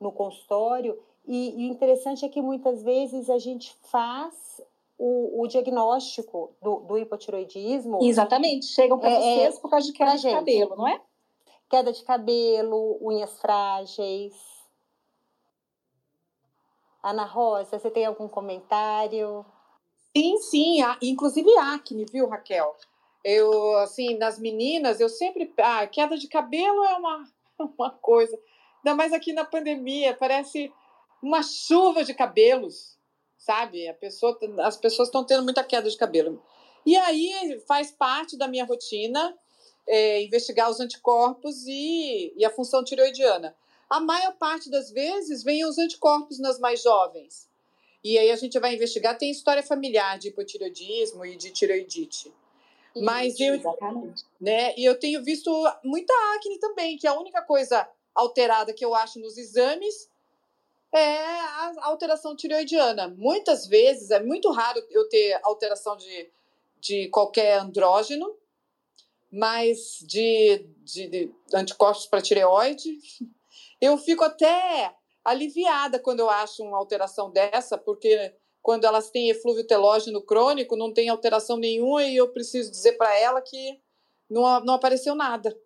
no 0.00 0.10
consultório, 0.10 0.98
e, 1.26 1.50
e 1.50 1.68
o 1.68 1.70
interessante 1.70 2.24
é 2.24 2.30
que 2.30 2.40
muitas 2.40 2.82
vezes 2.82 3.28
a 3.28 3.36
gente 3.36 3.76
faz 3.82 4.58
o, 4.98 5.42
o 5.42 5.46
diagnóstico 5.48 6.50
do, 6.62 6.76
do, 6.76 6.96
hipotiroidismo. 6.96 7.98
Exatamente, 8.02 8.64
chegam 8.64 8.98
para 8.98 9.10
é, 9.10 9.20
vocês 9.20 9.58
por 9.58 9.68
causa 9.68 9.86
de 9.86 9.92
queda 9.92 10.16
de 10.16 10.30
cabelo, 10.30 10.76
não 10.76 10.88
é? 10.88 10.98
Queda 11.68 11.92
de 11.92 12.02
cabelo, 12.02 12.98
unhas 13.02 13.38
frágeis. 13.38 14.34
Ana 17.02 17.24
Rosa, 17.24 17.78
você 17.78 17.90
tem 17.90 18.06
algum 18.06 18.28
comentário? 18.28 19.44
Sim, 20.16 20.38
sim, 20.38 20.78
inclusive 21.02 21.50
acne, 21.58 22.04
viu, 22.04 22.28
Raquel? 22.28 22.76
Eu, 23.24 23.76
assim, 23.78 24.16
nas 24.16 24.38
meninas, 24.38 25.00
eu 25.00 25.08
sempre. 25.08 25.52
Ah, 25.58 25.86
queda 25.86 26.16
de 26.16 26.28
cabelo 26.28 26.84
é 26.84 26.94
uma, 26.94 27.24
uma 27.78 27.90
coisa. 27.90 28.38
Ainda 28.78 28.96
mais 28.96 29.12
aqui 29.12 29.32
na 29.32 29.44
pandemia, 29.44 30.14
parece 30.14 30.72
uma 31.22 31.42
chuva 31.42 32.02
de 32.02 32.14
cabelos 32.14 32.98
sabe? 33.40 33.92
Pessoa, 33.94 34.38
as 34.60 34.76
pessoas 34.76 35.08
estão 35.08 35.24
tendo 35.24 35.42
muita 35.42 35.64
queda 35.64 35.88
de 35.90 35.96
cabelo. 35.96 36.42
E 36.84 36.96
aí 36.96 37.60
faz 37.66 37.90
parte 37.90 38.36
da 38.36 38.46
minha 38.46 38.64
rotina 38.64 39.36
é, 39.88 40.22
investigar 40.22 40.70
os 40.70 40.78
anticorpos 40.78 41.66
e, 41.66 42.32
e 42.36 42.44
a 42.44 42.50
função 42.50 42.84
tiroidiana. 42.84 43.56
A 43.88 43.98
maior 43.98 44.34
parte 44.34 44.70
das 44.70 44.90
vezes 44.90 45.42
vem 45.42 45.64
os 45.64 45.78
anticorpos 45.78 46.38
nas 46.38 46.60
mais 46.60 46.82
jovens. 46.82 47.48
E 48.02 48.18
aí 48.18 48.30
a 48.30 48.36
gente 48.36 48.58
vai 48.58 48.74
investigar, 48.74 49.18
tem 49.18 49.30
história 49.30 49.62
familiar 49.62 50.18
de 50.18 50.28
hipotireoidismo 50.28 51.24
e 51.24 51.36
de 51.36 51.50
tireoidite. 51.50 52.32
Mas 52.96 53.38
eu, 53.38 53.54
exatamente. 53.54 54.24
né, 54.40 54.74
e 54.76 54.84
eu 54.84 54.98
tenho 54.98 55.22
visto 55.22 55.50
muita 55.84 56.12
acne 56.34 56.58
também, 56.58 56.96
que 56.96 57.06
a 57.06 57.18
única 57.18 57.42
coisa 57.42 57.88
alterada 58.14 58.72
que 58.72 58.84
eu 58.84 58.94
acho 58.94 59.20
nos 59.20 59.36
exames 59.38 60.10
é 60.92 61.18
a 61.18 61.72
alteração 61.82 62.34
tireoidiana. 62.34 63.08
Muitas 63.08 63.66
vezes, 63.66 64.10
é 64.10 64.20
muito 64.20 64.50
raro 64.50 64.84
eu 64.90 65.08
ter 65.08 65.38
alteração 65.42 65.96
de, 65.96 66.28
de 66.80 67.08
qualquer 67.08 67.58
andrógeno, 67.60 68.34
mas 69.30 69.98
de, 70.02 70.66
de, 70.82 71.06
de 71.06 71.34
anticorpos 71.54 72.06
para 72.06 72.20
tireoide, 72.20 72.98
eu 73.80 73.96
fico 73.96 74.24
até 74.24 74.92
aliviada 75.24 75.98
quando 75.98 76.20
eu 76.20 76.30
acho 76.30 76.62
uma 76.62 76.78
alteração 76.78 77.30
dessa, 77.30 77.76
porque 77.76 78.34
quando 78.62 78.84
elas 78.84 79.10
têm 79.10 79.30
eflúvio 79.30 79.66
telógeno 79.66 80.22
crônico, 80.22 80.76
não 80.76 80.92
tem 80.92 81.08
alteração 81.08 81.56
nenhuma 81.56 82.04
e 82.04 82.16
eu 82.16 82.28
preciso 82.28 82.70
dizer 82.70 82.92
para 82.92 83.16
ela 83.18 83.40
que 83.40 83.80
não, 84.28 84.60
não 84.60 84.74
apareceu 84.74 85.14
nada. 85.14 85.56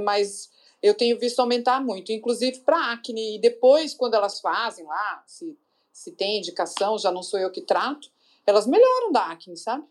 Mas 0.00 0.50
eu 0.82 0.94
tenho 0.94 1.18
visto 1.18 1.40
aumentar 1.40 1.80
muito, 1.80 2.12
inclusive 2.12 2.60
para 2.60 2.92
acne. 2.92 3.36
E 3.36 3.40
depois, 3.40 3.94
quando 3.94 4.14
elas 4.14 4.40
fazem 4.40 4.84
lá, 4.84 5.22
se, 5.26 5.56
se 5.92 6.12
tem 6.12 6.38
indicação, 6.38 6.98
já 6.98 7.10
não 7.10 7.22
sou 7.22 7.40
eu 7.40 7.50
que 7.50 7.62
trato, 7.62 8.10
elas 8.46 8.66
melhoram 8.66 9.12
da 9.12 9.26
acne, 9.26 9.56
sabe? 9.56 9.86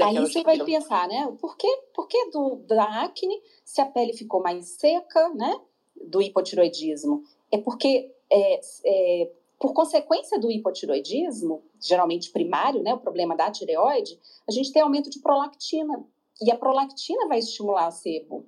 Aí 0.00 0.18
você 0.18 0.42
vai 0.42 0.58
pensar, 0.64 1.06
né? 1.06 1.32
Por 1.40 1.56
que, 1.56 1.68
por 1.94 2.08
que 2.08 2.30
do, 2.30 2.56
da 2.66 3.04
acne 3.04 3.40
se 3.64 3.80
a 3.80 3.86
pele 3.86 4.12
ficou 4.12 4.42
mais 4.42 4.66
seca, 4.70 5.28
né? 5.30 5.60
Do 5.94 6.20
hipotiroidismo? 6.20 7.24
É 7.56 7.58
porque, 7.58 8.14
é, 8.30 8.60
é, 8.84 9.30
por 9.58 9.72
consequência 9.72 10.38
do 10.38 10.50
hipotiroidismo, 10.50 11.62
geralmente 11.80 12.30
primário, 12.30 12.82
né? 12.82 12.92
O 12.92 12.98
problema 12.98 13.34
da 13.34 13.50
tireoide, 13.50 14.20
a 14.46 14.52
gente 14.52 14.70
tem 14.72 14.82
aumento 14.82 15.08
de 15.08 15.20
prolactina. 15.20 16.04
E 16.42 16.50
a 16.50 16.56
prolactina 16.56 17.26
vai 17.26 17.38
estimular 17.38 17.88
o 17.88 17.92
sebo. 17.92 18.46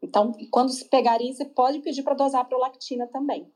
Então, 0.00 0.32
quando 0.52 0.70
se 0.70 0.84
pegar 0.84 1.20
isso, 1.20 1.38
você 1.38 1.44
pode 1.44 1.80
pedir 1.80 2.04
para 2.04 2.14
dosar 2.14 2.42
a 2.42 2.44
prolactina 2.44 3.08
também. 3.08 3.52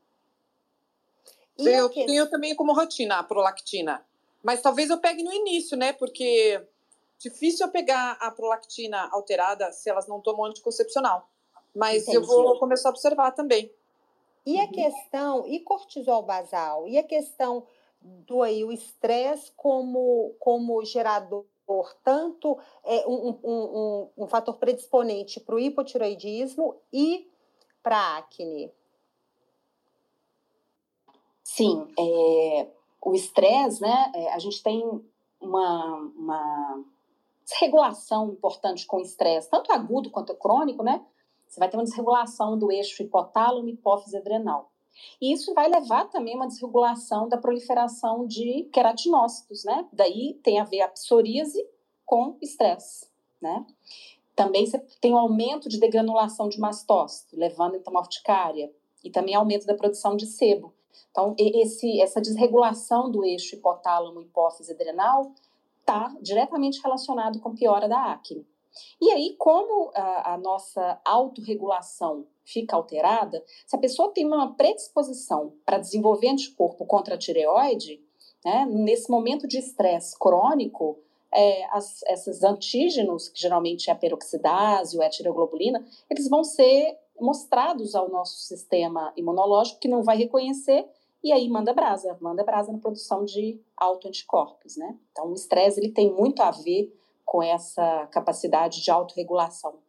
Sim, 1.57 1.69
eu 1.69 1.89
tenho 1.89 2.29
também 2.29 2.53
como 2.53 2.73
rotina 2.73 3.19
a 3.19 3.23
prolactina. 3.23 4.05
Mas 4.43 4.61
talvez 4.61 4.89
eu 4.89 4.97
pegue 4.97 5.23
no 5.23 5.31
início, 5.31 5.77
né? 5.77 5.93
Porque 5.93 6.61
difícil 7.17 7.65
eu 7.65 7.71
pegar 7.71 8.17
a 8.19 8.29
prolactina 8.29 9.07
alterada 9.13 9.71
se 9.71 9.89
elas 9.89 10.05
não 10.05 10.19
tomam 10.19 10.45
anticoncepcional. 10.45 11.29
Mas 11.73 12.03
Entendi. 12.03 12.17
eu 12.17 12.25
vou 12.25 12.59
começar 12.59 12.89
a 12.89 12.91
observar 12.91 13.31
também. 13.31 13.71
E 14.45 14.59
a 14.59 14.63
uhum. 14.63 14.71
questão, 14.71 15.47
e 15.47 15.59
cortisol 15.59 16.23
basal? 16.23 16.87
E 16.87 16.97
a 16.97 17.03
questão 17.03 17.65
do 18.01 18.41
aí, 18.41 18.63
o 18.63 18.71
estresse 18.71 19.51
como, 19.55 20.35
como 20.39 20.83
gerador 20.83 21.45
tanto 22.03 22.59
é, 22.83 23.07
um, 23.07 23.29
um, 23.29 23.47
um, 23.53 24.09
um 24.17 24.27
fator 24.27 24.57
predisponente 24.57 25.39
para 25.39 25.55
o 25.55 25.59
hipotiroidismo 25.59 26.75
e 26.91 27.29
para 27.81 27.97
a 27.97 28.17
acne. 28.17 28.71
Sim, 31.43 31.87
é, 31.97 32.67
o 33.01 33.13
estresse, 33.13 33.81
né? 33.81 34.11
É, 34.15 34.33
a 34.33 34.39
gente 34.39 34.61
tem 34.61 34.83
uma, 35.39 35.95
uma 36.15 36.83
desregulação 37.43 38.29
importante 38.29 38.85
com 38.85 38.97
o 38.97 39.01
estresse, 39.01 39.49
tanto 39.49 39.71
agudo 39.71 40.09
quanto 40.09 40.35
crônico, 40.35 40.83
né? 40.83 41.05
Você 41.53 41.59
vai 41.59 41.69
ter 41.69 41.77
uma 41.77 41.83
desregulação 41.83 42.57
do 42.57 42.71
eixo 42.71 43.03
hipotálamo 43.03 43.69
hipófise 43.69 44.17
adrenal. 44.17 44.71
E 45.21 45.31
isso 45.31 45.53
vai 45.53 45.69
levar 45.69 46.05
também 46.05 46.33
a 46.33 46.37
uma 46.37 46.47
desregulação 46.47 47.29
da 47.29 47.37
proliferação 47.37 48.25
de 48.25 48.67
queratinócitos, 48.73 49.63
né? 49.63 49.87
Daí 49.93 50.39
tem 50.41 50.59
a 50.59 50.63
ver 50.63 50.81
a 50.81 50.87
psoríase 50.87 51.63
com 52.03 52.37
estresse, 52.41 53.07
né? 53.39 53.67
Também 54.35 54.65
você 54.65 54.79
tem 54.99 55.13
um 55.13 55.17
aumento 55.17 55.69
de 55.69 55.79
degranulação 55.79 56.49
de 56.49 56.59
mastócito, 56.59 57.37
levando 57.37 57.75
então 57.75 57.95
a 57.95 58.01
urticária, 58.01 58.73
e 59.03 59.11
também 59.11 59.35
aumento 59.35 59.67
da 59.67 59.75
produção 59.75 60.15
de 60.15 60.25
sebo. 60.25 60.73
Então, 61.11 61.35
esse, 61.37 62.01
essa 62.01 62.19
desregulação 62.19 63.11
do 63.11 63.23
eixo 63.23 63.55
hipotálamo 63.55 64.21
hipófise 64.21 64.73
adrenal 64.73 65.31
está 65.81 66.15
diretamente 66.19 66.81
relacionado 66.81 67.39
com 67.39 67.53
piora 67.53 67.87
da 67.87 68.11
acne. 68.11 68.43
E 69.01 69.11
aí, 69.11 69.35
como 69.37 69.91
a, 69.95 70.33
a 70.33 70.37
nossa 70.37 70.99
autorregulação 71.05 72.27
fica 72.43 72.75
alterada, 72.75 73.43
se 73.65 73.75
a 73.75 73.79
pessoa 73.79 74.13
tem 74.13 74.25
uma 74.25 74.53
predisposição 74.55 75.53
para 75.65 75.77
desenvolver 75.77 76.29
anticorpo 76.29 76.85
contra 76.85 77.15
a 77.15 77.17
tireoide, 77.17 78.01
né, 78.43 78.65
nesse 78.65 79.09
momento 79.09 79.47
de 79.47 79.57
estresse 79.57 80.17
crônico, 80.19 80.99
é, 81.33 81.65
as, 81.71 82.03
esses 82.03 82.43
antígenos, 82.43 83.29
que 83.29 83.41
geralmente 83.41 83.89
é 83.89 83.93
a 83.93 83.95
peroxidase 83.95 84.97
ou 84.97 85.03
a 85.03 85.09
tireoglobulina, 85.09 85.83
eles 86.09 86.29
vão 86.29 86.43
ser 86.43 86.97
mostrados 87.19 87.95
ao 87.95 88.09
nosso 88.09 88.39
sistema 88.39 89.13
imunológico, 89.15 89.79
que 89.79 89.87
não 89.87 90.03
vai 90.03 90.17
reconhecer, 90.17 90.85
e 91.23 91.31
aí 91.31 91.47
manda 91.47 91.73
brasa, 91.73 92.17
manda 92.19 92.43
brasa 92.43 92.71
na 92.71 92.79
produção 92.79 93.23
de 93.23 93.59
autoanticorpos, 93.77 94.75
né? 94.75 94.97
Então, 95.11 95.29
o 95.29 95.33
estresse, 95.33 95.79
ele 95.79 95.91
tem 95.91 96.11
muito 96.11 96.41
a 96.41 96.51
ver 96.51 96.93
com 97.25 97.41
essa 97.41 98.07
capacidade 98.07 98.81
de 98.81 98.91
autorregulação. 98.91 99.79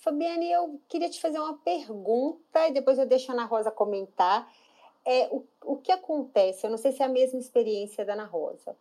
Fabiane, 0.00 0.50
eu 0.50 0.78
queria 0.88 1.08
te 1.08 1.20
fazer 1.20 1.38
uma 1.38 1.56
pergunta 1.58 2.68
e 2.68 2.72
depois 2.72 2.98
eu 2.98 3.06
deixo 3.06 3.30
a 3.30 3.34
Ana 3.34 3.46
Rosa 3.46 3.70
comentar. 3.70 4.52
É, 5.04 5.28
o, 5.30 5.44
o 5.64 5.76
que 5.76 5.90
acontece? 5.90 6.66
Eu 6.66 6.70
não 6.70 6.76
sei 6.76 6.92
se 6.92 7.02
é 7.02 7.06
a 7.06 7.08
mesma 7.08 7.38
experiência 7.38 8.04
da 8.04 8.12
Ana 8.12 8.26
Rosa. 8.26 8.76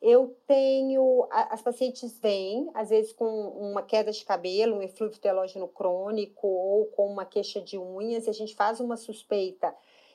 Eu 0.00 0.34
tenho. 0.46 1.26
As 1.30 1.60
pacientes 1.60 2.18
vêm, 2.20 2.70
às 2.72 2.88
vezes, 2.88 3.12
com 3.12 3.26
uma 3.26 3.82
queda 3.82 4.12
de 4.12 4.24
cabelo, 4.24 4.76
um 4.76 4.82
eflúvio 4.82 5.20
telógeno 5.20 5.68
crônico 5.68 6.46
ou 6.46 6.86
com 6.86 7.06
uma 7.06 7.26
queixa 7.26 7.60
de 7.60 7.76
unhas, 7.76 8.26
e 8.26 8.30
a 8.30 8.32
gente 8.32 8.54
faz 8.54 8.80
uma 8.80 8.96
suspeita 8.96 9.74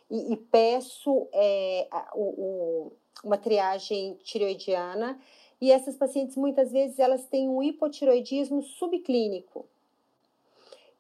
e, 0.09 0.33
e 0.33 0.37
peço 0.37 1.27
é, 1.33 1.87
o, 2.13 2.23
o, 2.23 2.91
uma 3.23 3.37
triagem 3.37 4.15
tireoidiana. 4.23 5.19
E 5.61 5.71
essas 5.71 5.95
pacientes, 5.95 6.35
muitas 6.35 6.71
vezes, 6.71 6.99
elas 6.99 7.25
têm 7.25 7.49
um 7.49 7.63
hipotiroidismo 7.63 8.61
subclínico. 8.61 9.65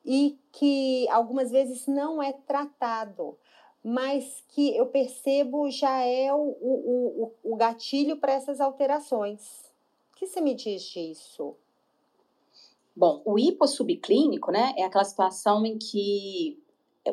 e 0.05 0.37
que 0.51 1.09
algumas 1.09 1.49
vezes 1.51 1.87
não 1.87 2.21
é 2.21 2.31
tratado, 2.31 3.37
mas 3.83 4.43
que 4.49 4.75
eu 4.75 4.85
percebo 4.87 5.69
já 5.69 6.01
é 6.01 6.31
o, 6.33 6.37
o, 6.37 7.31
o, 7.43 7.53
o 7.53 7.55
gatilho 7.55 8.17
para 8.17 8.33
essas 8.33 8.61
alterações. 8.61 9.65
O 10.13 10.17
que 10.17 10.27
você 10.27 10.39
me 10.39 10.53
diz 10.53 10.83
disso? 10.83 11.55
Bom, 12.95 13.21
o 13.25 13.37
hipossubclínico, 13.37 14.51
né, 14.51 14.73
é 14.77 14.83
aquela 14.83 15.03
situação 15.03 15.65
em 15.65 15.77
que 15.77 16.57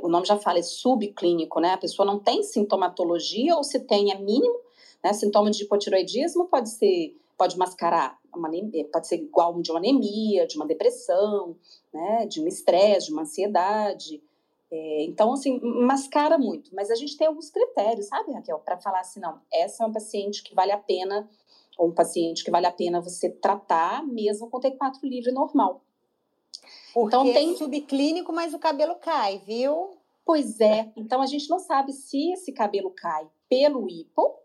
o 0.01 0.09
nome 0.09 0.27
já 0.27 0.39
fala, 0.39 0.59
é 0.59 0.63
subclínico, 0.63 1.61
né? 1.61 1.73
A 1.73 1.79
pessoa 1.79 2.07
não 2.07 2.19
tem 2.19 2.43
sintomatologia 2.43 3.55
ou 3.57 3.63
se 3.63 3.81
tem 3.81 4.11
é 4.11 4.19
mínimo, 4.19 4.59
né? 5.03 5.13
Sintoma 5.13 5.51
de 5.51 5.65
hipotiroidismo 5.65 6.47
pode 6.47 6.71
ser, 6.71 7.17
pode 7.37 7.57
mascarar, 7.59 8.19
uma, 8.35 8.51
pode 8.93 9.07
ser 9.07 9.17
igual 9.17 9.61
de 9.61 9.71
uma 9.71 9.79
anemia, 9.79 10.47
de 10.47 10.57
uma 10.57 10.67
depressão, 10.67 11.57
né? 11.93 12.27
De 12.27 12.41
um 12.41 12.47
estresse, 12.47 13.07
de 13.07 13.13
uma 13.13 13.23
ansiedade. 13.23 14.23
É, 14.71 15.05
então, 15.05 15.33
assim, 15.35 15.61
mascara 15.61 16.39
muito. 16.39 16.75
Mas 16.75 16.91
a 16.91 16.95
gente 16.95 17.17
tem 17.17 17.27
alguns 17.27 17.51
critérios, 17.51 18.07
sabe, 18.07 18.33
Raquel, 18.33 18.59
para 18.59 18.79
falar 18.79 19.01
assim, 19.01 19.21
não, 19.21 19.39
essa 19.53 19.83
é 19.83 19.87
uma 19.87 19.93
paciente 19.93 20.43
que 20.43 20.55
vale 20.55 20.73
a 20.73 20.79
pena, 20.79 21.29
ou 21.77 21.89
um 21.89 21.95
paciente 21.95 22.43
que 22.43 22.51
vale 22.51 22.67
a 22.67 22.73
pena 22.73 23.01
você 23.01 23.29
tratar, 23.29 24.07
mesmo 24.07 24.49
com 24.49 24.59
T4 24.59 24.95
livre 25.03 25.31
normal. 25.31 25.83
Porque 26.95 27.17
então 27.17 27.33
tem 27.33 27.53
é 27.53 27.57
subclínico, 27.57 28.33
mas 28.33 28.55
o 28.55 28.59
cabelo 28.59 28.95
cai, 28.97 29.39
viu? 29.39 29.91
Pois 30.25 30.61
é. 30.61 30.91
Então 30.97 31.21
a 31.21 31.27
gente 31.27 31.49
não 31.51 31.59
sabe 31.59 31.93
se 31.93 32.33
esse 32.33 32.53
cabelo 32.53 32.91
cai 32.91 33.27
pelo 33.49 33.89
hipo 33.89 34.42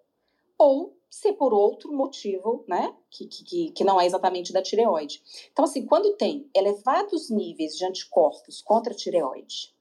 ou 0.57 0.97
se 1.09 1.33
por 1.33 1.53
outro 1.53 1.93
motivo, 1.93 2.63
né, 2.67 2.93
que, 3.09 3.25
que, 3.27 3.71
que 3.71 3.83
não 3.83 3.99
é 3.99 4.05
exatamente 4.05 4.51
da 4.51 4.61
tireoide. 4.61 5.21
Então, 5.51 5.65
assim, 5.65 5.85
quando 5.85 6.15
tem 6.15 6.49
elevados 6.53 7.29
níveis 7.29 7.77
de 7.77 7.85
anticorpos 7.85 8.61
contra 8.61 8.93
a 8.93 8.95
tireoide, 8.95 9.73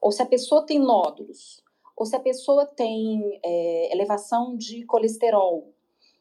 ou 0.00 0.12
se 0.12 0.22
a 0.22 0.26
pessoa 0.26 0.64
tem 0.64 0.78
nódulos, 0.78 1.62
ou 1.96 2.04
se 2.04 2.14
a 2.14 2.20
pessoa 2.20 2.66
tem 2.66 3.40
é, 3.42 3.92
elevação 3.92 4.56
de 4.56 4.84
colesterol, 4.84 5.72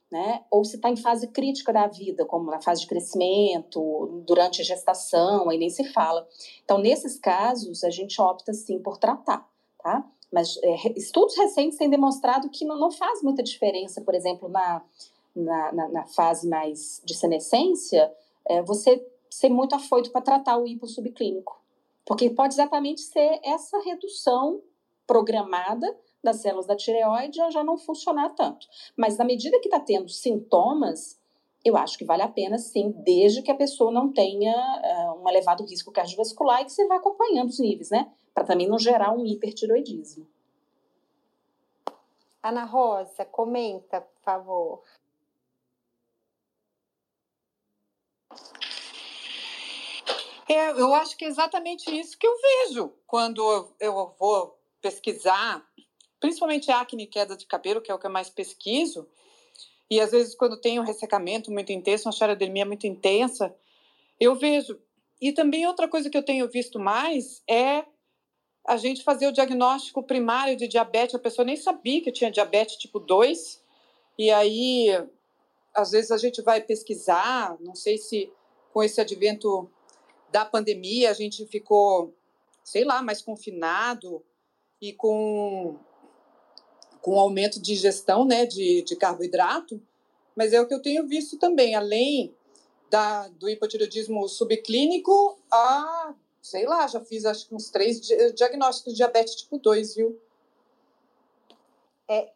né? 0.10 0.46
Ou 0.50 0.64
se 0.64 0.78
está 0.78 0.90
em 0.90 0.96
fase 0.96 1.28
crítica 1.28 1.74
da 1.74 1.88
vida, 1.88 2.26
como 2.26 2.50
na 2.50 2.62
fase 2.62 2.82
de 2.82 2.88
crescimento, 2.88 4.24
durante 4.26 4.62
a 4.62 4.64
gestação, 4.64 5.50
aí 5.50 5.58
nem 5.58 5.70
se 5.70 5.84
fala. 5.92 6.26
Então, 6.64 6.78
nesses 6.78 7.20
casos, 7.20 7.84
a 7.84 7.90
gente 7.90 8.22
opta 8.22 8.54
sim 8.54 8.80
por 8.80 8.98
tratar, 8.98 9.50
tá? 9.80 10.10
Mas 10.36 10.58
é, 10.62 11.00
estudos 11.00 11.38
recentes 11.38 11.78
têm 11.78 11.90
demonstrado 11.90 12.50
que 12.50 12.66
não, 12.66 12.78
não, 12.78 12.92
faz 12.92 13.24
muita 13.24 13.42
diferença, 13.42 14.02
por 14.02 14.14
exemplo, 14.14 14.50
na, 14.50 14.84
na, 15.34 15.72
na, 15.72 15.88
na 15.88 16.06
fase 16.08 16.46
mais 16.46 17.02
de 17.06 17.14
senescência, 17.14 18.14
é, 18.46 18.62
você 18.62 19.02
ser 19.30 19.48
muito 19.48 19.74
afoito 19.74 20.12
para 20.12 20.20
tratar 20.20 20.58
o 20.58 20.68
hipossubclínico. 20.68 21.58
Porque 22.06 22.30
pode 22.30 22.54
exatamente 22.54 23.00
ser 23.00 23.40
essa 23.46 23.80
redução 23.80 24.62
programada 25.08 25.98
das 26.22 26.42
células 26.42 26.66
da 26.66 26.76
tireoide 26.76 27.40
já 27.50 27.64
não 27.64 27.78
funcionar 27.78 28.28
tanto. 28.32 28.68
Mas 28.98 29.18
na 29.18 29.24
medida 29.24 29.58
que 29.62 29.70
está 29.70 29.80
tendo 29.80 30.10
sintomas, 30.10 31.18
eu 31.64 31.78
acho 31.78 31.98
que 31.98 32.04
vale 32.04 32.24
a 32.24 32.28
pena 32.28 32.58
sim, 32.58 32.94
desde 33.06 33.42
que 33.42 33.52
a 33.52 33.56
pessoa 33.56 33.90
não 33.90 34.12
tenha 34.12 34.54
uh, 34.54 35.24
um 35.24 35.30
elevado 35.30 35.64
risco 35.64 35.94
cardiovascular 35.94 36.62
e 36.62 36.66
que 36.66 36.74
você 36.74 36.86
vá 36.88 36.98
acompanhando 36.98 37.48
os 37.48 37.60
níveis, 37.60 37.90
né? 37.90 38.12
Para 38.36 38.44
também 38.44 38.68
não 38.68 38.78
gerar 38.78 39.12
um 39.12 39.26
hipertiroidismo. 39.26 40.28
Ana 42.44 42.66
Rosa, 42.66 43.26
comenta, 43.26 44.02
por 44.02 44.22
favor. 44.22 44.84
É, 50.48 50.70
eu 50.70 50.94
acho 50.94 51.18
que 51.18 51.26
é 51.26 51.28
exatamente 51.28 51.90
isso 51.90 52.16
que 52.20 52.28
eu 52.28 52.36
vejo 52.40 52.94
quando 53.08 53.74
eu 53.80 54.16
vou 54.20 54.60
pesquisar 54.80 55.66
principalmente 56.20 56.72
acne 56.72 57.04
e 57.04 57.08
queda 57.08 57.36
de 57.36 57.46
cabelo, 57.46 57.82
que 57.82 57.92
é 57.92 57.94
o 57.94 58.00
que 58.00 58.08
eu 58.08 58.12
mais 58.12 58.30
pesquiso. 58.30 59.08
E 59.90 60.00
às 60.00 60.12
vezes, 60.12 60.36
quando 60.36 60.60
tem 60.60 60.80
um 60.80 60.84
ressecamento 60.84 61.52
muito 61.52 61.72
intenso, 61.72 62.08
uma 62.08 62.12
xarodermia 62.12 62.66
muito 62.66 62.88
intensa, 62.88 63.56
eu 64.20 64.36
vejo. 64.36 64.80
E 65.22 65.32
também 65.32 65.68
outra 65.68 65.88
coisa 65.88 66.10
que 66.10 66.18
eu 66.18 66.24
tenho 66.24 66.50
visto 66.50 66.80
mais 66.80 67.44
é 67.48 67.86
a 68.68 68.78
gente 68.78 69.04
fazer 69.04 69.28
o 69.28 69.32
diagnóstico 69.32 70.02
primário 70.02 70.58
de 70.58 70.68
diabetes. 70.68 71.16
A 71.16 71.20
pessoa 71.20 71.46
nem 71.46 71.56
sabia 71.56 72.02
que 72.02 72.12
tinha 72.12 72.32
diabetes 72.32 72.78
tipo 72.78 73.00
2. 73.00 73.62
E 74.18 74.32
aí, 74.32 74.90
às 75.74 75.92
vezes, 75.92 76.12
a 76.12 76.18
gente 76.18 76.42
vai 76.42 76.62
pesquisar. 76.62 77.56
Não 77.60 77.76
sei 77.76 77.98
se 77.98 78.32
com 78.74 78.84
esse 78.84 79.00
advento 79.00 79.70
da 80.32 80.44
pandemia 80.44 81.10
a 81.10 81.14
gente 81.14 81.46
ficou, 81.46 82.14
sei 82.64 82.84
lá, 82.84 83.02
mais 83.02 83.22
confinado 83.22 84.22
e 84.82 84.92
com 84.92 85.78
com 87.02 87.20
aumento 87.20 87.62
de 87.62 87.74
ingestão 87.74 88.26
né, 88.26 88.48
de, 88.48 88.82
de 88.82 88.96
carboidrato, 88.96 89.80
mas 90.36 90.54
é 90.54 90.60
o 90.60 90.68
que 90.68 90.74
eu 90.74 90.82
tenho 90.82 91.08
visto 91.08 91.38
também, 91.38 91.76
além 91.76 92.34
da, 92.90 93.28
do 93.28 93.48
hipotireoidismo 93.48 94.28
subclínico, 94.28 95.38
a, 95.52 96.16
sei 96.46 96.68
lá, 96.68 96.86
já 96.86 97.00
fiz 97.00 97.26
acho 97.26 97.48
que 97.48 97.56
uns 97.56 97.72
três 97.72 98.00
diagnósticos 98.36 98.94
de 98.94 98.98
diabetes 98.98 99.36
tipo 99.36 99.58
2, 99.58 99.96
viu? 99.96 100.22
É, 102.08 102.32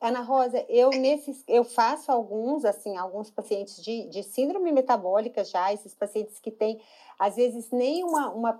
Ana 0.00 0.22
Rosa, 0.22 0.64
eu 0.70 0.88
nesses, 0.88 1.44
eu 1.46 1.62
faço 1.62 2.10
alguns, 2.10 2.64
assim, 2.64 2.96
alguns 2.96 3.30
pacientes 3.30 3.82
de, 3.84 4.08
de 4.08 4.22
síndrome 4.22 4.72
metabólica 4.72 5.44
já, 5.44 5.70
esses 5.70 5.94
pacientes 5.94 6.38
que 6.38 6.50
têm, 6.50 6.80
às 7.18 7.36
vezes, 7.36 7.70
nem 7.70 8.02
uma, 8.04 8.30
uma 8.30 8.54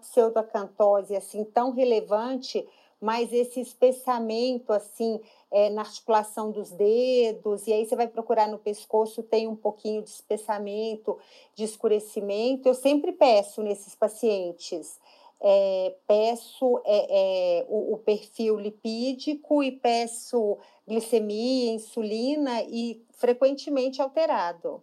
assim, 1.17 1.43
tão 1.43 1.71
relevante, 1.71 2.69
mas 3.01 3.33
esse 3.33 3.61
espessamento 3.61 4.75
assim 4.75 5.23
é, 5.51 5.71
na 5.71 5.83
articulação 5.83 6.51
dos 6.51 6.71
dedos, 6.71 7.67
e 7.67 7.73
aí 7.73 7.87
você 7.87 7.95
vai 7.95 8.09
procurar 8.09 8.49
no 8.49 8.59
pescoço, 8.59 9.23
tem 9.23 9.47
um 9.47 9.57
pouquinho 9.57 10.03
de 10.03 10.11
espessamento, 10.11 11.19
de 11.55 11.65
escurecimento. 11.65 12.69
Eu 12.69 12.75
sempre 12.75 13.13
peço 13.13 13.63
nesses 13.63 13.95
pacientes, 13.95 14.99
é, 15.41 15.95
peço 16.07 16.81
é, 16.85 17.61
é 17.61 17.67
o, 17.69 17.95
o, 17.95 17.99
perfil 17.99 18.59
lipídico 18.59 19.63
e 19.63 19.71
peço 19.71 20.59
glicemia, 20.87 21.73
insulina 21.73 22.63
e 22.63 23.05
frequentemente 23.13 24.01
alterado. 24.01 24.83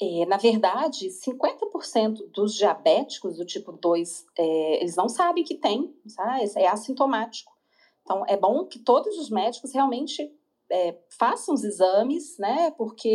É, 0.00 0.26
na 0.26 0.36
verdade, 0.36 1.08
50% 1.08 2.28
dos 2.32 2.54
diabéticos 2.54 3.36
do 3.36 3.46
tipo 3.46 3.70
2, 3.70 4.26
é, 4.36 4.80
eles 4.80 4.96
não 4.96 5.08
sabem 5.08 5.44
que 5.44 5.54
tem, 5.54 5.94
sabe? 6.06 6.50
é 6.56 6.66
assintomático. 6.66 7.52
Então, 8.02 8.24
é 8.26 8.36
bom 8.36 8.64
que 8.66 8.78
todos 8.78 9.16
os 9.18 9.30
médicos 9.30 9.72
realmente 9.72 10.32
é, 10.70 10.98
façam 11.18 11.54
os 11.54 11.64
exames, 11.64 12.36
né? 12.38 12.70
Porque 12.72 13.08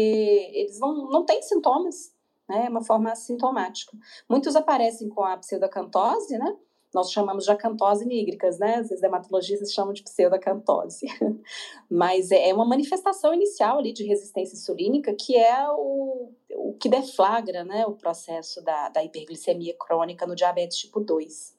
eles 0.54 0.80
não, 0.80 1.10
não 1.10 1.26
têm 1.26 1.42
sintomas, 1.42 2.14
né? 2.48 2.66
É 2.66 2.70
uma 2.70 2.84
forma 2.84 3.12
assintomática. 3.12 3.98
Muitos 4.30 4.56
aparecem 4.56 5.10
com 5.10 5.24
a 5.24 5.38
pseudocantose, 5.38 6.38
né? 6.38 6.56
nós 6.94 7.12
chamamos 7.12 7.44
de 7.44 7.52
acantose 7.52 8.06
nígricas, 8.06 8.58
né? 8.58 8.76
Às 8.76 8.90
vezes 8.90 9.02
dermatologistas 9.02 9.74
chamam 9.74 9.94
de 9.94 10.04
pseudacantose. 10.04 11.06
Mas 11.90 12.32
é, 12.32 12.50
é 12.50 12.54
uma 12.54 12.66
manifestação 12.66 13.34
inicial 13.34 13.78
ali 13.78 13.94
de 13.94 14.04
resistência 14.04 14.56
insulínica 14.56 15.14
que 15.14 15.36
é 15.36 15.70
o, 15.70 16.32
o 16.56 16.74
que 16.80 16.90
deflagra 16.90 17.64
né, 17.64 17.86
o 17.86 17.94
processo 17.94 18.64
da, 18.64 18.90
da 18.90 19.04
hiperglicemia 19.04 19.76
crônica 19.78 20.26
no 20.26 20.36
diabetes 20.36 20.78
tipo 20.78 21.00
2. 21.00 21.57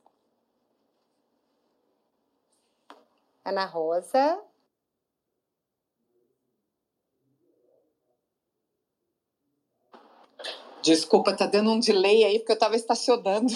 Ana 3.49 3.65
Rosa. 3.65 4.41
Desculpa, 10.83 11.35
tá 11.35 11.47
dando 11.47 11.71
um 11.71 11.81
delay 11.81 12.25
aí 12.25 12.39
porque 12.39 12.53
eu 12.53 12.55
estava 12.55 12.77
estacionando. 12.77 13.53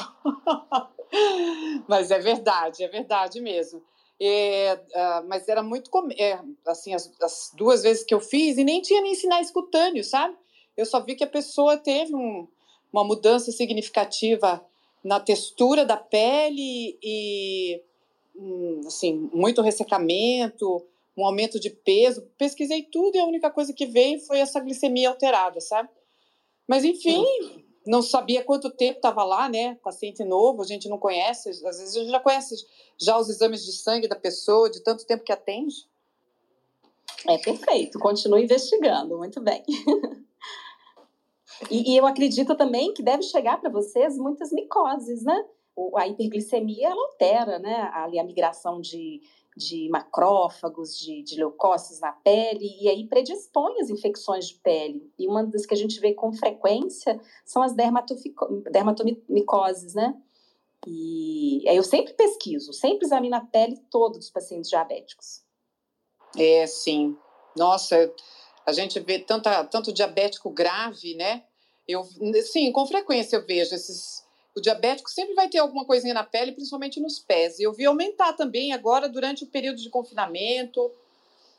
mas 1.86 2.10
é 2.10 2.18
verdade, 2.18 2.82
é 2.82 2.88
verdade 2.88 3.40
mesmo. 3.40 3.82
É, 4.20 4.74
uh, 4.74 5.28
mas 5.28 5.48
era 5.48 5.62
muito 5.62 5.90
é, 6.18 6.38
assim 6.66 6.94
as, 6.94 7.12
as, 7.20 7.50
duas 7.54 7.82
vezes 7.82 8.04
que 8.04 8.14
eu 8.14 8.20
fiz 8.20 8.56
e 8.56 8.64
nem 8.64 8.80
tinha 8.80 9.00
nem 9.00 9.14
sinais 9.14 9.50
cutâneos, 9.50 10.10
sabe? 10.10 10.36
Eu 10.76 10.86
só 10.86 11.00
vi 11.00 11.14
que 11.14 11.24
a 11.24 11.28
pessoa 11.28 11.76
teve 11.76 12.14
um, 12.14 12.48
uma 12.92 13.04
mudança 13.04 13.50
significativa 13.50 14.64
na 15.02 15.18
textura 15.18 15.84
da 15.84 15.96
pele 15.96 16.98
e 17.02 17.82
assim 18.86 19.30
muito 19.32 19.62
ressecamento, 19.62 20.84
um 21.16 21.24
aumento 21.24 21.58
de 21.60 21.70
peso. 21.70 22.22
Pesquisei 22.38 22.82
tudo 22.82 23.16
e 23.16 23.20
a 23.20 23.26
única 23.26 23.50
coisa 23.50 23.72
que 23.72 23.86
veio 23.86 24.20
foi 24.20 24.38
essa 24.38 24.60
glicemia 24.60 25.08
alterada, 25.08 25.60
sabe? 25.60 25.88
Mas 26.66 26.84
enfim, 26.84 27.24
não 27.86 28.02
sabia 28.02 28.44
quanto 28.44 28.70
tempo 28.70 28.96
estava 28.96 29.24
lá, 29.24 29.48
né? 29.48 29.76
Paciente 29.82 30.24
novo, 30.24 30.62
a 30.62 30.66
gente 30.66 30.88
não 30.88 30.98
conhece, 30.98 31.50
às 31.50 31.60
vezes 31.60 31.96
a 31.96 32.00
gente 32.00 32.10
já 32.10 32.20
conhece 32.20 32.54
já 32.98 33.18
os 33.18 33.28
exames 33.28 33.64
de 33.64 33.72
sangue 33.72 34.08
da 34.08 34.16
pessoa, 34.16 34.70
de 34.70 34.80
tanto 34.80 35.06
tempo 35.06 35.24
que 35.24 35.32
atende. 35.32 35.86
É 37.26 37.38
perfeito, 37.38 37.98
continue 37.98 38.44
investigando, 38.44 39.16
muito 39.18 39.40
bem. 39.40 39.62
E, 41.70 41.92
e, 41.92 41.96
eu 41.96 42.06
acredito 42.06 42.56
também 42.56 42.92
que 42.92 43.04
deve 43.04 43.22
chegar 43.22 43.60
para 43.60 43.70
vocês 43.70 44.16
muitas 44.16 44.50
micoses, 44.50 45.22
né? 45.22 45.44
A 45.96 46.06
hiperglicemia, 46.06 46.88
ela 46.88 47.08
altera, 47.08 47.58
né? 47.58 47.90
Ali 47.94 48.18
a 48.18 48.24
migração 48.24 48.80
de, 48.80 49.22
de 49.56 49.88
macrófagos, 49.88 50.98
de, 50.98 51.22
de 51.22 51.36
leucócitos 51.36 52.00
na 52.00 52.12
pele, 52.12 52.76
e 52.80 52.88
aí 52.88 53.06
predispõe 53.06 53.80
as 53.80 53.90
infecções 53.90 54.48
de 54.48 54.54
pele. 54.56 55.10
E 55.18 55.26
uma 55.26 55.44
das 55.44 55.64
que 55.64 55.74
a 55.74 55.76
gente 55.76 55.98
vê 56.00 56.14
com 56.14 56.32
frequência 56.32 57.20
são 57.44 57.62
as 57.62 57.74
dermatomicoses, 57.74 59.94
né? 59.94 60.14
E 60.86 61.64
aí 61.68 61.76
eu 61.76 61.84
sempre 61.84 62.12
pesquiso, 62.14 62.72
sempre 62.72 63.06
examino 63.06 63.36
a 63.36 63.40
pele 63.40 63.76
toda 63.90 64.18
dos 64.18 64.30
pacientes 64.30 64.68
diabéticos. 64.68 65.42
É, 66.36 66.66
sim. 66.66 67.16
Nossa, 67.56 68.12
a 68.66 68.72
gente 68.72 68.98
vê 69.00 69.18
tanta, 69.18 69.64
tanto 69.64 69.92
diabético 69.92 70.50
grave, 70.50 71.14
né? 71.14 71.44
Eu, 71.86 72.04
sim, 72.44 72.72
com 72.72 72.86
frequência 72.86 73.36
eu 73.36 73.46
vejo 73.46 73.74
esses. 73.74 74.24
O 74.54 74.60
diabético 74.60 75.10
sempre 75.10 75.34
vai 75.34 75.48
ter 75.48 75.58
alguma 75.58 75.84
coisinha 75.84 76.12
na 76.12 76.24
pele, 76.24 76.52
principalmente 76.52 77.00
nos 77.00 77.18
pés. 77.18 77.58
E 77.58 77.62
eu 77.62 77.72
vi 77.72 77.86
aumentar 77.86 78.34
também 78.34 78.72
agora 78.72 79.08
durante 79.08 79.44
o 79.44 79.46
período 79.46 79.80
de 79.80 79.88
confinamento. 79.88 80.92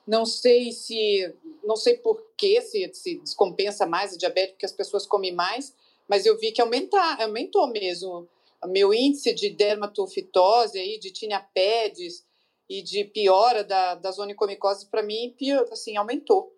Não 0.05 0.25
sei 0.25 0.71
se, 0.71 1.33
não 1.63 1.75
sei 1.75 1.97
por 1.97 2.23
que 2.37 2.61
se, 2.61 2.91
se 2.93 3.19
descompensa 3.19 3.85
mais 3.85 4.13
o 4.13 4.17
diabetes 4.17 4.51
porque 4.51 4.65
as 4.65 4.71
pessoas 4.71 5.07
comem 5.07 5.33
mais, 5.33 5.73
mas 6.07 6.25
eu 6.25 6.37
vi 6.37 6.51
que 6.51 6.61
aumentar, 6.61 7.21
aumentou 7.21 7.67
mesmo 7.67 8.27
meu 8.67 8.93
índice 8.93 9.33
de 9.33 9.49
dermatofitose 9.49 10.79
aí, 10.79 10.99
de 10.99 11.11
tinea 11.11 11.39
pedis 11.39 12.25
e 12.69 12.81
de 12.81 13.03
piora 13.03 13.63
da, 13.63 13.95
das 13.95 14.19
onicomicoses, 14.19 14.83
para 14.83 15.03
mim, 15.03 15.35
assim, 15.71 15.97
aumentou. 15.97 16.55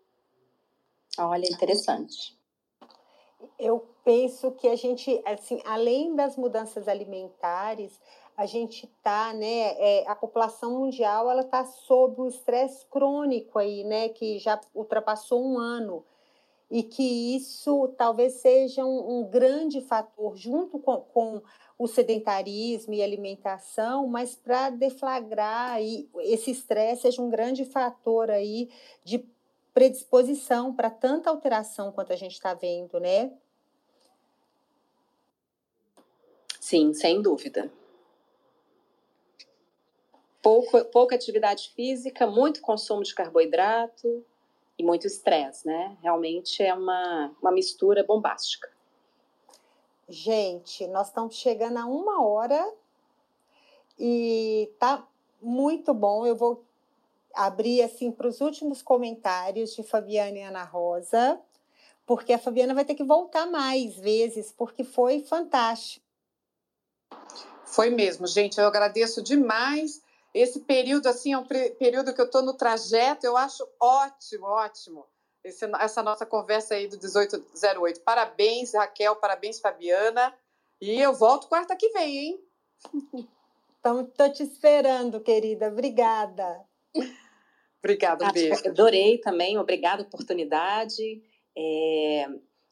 Olha, 1.17 1.45
interessante. 1.45 2.37
Eu 3.57 3.87
penso 4.05 4.51
que 4.51 4.67
a 4.67 4.75
gente, 4.75 5.19
assim, 5.25 5.59
além 5.65 6.15
das 6.15 6.37
mudanças 6.37 6.87
alimentares, 6.87 7.99
a 8.37 8.45
gente 8.45 8.85
está, 8.85 9.33
né, 9.33 9.73
é, 9.79 10.07
a 10.07 10.15
população 10.15 10.79
mundial, 10.79 11.29
ela 11.29 11.41
está 11.41 11.65
sob 11.65 12.21
o 12.21 12.27
estresse 12.27 12.85
crônico 12.85 13.57
aí, 13.57 13.83
né, 13.83 14.09
que 14.09 14.37
já 14.37 14.61
ultrapassou 14.75 15.43
um 15.43 15.57
ano 15.57 16.05
e 16.69 16.83
que 16.83 17.35
isso 17.35 17.93
talvez 17.97 18.33
seja 18.33 18.85
um, 18.85 19.19
um 19.19 19.23
grande 19.23 19.81
fator, 19.81 20.35
junto 20.37 20.77
com, 20.77 21.01
com, 21.01 21.41
o 21.77 21.87
sedentarismo 21.87 22.93
e 22.93 23.03
alimentação, 23.03 24.07
mas 24.07 24.33
para 24.33 24.69
deflagrar 24.69 25.71
aí, 25.71 26.09
esse 26.19 26.51
estresse 26.51 27.01
seja 27.01 27.21
um 27.21 27.29
grande 27.29 27.65
fator 27.65 28.31
aí 28.31 28.69
de 29.03 29.27
predisposição 29.73 30.73
para 30.73 30.89
tanta 30.89 31.29
alteração 31.29 31.91
quanto 31.91 32.13
a 32.13 32.15
gente 32.15 32.31
está 32.31 32.53
vendo, 32.53 32.97
né? 32.97 33.29
Sim, 36.65 36.95
sem 36.95 37.21
dúvida. 37.21 37.71
Pouco, 40.41 40.83
pouca 40.85 41.13
atividade 41.13 41.71
física, 41.75 42.25
muito 42.25 42.59
consumo 42.59 43.03
de 43.03 43.13
carboidrato, 43.13 44.25
e 44.75 44.83
muito 44.83 45.05
estresse, 45.05 45.67
né? 45.67 45.95
Realmente 46.01 46.63
é 46.63 46.73
uma, 46.73 47.31
uma 47.39 47.51
mistura 47.51 48.03
bombástica. 48.03 48.67
Gente, 50.09 50.87
nós 50.87 51.09
estamos 51.09 51.35
chegando 51.35 51.77
a 51.77 51.85
uma 51.85 52.25
hora 52.25 52.73
e 53.99 54.67
tá 54.79 55.07
muito 55.39 55.93
bom. 55.93 56.25
Eu 56.25 56.35
vou 56.35 56.65
abrir 57.35 57.83
assim 57.83 58.11
para 58.11 58.27
os 58.27 58.41
últimos 58.41 58.81
comentários 58.81 59.75
de 59.75 59.83
Fabiana 59.83 60.39
e 60.39 60.41
Ana 60.41 60.63
Rosa, 60.63 61.39
porque 62.07 62.33
a 62.33 62.39
Fabiana 62.39 62.73
vai 62.73 62.85
ter 62.85 62.95
que 62.95 63.03
voltar 63.03 63.45
mais 63.45 63.95
vezes, 63.97 64.51
porque 64.51 64.83
foi 64.83 65.19
fantástico. 65.19 66.04
Foi 67.65 67.89
mesmo, 67.89 68.25
gente. 68.27 68.59
Eu 68.59 68.67
agradeço 68.67 69.21
demais 69.21 70.01
esse 70.35 70.59
período, 70.59 71.07
assim, 71.07 71.31
é 71.31 71.37
um 71.37 71.45
período 71.45 72.13
que 72.13 72.19
eu 72.19 72.25
estou 72.25 72.41
no 72.41 72.53
trajeto, 72.53 73.25
eu 73.25 73.37
acho 73.37 73.65
ótimo, 73.79 74.45
ótimo. 74.45 75.05
Esse, 75.41 75.65
essa 75.79 76.03
nossa 76.03 76.25
conversa 76.25 76.75
aí 76.75 76.87
do 76.87 76.97
1808. 76.97 78.01
Parabéns, 78.01 78.73
Raquel, 78.73 79.15
parabéns, 79.15 79.61
Fabiana. 79.61 80.35
E 80.81 80.99
eu 80.99 81.13
volto 81.13 81.47
quarta 81.47 81.73
que 81.73 81.87
vem, 81.89 82.17
hein? 82.17 82.39
Então, 83.79 84.01
estou 84.01 84.33
te 84.33 84.43
esperando, 84.43 85.21
querida. 85.21 85.67
Obrigada. 85.67 86.65
Obrigada, 87.79 88.25
um 88.25 88.31
beijo. 88.31 88.67
Adorei 88.67 89.19
também, 89.19 89.57
obrigada 89.57 90.01
a 90.01 90.05
oportunidade. 90.05 91.23
É... 91.55 92.27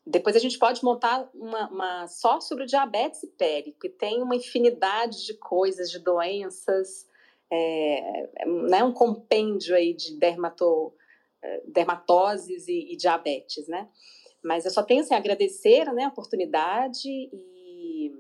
Depois 0.06 0.36
a 0.36 0.40
gente 0.40 0.60
pode 0.60 0.84
montar 0.84 1.30
uma, 1.34 1.70
uma, 1.70 2.08
só 2.08 2.42
sobre 2.42 2.66
diabetes 2.66 3.24
e 3.24 3.28
pele, 3.28 3.72
porque 3.72 3.90
tem 3.90 4.22
uma 4.22 4.36
infinidade 4.36 5.26
de 5.26 5.34
coisas, 5.36 5.90
de 5.90 6.00
doenças, 6.00 7.08
é, 7.50 8.30
né, 8.46 8.84
um 8.84 8.92
compêndio 8.92 9.74
aí 9.76 9.94
de 9.94 10.18
dermato, 10.18 10.94
é, 11.42 11.62
dermatoses 11.68 12.68
e, 12.68 12.92
e, 12.92 12.98
diabetes, 12.98 13.68
né? 13.68 13.88
Mas 14.44 14.66
eu 14.66 14.72
só 14.72 14.84
tenho 14.84 15.02
assim, 15.02 15.14
a 15.14 15.18
agradecer 15.18 15.86
né, 15.94 16.04
a 16.04 16.10
oportunidade 16.10 17.08
e, 17.08 18.12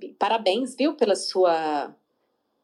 e 0.00 0.08
parabéns, 0.18 0.74
viu, 0.74 0.94
pela 0.94 1.16
sua, 1.16 1.94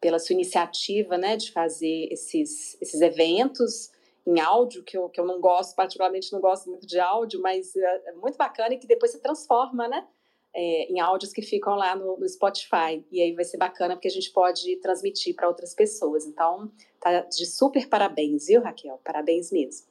pela 0.01 0.19
sua 0.19 0.33
iniciativa, 0.33 1.19
né, 1.19 1.37
de 1.37 1.53
fazer 1.53 2.09
esses, 2.11 2.81
esses 2.81 3.03
eventos 3.03 3.91
em 4.31 4.41
áudio, 4.41 4.83
que 4.85 4.97
eu, 4.97 5.09
que 5.09 5.21
eu 5.21 5.27
não 5.27 5.41
gosto, 5.41 5.75
particularmente 5.75 6.33
não 6.33 6.41
gosto 6.41 6.71
muito 6.71 6.87
de 6.87 6.99
áudio, 6.99 7.41
mas 7.41 7.75
é, 7.77 8.11
é 8.11 8.13
muito 8.13 8.37
bacana 8.37 8.75
e 8.75 8.79
que 8.79 8.87
depois 8.87 9.13
se 9.13 9.21
transforma, 9.21 9.89
né? 9.89 10.07
é, 10.55 10.93
em 10.93 11.01
áudios 11.01 11.33
que 11.33 11.43
ficam 11.43 11.75
lá 11.75 11.95
no, 11.95 12.17
no, 12.19 12.29
Spotify. 12.29 13.05
E 13.11 13.21
aí 13.23 13.35
vai 13.35 13.45
ser 13.45 13.57
bacana 13.57 13.95
porque 13.95 14.09
a 14.09 14.13
gente 14.13 14.31
pode 14.31 14.77
transmitir 14.77 15.35
para 15.35 15.49
outras 15.49 15.75
pessoas. 15.75 16.27
Então, 16.27 16.71
tá 17.01 17.21
de 17.21 17.47
super 17.47 17.89
parabéns, 17.89 18.47
viu, 18.47 18.63
Raquel? 18.63 19.01
Parabéns 19.05 19.51
mesmo. 19.53 19.89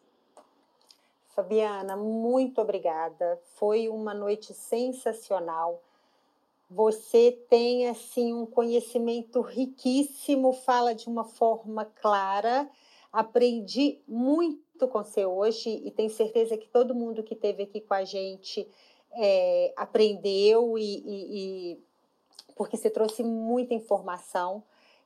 Fabiana, 1.30 1.96
muito 1.96 2.60
obrigada. 2.62 3.40
Foi 3.56 3.88
uma 3.88 4.14
noite 4.14 4.54
sensacional. 4.54 5.82
Você 6.70 7.32
tem 7.50 7.88
assim 7.88 8.34
um 8.34 8.46
conhecimento 8.46 9.42
riquíssimo, 9.42 10.54
fala 10.54 10.94
de 10.94 11.08
uma 11.08 11.24
forma 11.24 11.86
clara. 11.86 12.70
Aprendi 13.12 14.02
muito 14.08 14.88
com 14.88 15.04
você 15.04 15.26
hoje 15.26 15.82
e 15.84 15.92
tenho 15.92 16.10
certeza 16.10 16.58
que 16.58 16.68
todo 16.68 16.96
mundo 16.96 17.24
que 17.24 17.34
esteve 17.34 17.64
aqui 17.64 17.82
com 17.82 17.94
a 17.94 18.04
gente 18.04 18.68
é, 19.14 19.74
aprendeu 19.76 20.78
e, 20.78 20.84
e, 20.84 21.74
e 21.74 21.80
porque 22.56 22.78
você 22.78 22.90
trouxe 22.90 23.24
muita 23.24 23.74
informação. 23.74 24.64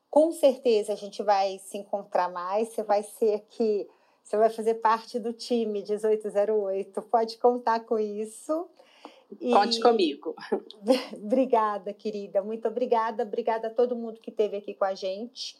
Com 0.10 0.32
certeza 0.32 0.93
a 0.93 0.95
gente 0.95 1.24
vai 1.24 1.60
se 1.60 1.78
encontrar 1.78 2.32
mais. 2.32 2.70
Você 2.70 2.84
vai 2.84 3.04
ser 3.04 3.36
aqui, 3.36 3.88
você 4.24 4.38
vai 4.38 4.49
fazer 4.49 4.76
parte 4.76 5.20
do 5.20 5.32
time 5.34 5.66
1808. 5.82 7.01
Pode 7.04 7.38
contar 7.38 7.82
com 7.82 7.97
isso. 7.97 8.68
E... 9.39 9.51
Conte 9.51 9.80
comigo. 9.80 10.36
obrigada, 11.16 11.93
querida. 11.93 12.41
Muito 12.41 12.68
obrigada. 12.68 13.24
Obrigada 13.24 13.68
a 13.68 13.72
todo 13.72 13.95
mundo 13.95 14.20
que 14.20 14.30
esteve 14.30 14.58
aqui 14.58 14.74
com 14.74 14.86
a 14.86 14.93
gente. 14.93 15.56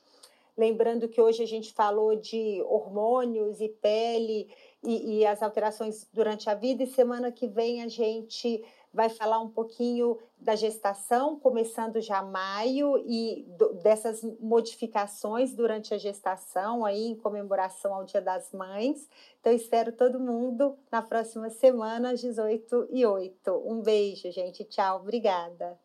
Lembrando 0.58 1.08
que 1.08 1.20
hoje 1.20 1.42
a 1.42 1.48
gente 1.48 1.74
falou 1.74 2.16
de 2.16 2.62
hormônios 2.68 3.60
e 3.60 3.70
pele 3.70 4.50
e, 4.84 5.20
e, 5.20 5.26
as 5.26 5.42
alterações 5.42 6.08
durante 6.14 6.50
a 6.50 6.54
vida, 6.54 6.84
e 6.84 6.88
semana 6.88 7.32
que 7.32 7.48
vem 7.48 7.82
a 7.82 7.88
gente 7.88 8.64
vai 8.94 9.10
falar 9.10 9.40
um 9.40 9.50
pouquinho 9.50 10.20
da 10.40 10.56
gestação, 10.56 11.40
começando 11.40 12.00
já 12.00 12.22
maio, 12.22 13.04
e 13.08 13.48
dessas 13.82 14.22
modificações 14.40 15.54
durante 15.54 15.94
a 15.94 15.98
gestação, 15.98 16.86
aí 16.86 17.08
em 17.08 17.16
comemoração 17.16 17.96
ao 17.96 18.04
Dia 18.04 18.22
das 18.22 18.52
Mães. 18.52 19.10
Então, 19.40 19.52
espero 19.52 19.92
todo 19.92 20.20
mundo 20.20 20.78
na 20.92 21.02
próxima 21.02 21.50
semana, 21.50 22.12
às 22.12 22.22
18 22.22 22.90
e 22.92 23.04
8. 23.04 23.64
Um 23.66 23.82
beijo, 23.82 24.32
gente. 24.32 24.64
Tchau, 24.66 25.00
obrigada. 25.00 25.83